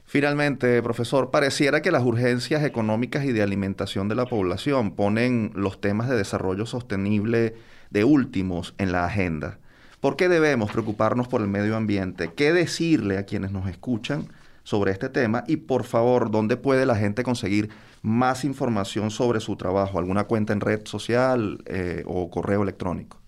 Finalmente, 0.05 0.83
profesor, 0.83 1.31
pareciera 1.31 1.83
que 1.83 1.91
las 1.91 2.05
urgencias 2.05 2.63
económicas 2.63 3.25
y 3.25 3.33
de 3.33 3.43
alimentación 3.43 4.09
de 4.09 4.15
la 4.15 4.27
población 4.27 4.95
ponen 4.95 5.51
los 5.55 5.81
temas 5.81 6.09
de 6.09 6.17
desarrollo 6.17 6.67
sostenible 6.67 7.55
de 7.91 8.05
últimos 8.05 8.75
en 8.79 8.93
la 8.93 9.07
agenda. 9.07 9.59
¿Por 10.01 10.17
qué 10.17 10.29
debemos 10.29 10.71
preocuparnos 10.71 11.29
por 11.29 11.41
el 11.41 11.49
medio 11.49 11.77
ambiente? 11.77 12.31
¿Qué 12.37 12.53
decirle 12.53 13.17
a 13.17 13.25
quienes 13.25 13.53
nos 13.53 13.67
escuchan 13.69 14.29
sobre 14.63 14.93
este 14.93 15.09
tema? 15.09 15.45
Y 15.47 15.57
por 15.57 15.85
favor, 15.85 16.31
¿dónde 16.31 16.59
puede 16.59 16.85
la 16.85 16.97
gente 16.97 17.23
conseguir 17.23 17.71
más 18.03 18.45
información 18.45 19.11
sobre 19.11 19.41
su 19.41 19.57
trabajo? 19.57 19.99
¿Alguna 19.99 20.25
cuenta 20.25 20.53
en 20.53 20.61
red 20.61 20.83
social 20.85 21.63
eh, 21.65 22.03
o 22.07 22.31
correo 22.31 22.63
electrónico? 22.63 23.24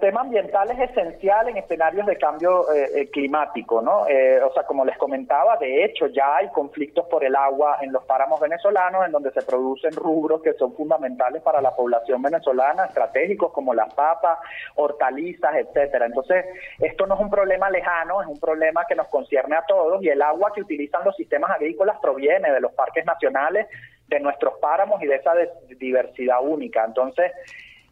Tema 0.00 0.22
ambiental 0.22 0.70
es 0.70 0.90
esencial 0.90 1.48
en 1.48 1.58
escenarios 1.58 2.06
de 2.06 2.16
cambio 2.16 2.72
eh, 2.72 2.90
eh, 2.94 3.10
climático, 3.10 3.80
¿no? 3.80 4.06
Eh, 4.08 4.42
o 4.42 4.52
sea, 4.52 4.64
como 4.64 4.84
les 4.84 4.98
comentaba, 4.98 5.56
de 5.58 5.84
hecho 5.84 6.06
ya 6.08 6.36
hay 6.36 6.48
conflictos 6.48 7.06
por 7.06 7.24
el 7.24 7.36
agua 7.36 7.78
en 7.80 7.92
los 7.92 8.04
páramos 8.04 8.40
venezolanos, 8.40 9.06
en 9.06 9.12
donde 9.12 9.30
se 9.30 9.42
producen 9.42 9.92
rubros 9.92 10.42
que 10.42 10.54
son 10.54 10.74
fundamentales 10.74 11.42
para 11.42 11.60
la 11.60 11.74
población 11.74 12.22
venezolana, 12.22 12.86
estratégicos 12.86 13.52
como 13.52 13.74
las 13.74 13.92
papas, 13.94 14.38
hortalizas, 14.74 15.54
etcétera. 15.54 16.06
Entonces, 16.06 16.46
esto 16.80 17.06
no 17.06 17.14
es 17.14 17.20
un 17.20 17.30
problema 17.30 17.70
lejano, 17.70 18.22
es 18.22 18.28
un 18.28 18.40
problema 18.40 18.84
que 18.88 18.96
nos 18.96 19.08
concierne 19.08 19.56
a 19.56 19.64
todos 19.66 20.02
y 20.02 20.08
el 20.08 20.22
agua 20.22 20.52
que 20.54 20.62
utilizan 20.62 21.04
los 21.04 21.14
sistemas 21.16 21.50
agrícolas 21.52 21.98
proviene 22.00 22.50
de 22.50 22.60
los 22.60 22.72
parques 22.72 23.04
nacionales, 23.04 23.68
de 24.08 24.18
nuestros 24.18 24.58
páramos 24.58 25.00
y 25.02 25.06
de 25.06 25.16
esa 25.16 25.32
diversidad 25.78 26.38
única. 26.42 26.84
Entonces, 26.84 27.30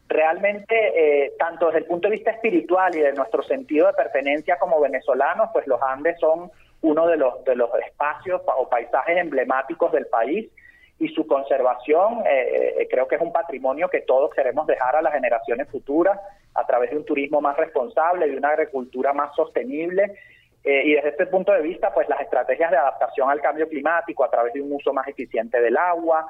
realmente, 0.09 0.75
eh, 0.75 1.33
tanto 1.37 1.67
desde 1.67 1.79
el 1.79 1.85
punto 1.85 2.07
de 2.07 2.15
vista 2.15 2.31
espiritual 2.31 2.95
y 2.95 2.99
de 2.99 3.13
nuestro 3.13 3.43
sentido 3.43 3.87
de 3.87 3.93
pertenencia 3.93 4.57
como 4.57 4.81
venezolanos, 4.81 5.49
pues 5.53 5.67
los 5.67 5.79
Andes 5.81 6.19
son 6.19 6.51
uno 6.81 7.07
de 7.07 7.17
los, 7.17 7.43
de 7.45 7.55
los 7.55 7.69
espacios 7.85 8.41
o 8.57 8.67
paisajes 8.67 9.17
emblemáticos 9.17 9.91
del 9.91 10.07
país 10.07 10.49
y 10.97 11.09
su 11.09 11.27
conservación 11.27 12.25
eh, 12.25 12.75
eh, 12.79 12.87
creo 12.89 13.07
que 13.07 13.15
es 13.15 13.21
un 13.21 13.31
patrimonio 13.31 13.87
que 13.87 14.01
todos 14.01 14.33
queremos 14.33 14.65
dejar 14.67 14.95
a 14.95 15.01
las 15.01 15.13
generaciones 15.13 15.69
futuras 15.69 16.19
a 16.55 16.65
través 16.65 16.89
de 16.89 16.97
un 16.97 17.05
turismo 17.05 17.39
más 17.39 17.55
responsable, 17.55 18.27
de 18.27 18.35
una 18.35 18.49
agricultura 18.49 19.13
más 19.13 19.33
sostenible. 19.35 20.11
y 20.63 20.93
desde 20.93 21.09
este 21.09 21.27
punto 21.27 21.53
de 21.53 21.61
vista, 21.61 21.93
pues 21.93 22.09
las 22.09 22.19
estrategias 22.19 22.71
de 22.71 22.77
adaptación 22.77 23.29
al 23.29 23.39
cambio 23.39 23.69
climático 23.69 24.25
a 24.25 24.29
través 24.29 24.53
de 24.53 24.61
un 24.61 24.73
uso 24.73 24.91
más 24.91 25.07
eficiente 25.07 25.61
del 25.61 25.77
agua, 25.77 26.25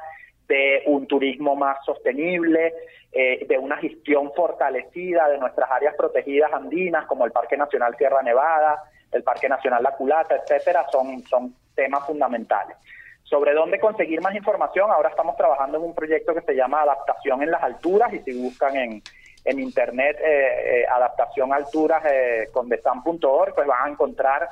de 0.50 0.84
un 0.88 1.08
turismo 1.08 1.56
más 1.56 1.78
sostenible, 1.86 2.74
eh, 3.14 3.46
de 3.48 3.58
una 3.58 3.78
gestión 3.78 4.34
fortalecida 4.34 5.30
de 5.30 5.38
nuestras 5.38 5.72
áreas 5.72 5.96
protegidas 5.96 6.52
andinas, 6.52 7.06
como 7.06 7.26
el 7.26 7.32
Parque 7.32 7.56
Nacional 7.56 7.96
Sierra 7.96 8.22
Nevada, 8.22 8.84
el 9.12 9.24
Parque 9.24 9.48
Nacional 9.48 9.82
La 9.82 9.92
Culata, 9.92 10.36
etcétera, 10.36 10.86
son, 10.92 11.24
son 11.28 11.56
temas 11.76 12.06
fundamentales. 12.06 12.76
Sobre 13.24 13.54
dónde 13.54 13.80
conseguir 13.80 14.22
más 14.22 14.36
información, 14.36 14.90
ahora 14.92 15.10
estamos 15.10 15.38
trabajando 15.38 15.78
en 15.78 15.84
un 15.84 15.96
proyecto 15.96 16.34
que 16.34 16.42
se 16.42 16.56
llama 16.56 16.82
Adaptación 16.82 17.44
en 17.44 17.52
las 17.52 17.64
Alturas, 17.64 18.12
y 18.12 18.20
si 18.20 18.42
buscan 18.42 18.76
en, 18.76 19.04
en 19.46 19.60
internet 19.60 20.18
eh, 20.20 20.82
eh, 20.82 20.86
adaptación 20.88 21.54
alturas 21.54 22.04
eh, 22.06 22.50
con 22.52 22.68
pues 22.68 23.68
van 23.68 23.86
a 23.86 23.90
encontrar 23.90 24.50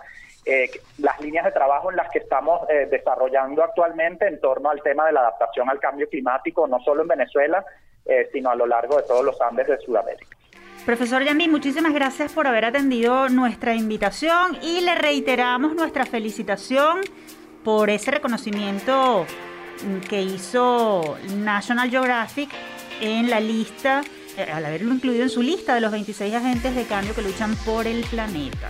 eh, 0.50 0.72
las 1.00 1.20
líneas 1.20 1.44
de 1.44 1.52
trabajo 1.52 1.92
en 1.92 1.98
las 1.98 2.10
que 2.10 2.20
estamos 2.20 2.62
eh, 2.70 2.88
desarrollando 2.90 3.62
actualmente 3.62 4.26
en 4.28 4.40
torno 4.40 4.70
al 4.70 4.82
tema 4.82 5.06
de 5.06 5.12
la 5.12 5.20
adaptación 5.20 5.70
al 5.70 5.78
cambio 5.78 6.08
climático, 6.08 6.66
no 6.68 6.80
solo 6.80 7.02
en 7.02 7.10
Venezuela, 7.10 7.66
eh, 8.06 8.30
sino 8.32 8.50
a 8.50 8.56
lo 8.56 8.66
largo 8.66 8.96
de 8.96 9.04
todos 9.04 9.26
los 9.26 9.42
Andes 9.42 9.68
de 9.68 9.78
Sudamérica. 9.80 10.38
Profesor 10.86 11.22
Yambi, 11.22 11.50
muchísimas 11.50 11.94
gracias 11.94 12.32
por 12.32 12.48
haber 12.48 12.64
atendido 12.64 13.28
nuestra 13.28 13.76
invitación 13.76 14.58
y 14.62 14.80
le 14.80 14.96
reiteramos 14.96 15.76
nuestra 15.76 16.06
felicitación 16.06 17.02
por 17.66 17.90
ese 17.90 18.12
reconocimiento 18.12 19.26
que 20.10 20.22
hizo 20.22 21.18
National 21.40 21.90
Geographic 21.90 22.50
en 23.02 23.30
la 23.30 23.42
lista, 23.42 24.02
al 24.54 24.66
haberlo 24.66 24.94
incluido 24.94 25.24
en 25.24 25.30
su 25.30 25.42
lista 25.42 25.76
de 25.76 25.82
los 25.82 25.92
26 25.92 26.34
agentes 26.34 26.74
de 26.74 26.86
cambio 26.86 27.14
que 27.14 27.22
luchan 27.22 27.54
por 27.66 27.86
el 27.86 28.06
planeta. 28.06 28.70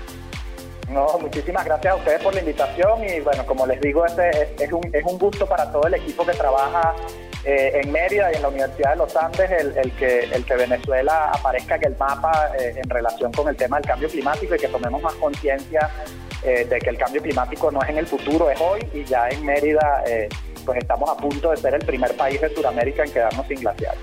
No, 0.89 1.19
muchísimas 1.19 1.65
gracias 1.65 1.93
a 1.93 1.95
ustedes 1.97 2.21
por 2.21 2.33
la 2.33 2.39
invitación 2.39 3.03
y 3.03 3.19
bueno, 3.19 3.45
como 3.45 3.65
les 3.67 3.81
digo, 3.81 4.05
este 4.05 4.53
es, 4.57 4.71
un, 4.71 4.89
es 4.93 5.03
un 5.03 5.17
gusto 5.19 5.45
para 5.45 5.69
todo 5.69 5.85
el 5.85 5.95
equipo 5.95 6.25
que 6.25 6.31
trabaja 6.31 6.95
eh, 7.43 7.81
en 7.83 7.91
Mérida 7.91 8.31
y 8.31 8.37
en 8.37 8.41
la 8.41 8.47
Universidad 8.47 8.91
de 8.91 8.95
los 8.97 9.15
Andes 9.17 9.51
el, 9.51 9.91
que, 9.93 10.23
el 10.31 10.45
que 10.45 10.55
Venezuela 10.55 11.31
aparezca 11.31 11.75
en 11.75 11.85
el 11.87 11.97
mapa 11.97 12.51
eh, 12.57 12.73
en 12.81 12.89
relación 12.89 13.33
con 13.33 13.49
el 13.49 13.57
tema 13.57 13.77
del 13.77 13.85
cambio 13.85 14.07
climático 14.07 14.55
y 14.55 14.57
que 14.57 14.67
tomemos 14.69 15.01
más 15.01 15.13
conciencia 15.15 15.89
eh, 16.43 16.65
de 16.65 16.79
que 16.79 16.89
el 16.89 16.97
cambio 16.97 17.21
climático 17.21 17.69
no 17.69 17.81
es 17.81 17.89
en 17.89 17.97
el 17.97 18.07
futuro, 18.07 18.49
es 18.49 18.59
hoy 18.61 18.79
y 18.93 19.03
ya 19.03 19.27
en 19.27 19.45
Mérida 19.45 20.03
pues 20.65 20.79
estamos 20.79 21.09
a 21.09 21.17
punto 21.17 21.51
de 21.51 21.57
ser 21.57 21.73
el 21.73 21.85
primer 21.85 22.15
país 22.15 22.39
de 22.39 22.53
Sudamérica 22.53 23.03
en 23.03 23.11
quedarnos 23.11 23.45
sin 23.47 23.59
glaciares. 23.59 23.99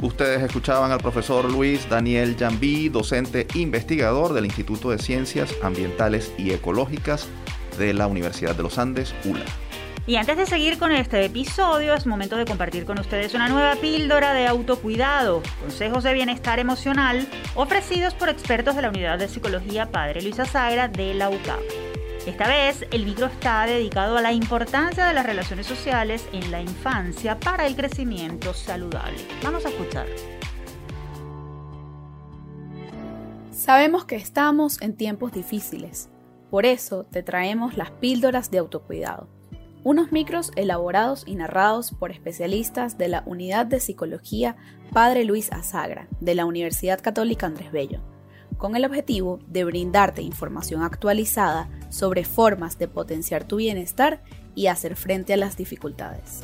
Ustedes 0.00 0.42
escuchaban 0.42 0.92
al 0.92 1.00
profesor 1.00 1.50
Luis 1.50 1.88
Daniel 1.88 2.36
Jambí, 2.38 2.88
docente 2.88 3.48
investigador 3.54 4.32
del 4.32 4.44
Instituto 4.44 4.90
de 4.90 4.98
Ciencias 4.98 5.52
Ambientales 5.60 6.32
y 6.38 6.52
Ecológicas 6.52 7.28
de 7.78 7.92
la 7.94 8.06
Universidad 8.06 8.54
de 8.54 8.62
los 8.62 8.78
Andes, 8.78 9.12
ULA. 9.24 9.44
Y 10.06 10.16
antes 10.16 10.36
de 10.36 10.46
seguir 10.46 10.78
con 10.78 10.92
este 10.92 11.24
episodio, 11.24 11.94
es 11.94 12.06
momento 12.06 12.36
de 12.36 12.44
compartir 12.44 12.84
con 12.84 12.98
ustedes 12.98 13.34
una 13.34 13.48
nueva 13.48 13.74
píldora 13.74 14.32
de 14.34 14.46
autocuidado, 14.46 15.42
consejos 15.60 16.04
de 16.04 16.14
bienestar 16.14 16.60
emocional, 16.60 17.28
ofrecidos 17.56 18.14
por 18.14 18.28
expertos 18.28 18.76
de 18.76 18.82
la 18.82 18.88
Unidad 18.90 19.18
de 19.18 19.28
Psicología 19.28 19.90
Padre 19.90 20.22
Luisa 20.22 20.46
Zaira 20.46 20.88
de 20.88 21.12
la 21.12 21.28
UCAP. 21.28 21.60
Esta 22.28 22.46
vez 22.46 22.86
el 22.90 23.06
micro 23.06 23.24
está 23.24 23.64
dedicado 23.64 24.18
a 24.18 24.20
la 24.20 24.34
importancia 24.34 25.06
de 25.06 25.14
las 25.14 25.24
relaciones 25.24 25.64
sociales 25.66 26.28
en 26.34 26.50
la 26.50 26.60
infancia 26.60 27.40
para 27.40 27.66
el 27.66 27.74
crecimiento 27.74 28.52
saludable. 28.52 29.16
Vamos 29.42 29.64
a 29.64 29.70
escuchar. 29.70 30.06
Sabemos 33.50 34.04
que 34.04 34.16
estamos 34.16 34.78
en 34.82 34.94
tiempos 34.94 35.32
difíciles, 35.32 36.10
por 36.50 36.66
eso 36.66 37.04
te 37.04 37.22
traemos 37.22 37.78
las 37.78 37.92
píldoras 37.92 38.50
de 38.50 38.58
autocuidado. 38.58 39.26
Unos 39.82 40.12
micros 40.12 40.52
elaborados 40.54 41.22
y 41.24 41.34
narrados 41.34 41.92
por 41.92 42.10
especialistas 42.10 42.98
de 42.98 43.08
la 43.08 43.22
Unidad 43.24 43.64
de 43.64 43.80
Psicología 43.80 44.54
Padre 44.92 45.24
Luis 45.24 45.50
Azagra 45.50 46.08
de 46.20 46.34
la 46.34 46.44
Universidad 46.44 47.00
Católica 47.00 47.46
Andrés 47.46 47.72
Bello 47.72 48.17
con 48.58 48.76
el 48.76 48.84
objetivo 48.84 49.38
de 49.46 49.64
brindarte 49.64 50.20
información 50.20 50.82
actualizada 50.82 51.68
sobre 51.88 52.24
formas 52.24 52.78
de 52.78 52.88
potenciar 52.88 53.44
tu 53.44 53.56
bienestar 53.56 54.20
y 54.54 54.66
hacer 54.66 54.96
frente 54.96 55.32
a 55.32 55.36
las 55.38 55.56
dificultades. 55.56 56.42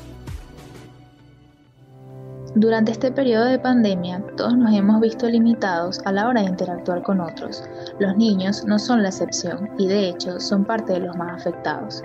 Durante 2.56 2.92
este 2.92 3.10
periodo 3.10 3.46
de 3.46 3.58
pandemia, 3.58 4.24
todos 4.36 4.56
nos 4.56 4.72
hemos 4.72 5.00
visto 5.00 5.28
limitados 5.28 5.98
a 6.04 6.12
la 6.12 6.28
hora 6.28 6.42
de 6.42 6.46
interactuar 6.46 7.02
con 7.02 7.20
otros. 7.20 7.64
Los 7.98 8.16
niños 8.16 8.64
no 8.64 8.78
son 8.78 9.02
la 9.02 9.08
excepción 9.08 9.70
y 9.76 9.88
de 9.88 10.08
hecho 10.08 10.38
son 10.38 10.64
parte 10.64 10.92
de 10.92 11.00
los 11.00 11.16
más 11.16 11.40
afectados. 11.40 12.04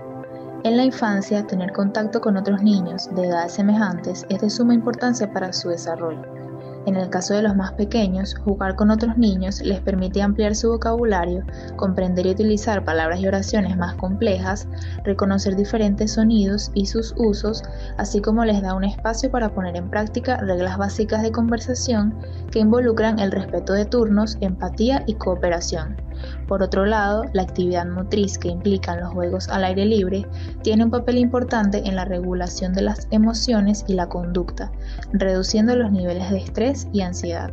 En 0.64 0.76
la 0.76 0.86
infancia, 0.86 1.46
tener 1.46 1.72
contacto 1.72 2.20
con 2.20 2.36
otros 2.36 2.64
niños 2.64 3.08
de 3.14 3.28
edades 3.28 3.54
semejantes 3.54 4.26
es 4.30 4.42
de 4.42 4.50
suma 4.50 4.74
importancia 4.74 5.32
para 5.32 5.54
su 5.54 5.70
desarrollo. 5.70 6.39
En 6.86 6.96
el 6.96 7.10
caso 7.10 7.34
de 7.34 7.42
los 7.42 7.56
más 7.56 7.74
pequeños, 7.74 8.36
jugar 8.36 8.76
con 8.76 8.90
otros 8.90 9.18
niños 9.18 9.62
les 9.62 9.82
permite 9.82 10.22
ampliar 10.22 10.56
su 10.56 10.70
vocabulario, 10.70 11.44
comprender 11.76 12.26
y 12.26 12.32
utilizar 12.32 12.86
palabras 12.86 13.20
y 13.20 13.28
oraciones 13.28 13.76
más 13.78 13.96
complejas, 13.96 14.68
reconocer 15.04 15.56
diferentes 15.56 16.14
sonidos 16.14 16.72
y 16.74 16.86
sus 16.86 17.14
usos, 17.18 17.64
así 17.98 18.22
como 18.22 18.46
les 18.46 18.62
da 18.62 18.74
un 18.74 18.86
espacio 18.86 19.30
para 19.30 19.50
poner 19.50 19.76
en 19.76 19.90
práctica 19.90 20.38
reglas 20.38 20.78
básicas 20.78 21.22
de 21.22 21.32
conversación 21.32 22.16
que 22.50 22.60
involucran 22.60 23.20
el 23.20 23.32
respeto 23.32 23.74
de 23.74 23.86
turnos, 23.86 24.38
empatía 24.42 25.04
y 25.06 25.16
cooperación. 25.16 26.09
Por 26.48 26.64
otro 26.64 26.86
lado, 26.86 27.26
la 27.34 27.44
actividad 27.44 27.86
motriz 27.86 28.38
que 28.38 28.48
implican 28.50 29.00
los 29.00 29.12
juegos 29.14 29.50
al 29.50 29.64
aire 29.64 29.86
libre 29.86 30.26
tiene 30.62 30.84
un 30.84 30.92
papel 30.92 31.18
importante 31.18 31.88
en 31.88 31.96
la 31.96 32.06
regulación 32.06 32.74
de 32.74 32.82
las 32.82 33.08
emociones 33.12 33.86
y 33.88 33.94
la 33.94 34.08
conducta, 34.08 34.72
reduciendo 35.12 35.76
los 35.76 35.92
niveles 35.92 36.30
de 36.30 36.38
estrés 36.38 36.88
y 36.92 37.02
ansiedad. 37.02 37.52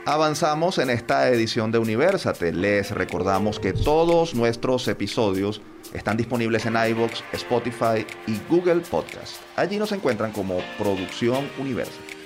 Avanzamos 0.09 0.79
en 0.79 0.89
esta 0.89 1.29
edición 1.29 1.71
de 1.71 1.77
Universate. 1.77 2.51
Les 2.51 2.89
recordamos 2.89 3.59
que 3.59 3.73
todos 3.73 4.33
nuestros 4.33 4.87
episodios 4.87 5.61
están 5.93 6.17
disponibles 6.17 6.65
en 6.65 6.73
iVoox, 6.77 7.21
Spotify 7.33 8.07
y 8.25 8.39
Google 8.49 8.81
Podcast. 8.81 9.35
Allí 9.55 9.77
nos 9.77 9.91
encuentran 9.91 10.31
como 10.31 10.61
Producción 10.79 11.47
Universate. 11.59 12.17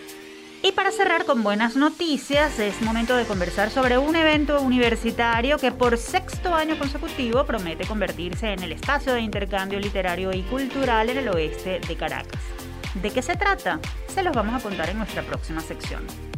Y 0.62 0.72
para 0.72 0.94
cerrar 0.94 1.26
con 1.26 1.44
buenas 1.44 1.76
noticias, 1.76 2.58
es 2.58 2.82
momento 2.82 3.18
de 3.18 3.26
conversar 3.26 3.70
sobre 3.70 3.98
un 3.98 4.16
evento 4.16 4.62
universitario 4.62 5.58
que 5.58 5.74
por 5.74 5.98
sexto 5.98 6.56
año 6.56 6.80
consecutivo 6.80 7.46
promete 7.46 7.86
convertirse 7.86 8.54
en 8.54 8.64
el 8.64 8.72
espacio 8.72 9.12
de 9.14 9.20
intercambio 9.20 9.78
literario 9.82 10.32
y 10.32 10.44
cultural 10.44 11.10
en 11.10 11.18
el 11.18 11.28
oeste 11.28 11.82
de 11.86 11.98
Caracas. 11.98 12.40
¿De 12.94 13.12
qué 13.12 13.22
se 13.22 13.36
trata? 13.36 13.82
Se 14.08 14.24
los 14.24 14.34
vamos 14.34 14.56
a 14.56 14.64
contar 14.64 14.90
en 14.90 15.00
nuestra 15.00 15.22
próxima 15.24 15.60
sección 15.60 16.33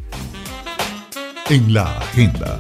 en 1.50 1.74
la 1.74 1.98
agenda. 1.98 2.60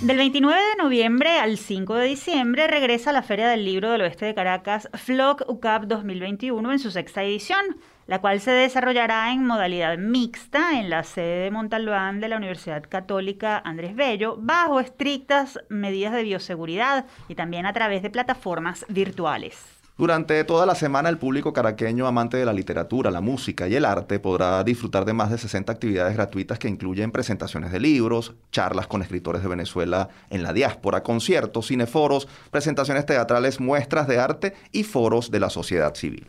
Del 0.00 0.16
29 0.16 0.58
de 0.58 0.82
noviembre 0.82 1.38
al 1.38 1.58
5 1.58 1.94
de 1.96 2.06
diciembre 2.06 2.66
regresa 2.66 3.12
la 3.12 3.22
Feria 3.22 3.48
del 3.48 3.66
Libro 3.66 3.90
del 3.90 4.00
Oeste 4.00 4.24
de 4.24 4.34
Caracas, 4.34 4.88
FLOC 4.94 5.44
UCAP 5.48 5.84
2021, 5.84 6.72
en 6.72 6.78
su 6.78 6.90
sexta 6.90 7.22
edición, 7.22 7.76
la 8.06 8.22
cual 8.22 8.40
se 8.40 8.52
desarrollará 8.52 9.30
en 9.32 9.44
modalidad 9.44 9.98
mixta 9.98 10.80
en 10.80 10.88
la 10.88 11.02
sede 11.02 11.44
de 11.44 11.50
Montalbán 11.50 12.20
de 12.20 12.28
la 12.28 12.38
Universidad 12.38 12.82
Católica 12.88 13.60
Andrés 13.62 13.94
Bello, 13.94 14.36
bajo 14.38 14.80
estrictas 14.80 15.60
medidas 15.68 16.14
de 16.14 16.22
bioseguridad 16.22 17.04
y 17.28 17.34
también 17.34 17.66
a 17.66 17.74
través 17.74 18.02
de 18.02 18.08
plataformas 18.08 18.86
virtuales. 18.88 19.79
Durante 20.00 20.42
toda 20.44 20.64
la 20.64 20.74
semana 20.74 21.10
el 21.10 21.18
público 21.18 21.52
caraqueño 21.52 22.06
amante 22.06 22.38
de 22.38 22.46
la 22.46 22.54
literatura, 22.54 23.10
la 23.10 23.20
música 23.20 23.68
y 23.68 23.74
el 23.74 23.84
arte 23.84 24.18
podrá 24.18 24.64
disfrutar 24.64 25.04
de 25.04 25.12
más 25.12 25.30
de 25.30 25.36
60 25.36 25.70
actividades 25.70 26.14
gratuitas 26.14 26.58
que 26.58 26.68
incluyen 26.68 27.12
presentaciones 27.12 27.70
de 27.70 27.80
libros, 27.80 28.34
charlas 28.50 28.86
con 28.86 29.02
escritores 29.02 29.42
de 29.42 29.48
Venezuela 29.48 30.08
en 30.30 30.42
la 30.42 30.54
diáspora, 30.54 31.02
conciertos, 31.02 31.66
cineforos, 31.66 32.28
presentaciones 32.50 33.04
teatrales, 33.04 33.60
muestras 33.60 34.08
de 34.08 34.18
arte 34.18 34.54
y 34.72 34.84
foros 34.84 35.30
de 35.30 35.40
la 35.40 35.50
sociedad 35.50 35.94
civil. 35.94 36.26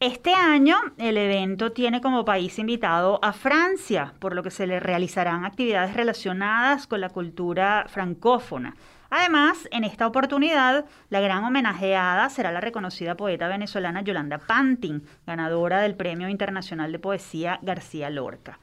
Este 0.00 0.34
año 0.34 0.78
el 0.98 1.16
evento 1.16 1.70
tiene 1.70 2.00
como 2.00 2.24
país 2.24 2.58
invitado 2.58 3.20
a 3.22 3.32
Francia, 3.32 4.14
por 4.18 4.34
lo 4.34 4.42
que 4.42 4.50
se 4.50 4.66
le 4.66 4.80
realizarán 4.80 5.44
actividades 5.44 5.94
relacionadas 5.94 6.88
con 6.88 7.00
la 7.00 7.10
cultura 7.10 7.86
francófona. 7.88 8.74
Además, 9.14 9.68
en 9.72 9.84
esta 9.84 10.06
oportunidad, 10.06 10.86
la 11.10 11.20
gran 11.20 11.44
homenajeada 11.44 12.30
será 12.30 12.50
la 12.50 12.62
reconocida 12.62 13.14
poeta 13.14 13.46
venezolana 13.46 14.00
Yolanda 14.00 14.38
Pantin, 14.38 15.02
ganadora 15.26 15.82
del 15.82 15.94
Premio 15.94 16.30
Internacional 16.30 16.90
de 16.92 16.98
Poesía 16.98 17.58
García 17.60 18.08
Lorca. 18.08 18.58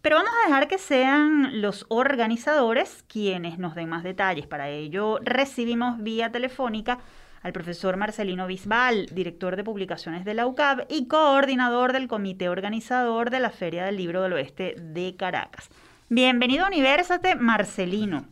Pero 0.00 0.16
vamos 0.16 0.32
a 0.32 0.48
dejar 0.48 0.68
que 0.68 0.78
sean 0.78 1.60
los 1.60 1.84
organizadores 1.90 3.04
quienes 3.08 3.58
nos 3.58 3.74
den 3.74 3.90
más 3.90 4.04
detalles. 4.04 4.46
Para 4.46 4.70
ello, 4.70 5.18
recibimos 5.20 6.02
vía 6.02 6.32
telefónica 6.32 7.00
al 7.42 7.52
profesor 7.52 7.98
Marcelino 7.98 8.46
Bisbal, 8.46 9.08
director 9.12 9.54
de 9.54 9.64
publicaciones 9.64 10.24
de 10.24 10.32
la 10.32 10.46
UCAB 10.46 10.86
y 10.88 11.08
coordinador 11.08 11.92
del 11.92 12.08
comité 12.08 12.48
organizador 12.48 13.28
de 13.28 13.40
la 13.40 13.50
Feria 13.50 13.84
del 13.84 13.98
Libro 13.98 14.22
del 14.22 14.32
Oeste 14.32 14.76
de 14.78 15.14
Caracas. 15.14 15.68
Bienvenido 16.08 16.64
a 16.64 16.68
Universate, 16.68 17.34
Marcelino. 17.34 18.24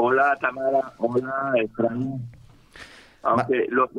Hola 0.00 0.36
Tamara, 0.40 0.92
hola 0.98 1.54
Efraín. 1.56 2.22
Aunque 3.24 3.66
lo, 3.68 3.90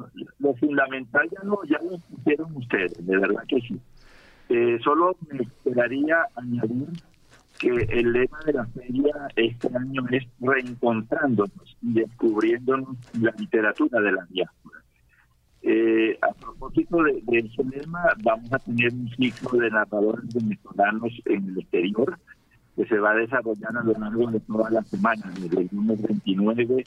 fundamental 0.56 1.30
ya 1.30 1.44
lo, 1.44 1.62
ya 1.66 1.78
lo 1.80 1.98
hicieron 2.18 2.56
ustedes, 2.56 3.06
de 3.06 3.18
verdad 3.18 3.44
que 3.50 3.60
sí. 3.60 3.78
Eh, 4.48 4.80
solo 4.82 5.18
me 5.30 5.42
esperaría 5.42 6.26
añadir 6.36 6.88
que 7.60 7.68
el 7.68 8.14
lema 8.14 8.40
de 8.46 8.54
la 8.54 8.66
feria 8.68 9.14
este 9.36 9.68
año 9.76 10.06
es 10.10 10.24
reencontrándonos 10.40 11.78
y 11.82 11.92
descubriéndonos 11.96 12.96
la 13.20 13.32
literatura 13.38 14.00
de 14.00 14.12
la 14.14 14.26
diáspora. 14.30 14.80
Eh, 15.64 16.18
a 16.22 16.32
propósito 16.34 17.04
de, 17.04 17.20
de, 17.24 17.40
ese 17.40 17.62
lema, 17.76 18.04
vamos 18.24 18.54
a 18.54 18.60
tener 18.60 18.94
un 18.94 19.10
ciclo 19.18 19.60
de 19.60 19.70
narradores 19.70 20.34
venezolanos 20.34 21.12
en 21.26 21.50
el 21.50 21.60
exterior 21.60 22.18
que 22.80 22.86
se 22.86 22.98
va 22.98 23.12
a 23.12 23.16
desarrollar 23.16 23.76
a 23.76 23.84
lo 23.84 23.92
largo 23.92 24.32
de 24.32 24.40
toda 24.40 24.70
la 24.70 24.82
semana, 24.84 25.30
desde 25.38 25.64
el 25.64 25.70
lunes 25.70 26.02
29 26.02 26.86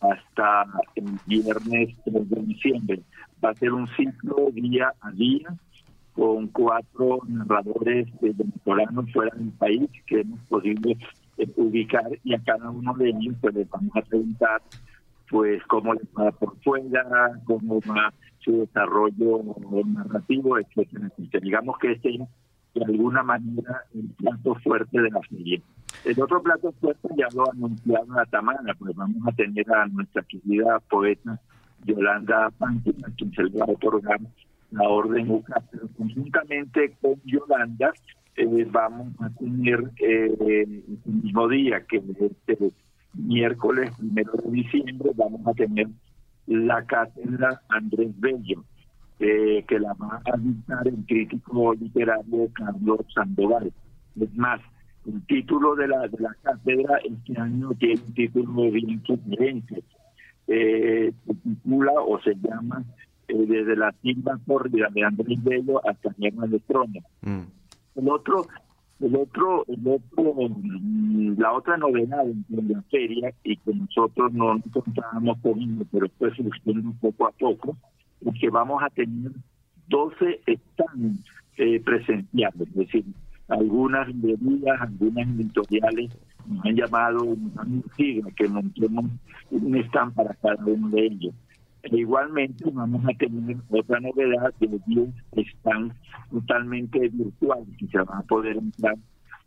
hasta 0.00 0.66
el 0.96 1.06
viernes 1.26 1.96
3 2.04 2.28
de 2.28 2.42
diciembre. 2.42 3.00
Va 3.42 3.48
a 3.48 3.54
ser 3.54 3.72
un 3.72 3.88
ciclo 3.96 4.50
día 4.52 4.92
a 5.00 5.10
día 5.12 5.48
con 6.12 6.48
cuatro 6.48 7.20
narradores 7.26 8.08
venezolanos 8.20 9.10
fuera 9.14 9.34
del 9.34 9.48
país 9.52 9.88
que 10.06 10.20
hemos 10.20 10.40
podido 10.40 10.90
eh, 10.90 11.48
ubicar 11.56 12.10
y 12.22 12.34
a 12.34 12.42
cada 12.44 12.68
uno 12.68 12.92
de 12.98 13.08
ellos 13.08 13.34
pues 13.40 13.54
les 13.54 13.70
vamos 13.70 13.96
a 13.96 14.02
preguntar 14.02 14.60
pues 15.30 15.62
cómo 15.68 15.94
les 15.94 16.04
va 16.18 16.32
por 16.32 16.54
fuera, 16.58 17.30
cómo 17.46 17.80
va 17.88 18.12
su 18.40 18.58
desarrollo 18.58 19.42
narrativo, 19.86 20.58
etcétera, 20.58 21.10
Digamos 21.40 21.78
que 21.78 21.92
este 21.92 22.18
de 22.74 22.84
alguna 22.84 23.22
manera 23.22 23.84
el 23.94 24.08
plato 24.16 24.54
fuerte 24.56 25.00
de 25.00 25.10
la 25.10 25.20
serie. 25.28 25.62
El 26.04 26.20
otro 26.20 26.42
plato 26.42 26.72
fuerte 26.80 27.08
ya 27.16 27.26
lo 27.34 27.50
anunciado 27.50 28.06
la 28.14 28.24
Tamara, 28.26 28.74
pues 28.78 28.94
vamos 28.94 29.26
a 29.26 29.32
tener 29.32 29.70
a 29.72 29.86
nuestra 29.86 30.22
querida 30.22 30.78
poeta 30.88 31.40
Yolanda 31.84 32.50
Pantin, 32.58 33.04
a 33.04 33.10
quien 33.16 33.32
se 33.32 33.42
le 33.44 33.58
va 33.58 33.64
a 33.64 33.70
otorgar 33.70 34.20
la 34.70 34.88
orden 34.88 35.30
UCA, 35.30 35.62
pero 35.70 35.88
conjuntamente 35.96 36.96
con 37.00 37.20
Yolanda 37.24 37.92
eh, 38.36 38.66
vamos 38.70 39.08
a 39.20 39.30
tener 39.30 39.90
eh, 39.98 40.82
el 41.06 41.12
mismo 41.12 41.48
día 41.48 41.84
que 41.86 41.96
este 41.96 42.72
miércoles 43.14 43.90
primero 43.98 44.32
de 44.44 44.50
diciembre 44.50 45.10
vamos 45.16 45.44
a 45.46 45.54
tener 45.54 45.88
la 46.46 46.84
cátedra 46.84 47.60
Andrés 47.68 48.12
Bello 48.20 48.64
eh, 49.20 49.64
que 49.68 49.78
la 49.78 49.92
va 49.92 50.22
a 50.24 50.36
dictar 50.38 50.88
el 50.88 51.04
crítico 51.06 51.74
literario 51.74 52.48
Carlos 52.54 53.00
Sandoval. 53.14 53.70
Es 54.18 54.34
más, 54.34 54.60
el 55.06 55.20
título 55.26 55.74
de 55.76 55.88
la, 55.88 56.08
de 56.08 56.18
la 56.18 56.34
cátedra 56.42 56.98
este 57.04 57.38
año 57.38 57.70
tiene 57.78 58.00
un 58.00 58.14
título 58.14 58.70
bien 58.70 59.02
sugerente. 59.04 59.82
Eh, 60.46 61.12
se 61.26 61.34
titula 61.34 61.92
o 62.00 62.18
se 62.22 62.34
llama 62.34 62.82
eh, 63.28 63.46
Desde 63.46 63.76
la 63.76 63.92
timba 63.92 64.40
córrida 64.46 64.88
de 64.90 65.04
Andrés 65.04 65.44
Bello 65.44 65.86
hasta 65.86 66.14
Guerra 66.16 66.46
de 66.46 66.58
Trono. 66.60 67.00
Mm. 67.20 67.42
El 67.96 68.08
otro, 68.08 68.46
el 69.00 69.16
otro, 69.16 69.66
el 69.68 69.86
otro, 69.86 70.34
la 71.36 71.52
otra 71.52 71.76
novedad 71.76 72.24
de 72.24 72.74
la 72.74 72.82
feria 72.90 73.34
y 73.44 73.56
que 73.58 73.74
nosotros 73.74 74.32
no 74.32 74.56
encontrábamos 74.56 75.38
con 75.40 75.60
ello, 75.60 75.84
pero 75.92 76.06
fue 76.18 76.34
surgiendo 76.34 76.92
poco 77.00 77.26
a 77.26 77.32
poco, 77.32 77.76
que 78.38 78.50
vamos 78.50 78.82
a 78.82 78.90
tener 78.90 79.32
12 79.88 80.40
stands 80.46 81.24
eh, 81.56 81.80
presenciales, 81.80 82.68
es 82.68 82.74
decir, 82.74 83.04
algunas 83.48 84.08
librerías, 84.08 84.80
algunas 84.80 85.28
editoriales 85.28 86.16
nos 86.46 86.64
han 86.64 86.76
llamado, 86.76 87.24
nos 87.24 87.56
han 87.58 87.82
que 87.96 88.48
montemos 88.48 89.06
un 89.50 89.76
stand 89.76 90.14
para 90.14 90.34
cada 90.34 90.64
uno 90.64 90.88
de 90.90 91.06
ellos. 91.06 91.34
E 91.82 91.96
igualmente 91.96 92.64
vamos 92.72 93.02
a 93.06 93.16
tener 93.16 93.56
otra 93.70 94.00
novedad 94.00 94.52
de 94.60 94.80
10 94.86 95.08
están 95.32 95.92
totalmente 96.30 97.08
virtuales 97.08 97.68
y 97.78 97.86
se 97.88 97.98
van 97.98 98.18
a 98.18 98.22
poder 98.22 98.56
entrar 98.56 98.96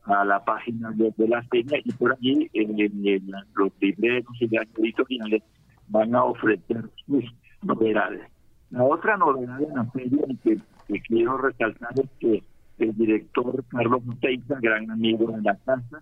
a 0.06 0.26
la 0.26 0.44
página 0.44 0.92
web 0.92 1.14
de 1.16 1.28
la 1.28 1.44
feria 1.44 1.80
y 1.84 1.92
por 1.94 2.14
allí 2.14 2.50
en, 2.54 3.32
los 3.56 3.72
libreros 3.80 4.36
y 4.40 4.48
las 4.48 4.68
editoriales 4.78 5.44
van 5.88 6.16
a 6.16 6.24
ofrecer 6.24 6.90
sus 7.06 7.24
novedades. 7.62 8.33
La 8.74 8.84
otra 8.84 9.18
novedad 9.18 9.60
de 9.60 9.68
la 9.68 9.86
feria 9.86 10.26
que, 10.44 10.58
quiero 11.02 11.38
resaltar 11.38 11.92
es 11.96 12.10
que 12.20 12.44
el 12.80 12.98
director 12.98 13.64
Carlos 13.68 14.02
Oteiza, 14.10 14.58
gran 14.60 14.90
amigo 14.90 15.32
de 15.32 15.44
la 15.44 15.56
casa, 15.58 16.02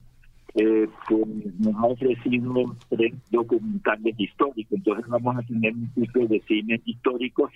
eh, 0.56 0.88
pues 1.10 1.28
nos 1.60 1.76
ha 1.76 1.86
ofrecido 1.88 2.78
tres 2.88 3.14
documentales 3.30 4.16
históricos. 4.18 4.72
Entonces 4.72 5.06
vamos 5.10 5.36
a 5.36 5.42
tener 5.42 5.74
un 5.74 5.92
ciclo 5.96 6.28
de 6.28 6.40
cine 6.48 6.82
histórico 6.86 7.52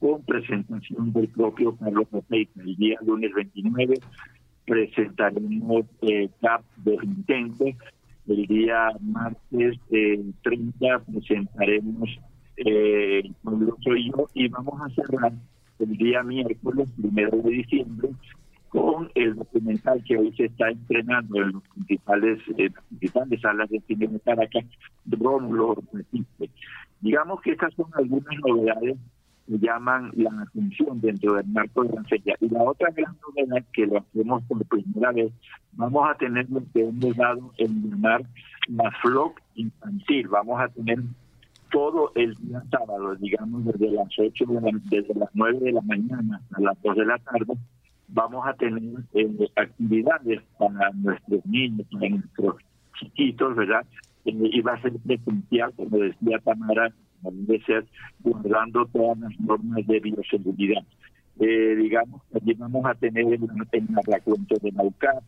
con 0.00 0.22
presentación 0.22 1.12
del 1.12 1.28
propio 1.28 1.76
Carlos 1.76 2.08
Oteiza. 2.10 2.60
El 2.60 2.74
día 2.74 2.98
lunes 3.06 3.32
29 3.34 4.00
presentaremos 4.66 5.84
eh, 6.02 6.28
CAP 6.40 6.64
de 6.78 6.94
Intento. 7.04 7.66
El 8.26 8.46
día 8.46 8.88
martes 9.00 9.78
eh, 9.92 10.24
30 10.42 10.98
presentaremos 11.04 12.18
eh, 12.56 13.30
Soy 13.82 14.10
Yo 14.10 14.28
y 14.34 14.48
vamos 14.48 14.80
a 14.80 14.88
cerrar 14.94 15.32
el 15.78 15.96
día 15.96 16.22
miércoles, 16.22 16.90
primero 17.00 17.36
de 17.38 17.50
diciembre, 17.50 18.10
con 18.68 19.10
el 19.14 19.36
documental 19.36 20.02
que 20.04 20.16
hoy 20.16 20.32
se 20.36 20.46
está 20.46 20.70
estrenando 20.70 21.42
en 21.42 21.60
principales, 21.60 22.38
eh, 22.58 22.70
las 22.74 22.84
principales 22.84 23.40
salas 23.40 23.70
de 23.70 23.80
cine 23.80 24.06
de 24.08 24.20
Caracas, 24.20 24.64
Rómulo 25.06 25.76
Resiste. 25.92 26.50
Digamos 27.00 27.40
que 27.42 27.52
estas 27.52 27.74
son 27.74 27.86
algunas 27.94 28.38
novedades 28.46 28.96
que 29.46 29.58
llaman 29.58 30.10
la 30.14 30.42
atención 30.42 31.00
dentro 31.00 31.34
del 31.34 31.46
marco 31.46 31.84
de 31.84 31.94
la 31.94 32.04
feria. 32.04 32.36
Y 32.40 32.48
la 32.48 32.62
otra 32.64 32.90
gran 32.90 33.16
novedad 33.26 33.64
que 33.72 33.86
lo 33.86 33.98
hacemos 33.98 34.42
por 34.44 34.64
primera 34.66 35.12
vez, 35.12 35.32
vamos 35.72 36.08
a 36.10 36.14
tener 36.14 36.50
lo 36.50 36.62
que 36.72 36.80
hemos 36.80 37.16
dado 37.16 37.52
en 37.58 37.90
llamar 37.90 38.22
la 38.68 38.90
FLOC 39.02 39.40
infantil. 39.54 40.28
Vamos 40.28 40.60
a 40.60 40.68
tener 40.68 40.98
todo 41.76 42.10
el 42.14 42.34
día 42.36 42.62
sábado, 42.70 43.14
digamos 43.16 43.66
desde 43.66 43.90
las 43.90 44.08
8 44.18 44.44
desde 44.88 45.14
las 45.14 45.28
9 45.34 45.58
de 45.58 45.72
la 45.72 45.82
mañana 45.82 46.40
a 46.54 46.60
las 46.62 46.82
2 46.82 46.96
de 46.96 47.04
la 47.04 47.18
tarde, 47.18 47.52
vamos 48.08 48.46
a 48.46 48.54
tener 48.54 48.82
eh, 49.12 49.50
actividades 49.56 50.40
para 50.58 50.90
nuestros 50.92 51.44
niños, 51.44 51.86
para 51.92 52.08
nuestros 52.08 52.56
chiquitos, 52.98 53.54
¿verdad? 53.56 53.84
Eh, 54.24 54.32
y 54.34 54.62
va 54.62 54.72
a 54.72 54.80
ser 54.80 54.94
presencial, 55.04 55.70
como 55.76 55.98
decía 55.98 56.38
Tamara, 56.38 56.94
debe 57.20 57.62
ser 57.66 57.84
guardando 58.20 58.86
todas 58.86 59.18
las 59.18 59.38
normas 59.38 59.86
de 59.86 60.00
bioseguridad. 60.00 60.82
Eh, 61.40 61.74
digamos, 61.76 62.22
allí 62.34 62.54
vamos 62.54 62.86
a 62.86 62.94
tener 62.94 63.26
el, 63.26 63.46
el 63.72 63.88
recuento 64.06 64.54
de 64.62 64.72
Naucar, 64.72 65.20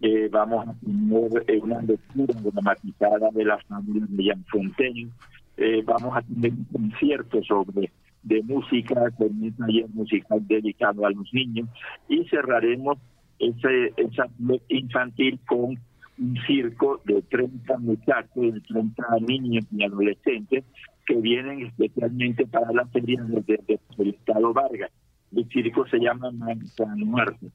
eh, 0.00 0.28
vamos 0.30 0.68
a 0.68 0.74
tener 0.74 1.44
eh, 1.48 1.58
una 1.60 1.82
lectura 1.82 2.34
dramatizada 2.40 3.30
de 3.32 3.44
las 3.44 3.64
familias 3.64 4.08
de 4.10 4.22
Jean 4.22 4.44
Fontaine, 4.44 5.10
eh, 5.58 5.82
vamos 5.84 6.16
a 6.16 6.22
tener 6.22 6.52
un 6.52 6.64
concierto 6.64 7.42
sobre 7.42 7.90
de 8.22 8.42
música 8.42 9.10
con 9.12 9.28
un 9.42 9.52
taller 9.56 9.88
musical 9.90 10.46
dedicado 10.46 11.04
a 11.04 11.10
los 11.10 11.32
niños 11.32 11.68
y 12.08 12.24
cerraremos 12.28 12.98
ese 13.38 13.92
esa 13.96 14.28
infantil 14.68 15.38
con 15.46 15.78
un 16.18 16.36
circo 16.46 17.00
de 17.04 17.22
30 17.22 17.78
muchachos, 17.78 18.54
de 18.54 18.60
30 18.60 19.04
niños 19.26 19.64
y 19.72 19.84
adolescentes 19.84 20.64
que 21.06 21.14
vienen 21.16 21.66
especialmente 21.66 22.46
para 22.46 22.72
la 22.72 22.86
feria 22.86 23.22
desde, 23.26 23.80
el 23.98 24.08
estado 24.08 24.52
Vargas. 24.52 24.90
El 25.34 25.48
circo 25.48 25.86
se 25.88 25.98
llama 25.98 26.30
San 26.76 27.00
Muerte. 27.00 27.46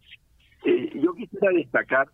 Eh, 0.66 0.92
yo 1.02 1.14
quisiera 1.14 1.52
destacar, 1.52 2.08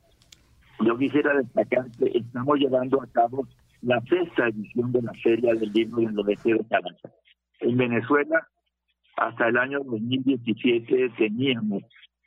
yo 0.85 0.97
quisiera 0.97 1.33
destacar 1.35 1.85
que 1.97 2.17
estamos 2.17 2.59
llevando 2.59 3.01
a 3.01 3.07
cabo 3.07 3.47
la 3.81 4.01
sexta 4.01 4.47
edición 4.47 4.91
de 4.91 5.01
la 5.01 5.13
Feria 5.23 5.53
del 5.55 5.71
Libro 5.71 6.01
del 6.01 6.19
Oeste 6.19 6.53
de 6.53 6.65
Caracas. 6.69 7.13
En 7.61 7.77
Venezuela, 7.77 8.47
hasta 9.17 9.47
el 9.47 9.57
año 9.57 9.79
2017 9.83 11.09
teníamos 11.17 11.83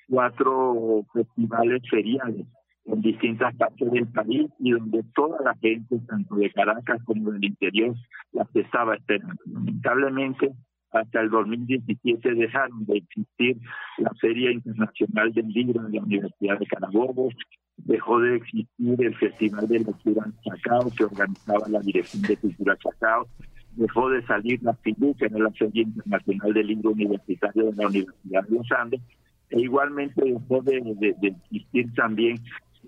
cuatro 0.08 1.06
festivales 1.12 1.82
feriales 1.90 2.46
en 2.84 3.00
distintas 3.00 3.54
partes 3.56 3.90
del 3.90 4.08
país 4.08 4.50
y 4.58 4.72
donde 4.72 5.04
toda 5.14 5.40
la 5.42 5.54
gente, 5.56 5.98
tanto 6.08 6.34
de 6.36 6.50
Caracas 6.50 7.00
como 7.04 7.30
del 7.30 7.44
interior, 7.44 7.94
las 8.32 8.54
estaba 8.56 8.96
esperando. 8.96 9.40
Lamentablemente, 9.46 10.52
hasta 10.90 11.20
el 11.20 11.30
2017 11.30 12.34
dejaron 12.34 12.84
de 12.86 12.98
existir 12.98 13.56
la 13.98 14.10
Feria 14.20 14.50
Internacional 14.50 15.32
del 15.32 15.48
Libro 15.48 15.82
de 15.82 15.96
la 15.96 16.04
Universidad 16.04 16.58
de 16.58 16.66
Carabobo, 16.66 17.30
dejó 17.84 18.20
de 18.20 18.36
existir 18.36 18.66
el 18.78 19.14
Festival 19.16 19.68
de 19.68 19.80
Lectura 19.80 20.26
Chacao 20.44 20.90
que 20.96 21.04
organizaba 21.04 21.68
la 21.68 21.80
Dirección 21.80 22.22
de 22.22 22.36
Cultura 22.36 22.76
Chacao, 22.76 23.26
dejó 23.72 24.10
de 24.10 24.22
salir 24.26 24.62
la 24.62 24.74
FILU, 24.74 25.14
que 25.14 25.26
era 25.26 25.38
la 25.38 25.50
Feria 25.50 25.82
Internacional 25.82 26.52
del 26.52 26.66
Libro 26.66 26.90
Universitario 26.90 27.70
de 27.70 27.76
la 27.76 27.88
Universidad 27.88 28.44
de 28.44 28.56
los 28.56 28.72
Andes, 28.72 29.00
e 29.50 29.60
igualmente 29.60 30.22
dejó 30.24 30.62
de 30.62 31.14
existir 31.22 31.92
también 31.94 32.38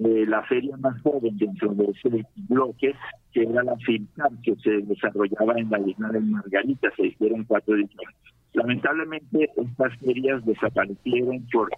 eh, 0.01 0.25
la 0.27 0.43
feria 0.43 0.77
más 0.79 1.01
joven 1.03 1.37
dentro 1.39 1.73
de 1.73 1.85
ese 1.85 2.27
bloque, 2.49 2.95
que 3.33 3.43
era 3.43 3.63
la 3.63 3.77
FINCAM, 3.77 4.43
que 4.43 4.57
se 4.57 4.79
desarrollaba 4.83 5.55
en 5.57 5.71
la 5.71 5.79
isla 5.79 6.09
de 6.09 6.21
Margarita, 6.21 6.91
se 6.97 7.07
hicieron 7.07 7.45
cuatro 7.45 7.77
ediciones. 7.77 8.17
Lamentablemente 8.55 9.51
estas 9.57 9.97
ferias 9.99 10.45
desaparecieron 10.45 11.47
por, 11.53 11.71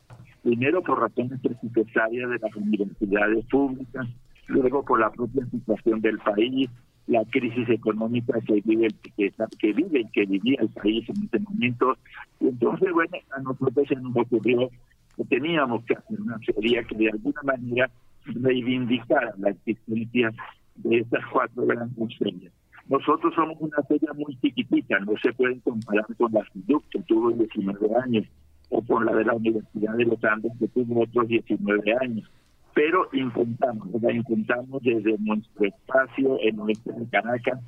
primero 0.47 0.81
por 0.81 1.01
razones 1.01 1.41
presupuestarias 1.41 2.31
de 2.31 2.39
las 2.39 2.55
universidades 2.55 3.45
públicas, 3.47 4.07
luego 4.47 4.85
por 4.85 5.01
la 5.01 5.11
propia 5.11 5.45
situación 5.47 6.01
del 6.01 6.19
país, 6.21 6.71
la 7.09 7.25
crisis 7.25 7.69
económica 7.69 8.39
que 8.47 8.63
vive, 8.65 8.87
que, 9.17 9.33
que 9.59 9.73
vive 9.73 10.01
y 10.01 10.09
que 10.11 10.25
vivía 10.25 10.59
el 10.61 10.69
país 10.69 11.05
en 11.09 11.25
este 11.25 11.41
momento. 11.41 11.97
Entonces, 12.39 12.93
bueno, 12.93 13.11
a 13.37 13.41
nosotros 13.41 13.89
se 13.89 13.97
nos 13.97 14.17
ocurrió 14.17 14.71
que 15.17 15.25
teníamos 15.25 15.85
que 15.85 15.95
hacer 15.95 16.21
una 16.21 16.39
feria 16.39 16.85
que 16.85 16.95
de 16.95 17.11
alguna 17.11 17.43
manera 17.43 17.91
reivindicar 18.27 19.35
la 19.39 19.51
existencia 19.51 20.33
de 20.77 20.99
estas 20.99 21.27
cuatro 21.33 21.67
grandes 21.67 22.17
ferias. 22.19 22.53
Nosotros 22.89 23.35
somos 23.35 23.57
una 23.59 23.83
feria 23.89 24.13
muy 24.15 24.37
chiquitita, 24.37 25.01
no 25.01 25.15
se 25.21 25.33
pueden 25.33 25.59
comparar 25.59 26.07
con 26.17 26.33
la 26.33 26.45
que 26.93 27.01
tuvo 27.01 27.33
19 27.33 27.89
años, 28.05 28.27
o 28.69 28.83
con 28.83 29.07
la 29.07 29.15
de 29.15 29.25
la 29.25 29.35
Universidad 29.35 29.95
de 29.95 30.05
los 30.05 30.23
Andes, 30.25 30.53
que 30.59 30.69
tuvo 30.69 31.03
otros 31.03 31.29
19 31.29 31.95
años. 32.01 32.31
Pero 32.75 33.09
intentamos, 33.13 33.89
la 34.03 34.13
intentamos 34.13 34.83
desde 34.83 35.17
nuestro 35.19 35.67
espacio 35.67 36.39
en 36.43 36.57
nuestra 36.57 36.95
Caracas, 37.11 37.61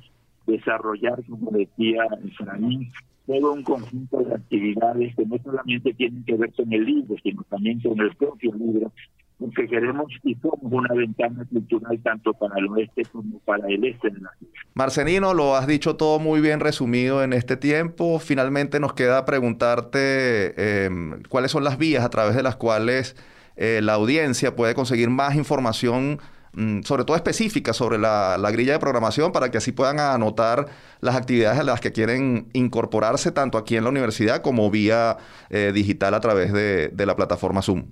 desarrollar, 0.45 1.23
como 1.27 1.51
decía 1.51 2.07
Efraín, 2.23 2.91
todo 3.25 3.53
un 3.53 3.63
conjunto 3.63 4.19
de 4.23 4.35
actividades 4.35 5.15
que 5.15 5.25
no 5.25 5.37
solamente 5.43 5.93
tienen 5.93 6.23
que 6.25 6.35
ver 6.35 6.53
con 6.53 6.71
el 6.73 6.83
libro, 6.83 7.15
sino 7.23 7.43
también 7.43 7.79
con 7.79 7.99
el 7.99 8.15
propio 8.15 8.53
libro, 8.53 8.91
porque 9.39 9.67
queremos 9.67 10.11
y 10.23 10.35
somos 10.35 10.59
una 10.61 10.93
ventana 10.93 11.45
cultural 11.49 11.97
tanto 12.03 12.33
para 12.33 12.59
el 12.59 12.67
oeste 12.67 13.03
como 13.11 13.39
para 13.39 13.67
el 13.67 13.85
este 13.85 14.09
de 14.09 14.19
la 14.19 14.31
ciudad. 14.37 14.53
Marcelino, 14.73 15.33
lo 15.33 15.55
has 15.55 15.65
dicho 15.65 15.95
todo 15.95 16.19
muy 16.19 16.41
bien 16.41 16.59
resumido 16.59 17.23
en 17.23 17.31
este 17.31 17.55
tiempo. 17.55 18.19
Finalmente 18.19 18.79
nos 18.79 18.93
queda 18.93 19.25
preguntarte 19.25 20.85
em, 20.85 21.23
cuáles 21.29 21.51
son 21.51 21.63
las 21.63 21.77
vías 21.77 22.03
a 22.03 22.09
través 22.09 22.35
de 22.35 22.43
las 22.43 22.57
cuales 22.57 23.15
eh, 23.55 23.79
la 23.81 23.93
audiencia 23.93 24.55
puede 24.55 24.75
conseguir 24.75 25.09
más 25.09 25.35
información 25.35 26.19
mm, 26.53 26.81
sobre 26.81 27.05
todo 27.05 27.15
específica 27.15 27.71
sobre 27.71 27.97
la, 27.97 28.37
grilla 28.51 28.73
de 28.73 28.79
programación 28.79 29.31
para 29.31 29.51
que 29.51 29.57
así 29.57 29.71
puedan 29.71 29.99
anotar 29.99 30.67
las 30.99 31.15
actividades 31.15 31.59
a 31.59 31.63
las 31.63 31.79
que 31.79 31.93
quieren 31.93 32.49
incorporarse 32.51 33.31
tanto 33.31 33.57
aquí 33.57 33.77
en 33.77 33.85
la 33.85 33.89
universidad 33.89 34.41
como 34.41 34.69
vía 34.69 35.15
eh, 35.49 35.71
digital 35.73 36.13
a 36.13 36.19
través 36.19 36.51
de 36.51 37.05
la 37.05 37.15
plataforma 37.15 37.61
Zoom. 37.61 37.85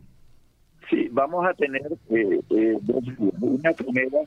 Sí, 0.89 1.09
vamos 1.11 1.45
a 1.45 1.53
tener 1.53 1.85
eh, 2.09 2.39
eh, 2.49 2.77
dos. 2.81 3.03
Una 3.41 3.73
primera 3.73 4.19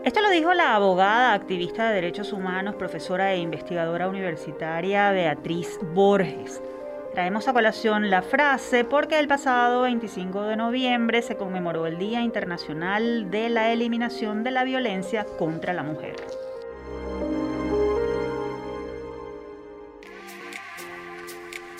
Esto 0.03 0.19
lo 0.21 0.31
dijo 0.31 0.53
la 0.53 0.75
abogada, 0.75 1.33
activista 1.33 1.87
de 1.87 1.95
derechos 1.95 2.33
humanos, 2.33 2.75
profesora 2.75 3.31
e 3.33 3.37
investigadora 3.37 4.09
universitaria 4.09 5.11
Beatriz 5.11 5.79
Borges. 5.93 6.61
Traemos 7.13 7.47
a 7.47 7.53
colación 7.53 8.09
la 8.09 8.23
frase 8.23 8.83
porque 8.83 9.19
el 9.19 9.27
pasado 9.27 9.83
25 9.83 10.41
de 10.41 10.55
noviembre 10.55 11.21
se 11.21 11.37
conmemoró 11.37 11.85
el 11.85 11.99
Día 11.99 12.21
Internacional 12.21 13.29
de 13.29 13.49
la 13.49 13.71
Eliminación 13.71 14.43
de 14.43 14.51
la 14.51 14.63
Violencia 14.63 15.23
contra 15.37 15.73
la 15.73 15.83
Mujer. 15.83 16.15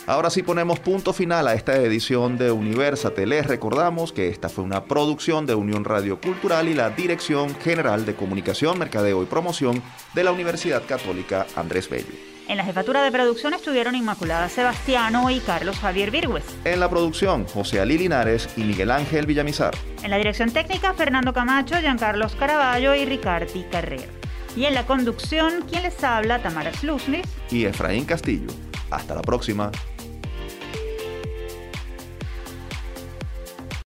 Ahora 0.05 0.29
sí 0.29 0.43
ponemos 0.43 0.79
punto 0.79 1.13
final 1.13 1.47
a 1.47 1.53
esta 1.53 1.77
edición 1.77 2.37
de 2.37 2.51
Universate. 2.51 3.25
Les 3.25 3.47
recordamos 3.47 4.11
que 4.11 4.27
esta 4.27 4.49
fue 4.49 4.65
una 4.65 4.83
producción 4.83 5.45
de 5.45 5.55
Unión 5.55 5.85
Radio 5.85 6.19
Cultural 6.19 6.67
y 6.67 6.73
la 6.73 6.89
Dirección 6.89 7.55
General 7.61 8.05
de 8.05 8.13
Comunicación, 8.13 8.77
Mercadeo 8.77 9.23
y 9.23 9.27
Promoción 9.27 9.81
de 10.13 10.25
la 10.25 10.33
Universidad 10.33 10.83
Católica 10.85 11.47
Andrés 11.55 11.89
Bello. 11.89 12.11
En 12.49 12.57
la 12.57 12.65
jefatura 12.65 13.01
de 13.01 13.13
producción 13.13 13.53
estuvieron 13.53 13.95
Inmaculada 13.95 14.49
Sebastiano 14.49 15.29
y 15.29 15.39
Carlos 15.39 15.77
Javier 15.77 16.11
Virgües. 16.11 16.43
En 16.65 16.81
la 16.81 16.89
producción, 16.89 17.45
José 17.45 17.79
Ali 17.79 17.97
Linares 17.97 18.49
y 18.57 18.65
Miguel 18.65 18.91
Ángel 18.91 19.25
Villamizar. 19.25 19.73
En 20.03 20.11
la 20.11 20.17
dirección 20.17 20.51
técnica, 20.51 20.93
Fernando 20.93 21.31
Camacho, 21.31 21.77
Giancarlos 21.77 22.35
Caraballo 22.35 22.93
y 22.93 23.05
Ricardi 23.05 23.63
Carrera. 23.71 24.09
Y 24.57 24.65
en 24.65 24.73
la 24.73 24.85
conducción, 24.85 25.63
quien 25.69 25.83
les 25.83 26.03
habla, 26.03 26.43
Tamara 26.43 26.73
Slusnis 26.73 27.25
y 27.49 27.63
Efraín 27.63 28.03
Castillo. 28.03 28.49
Hasta 28.91 29.15
la 29.15 29.21
próxima. 29.21 29.71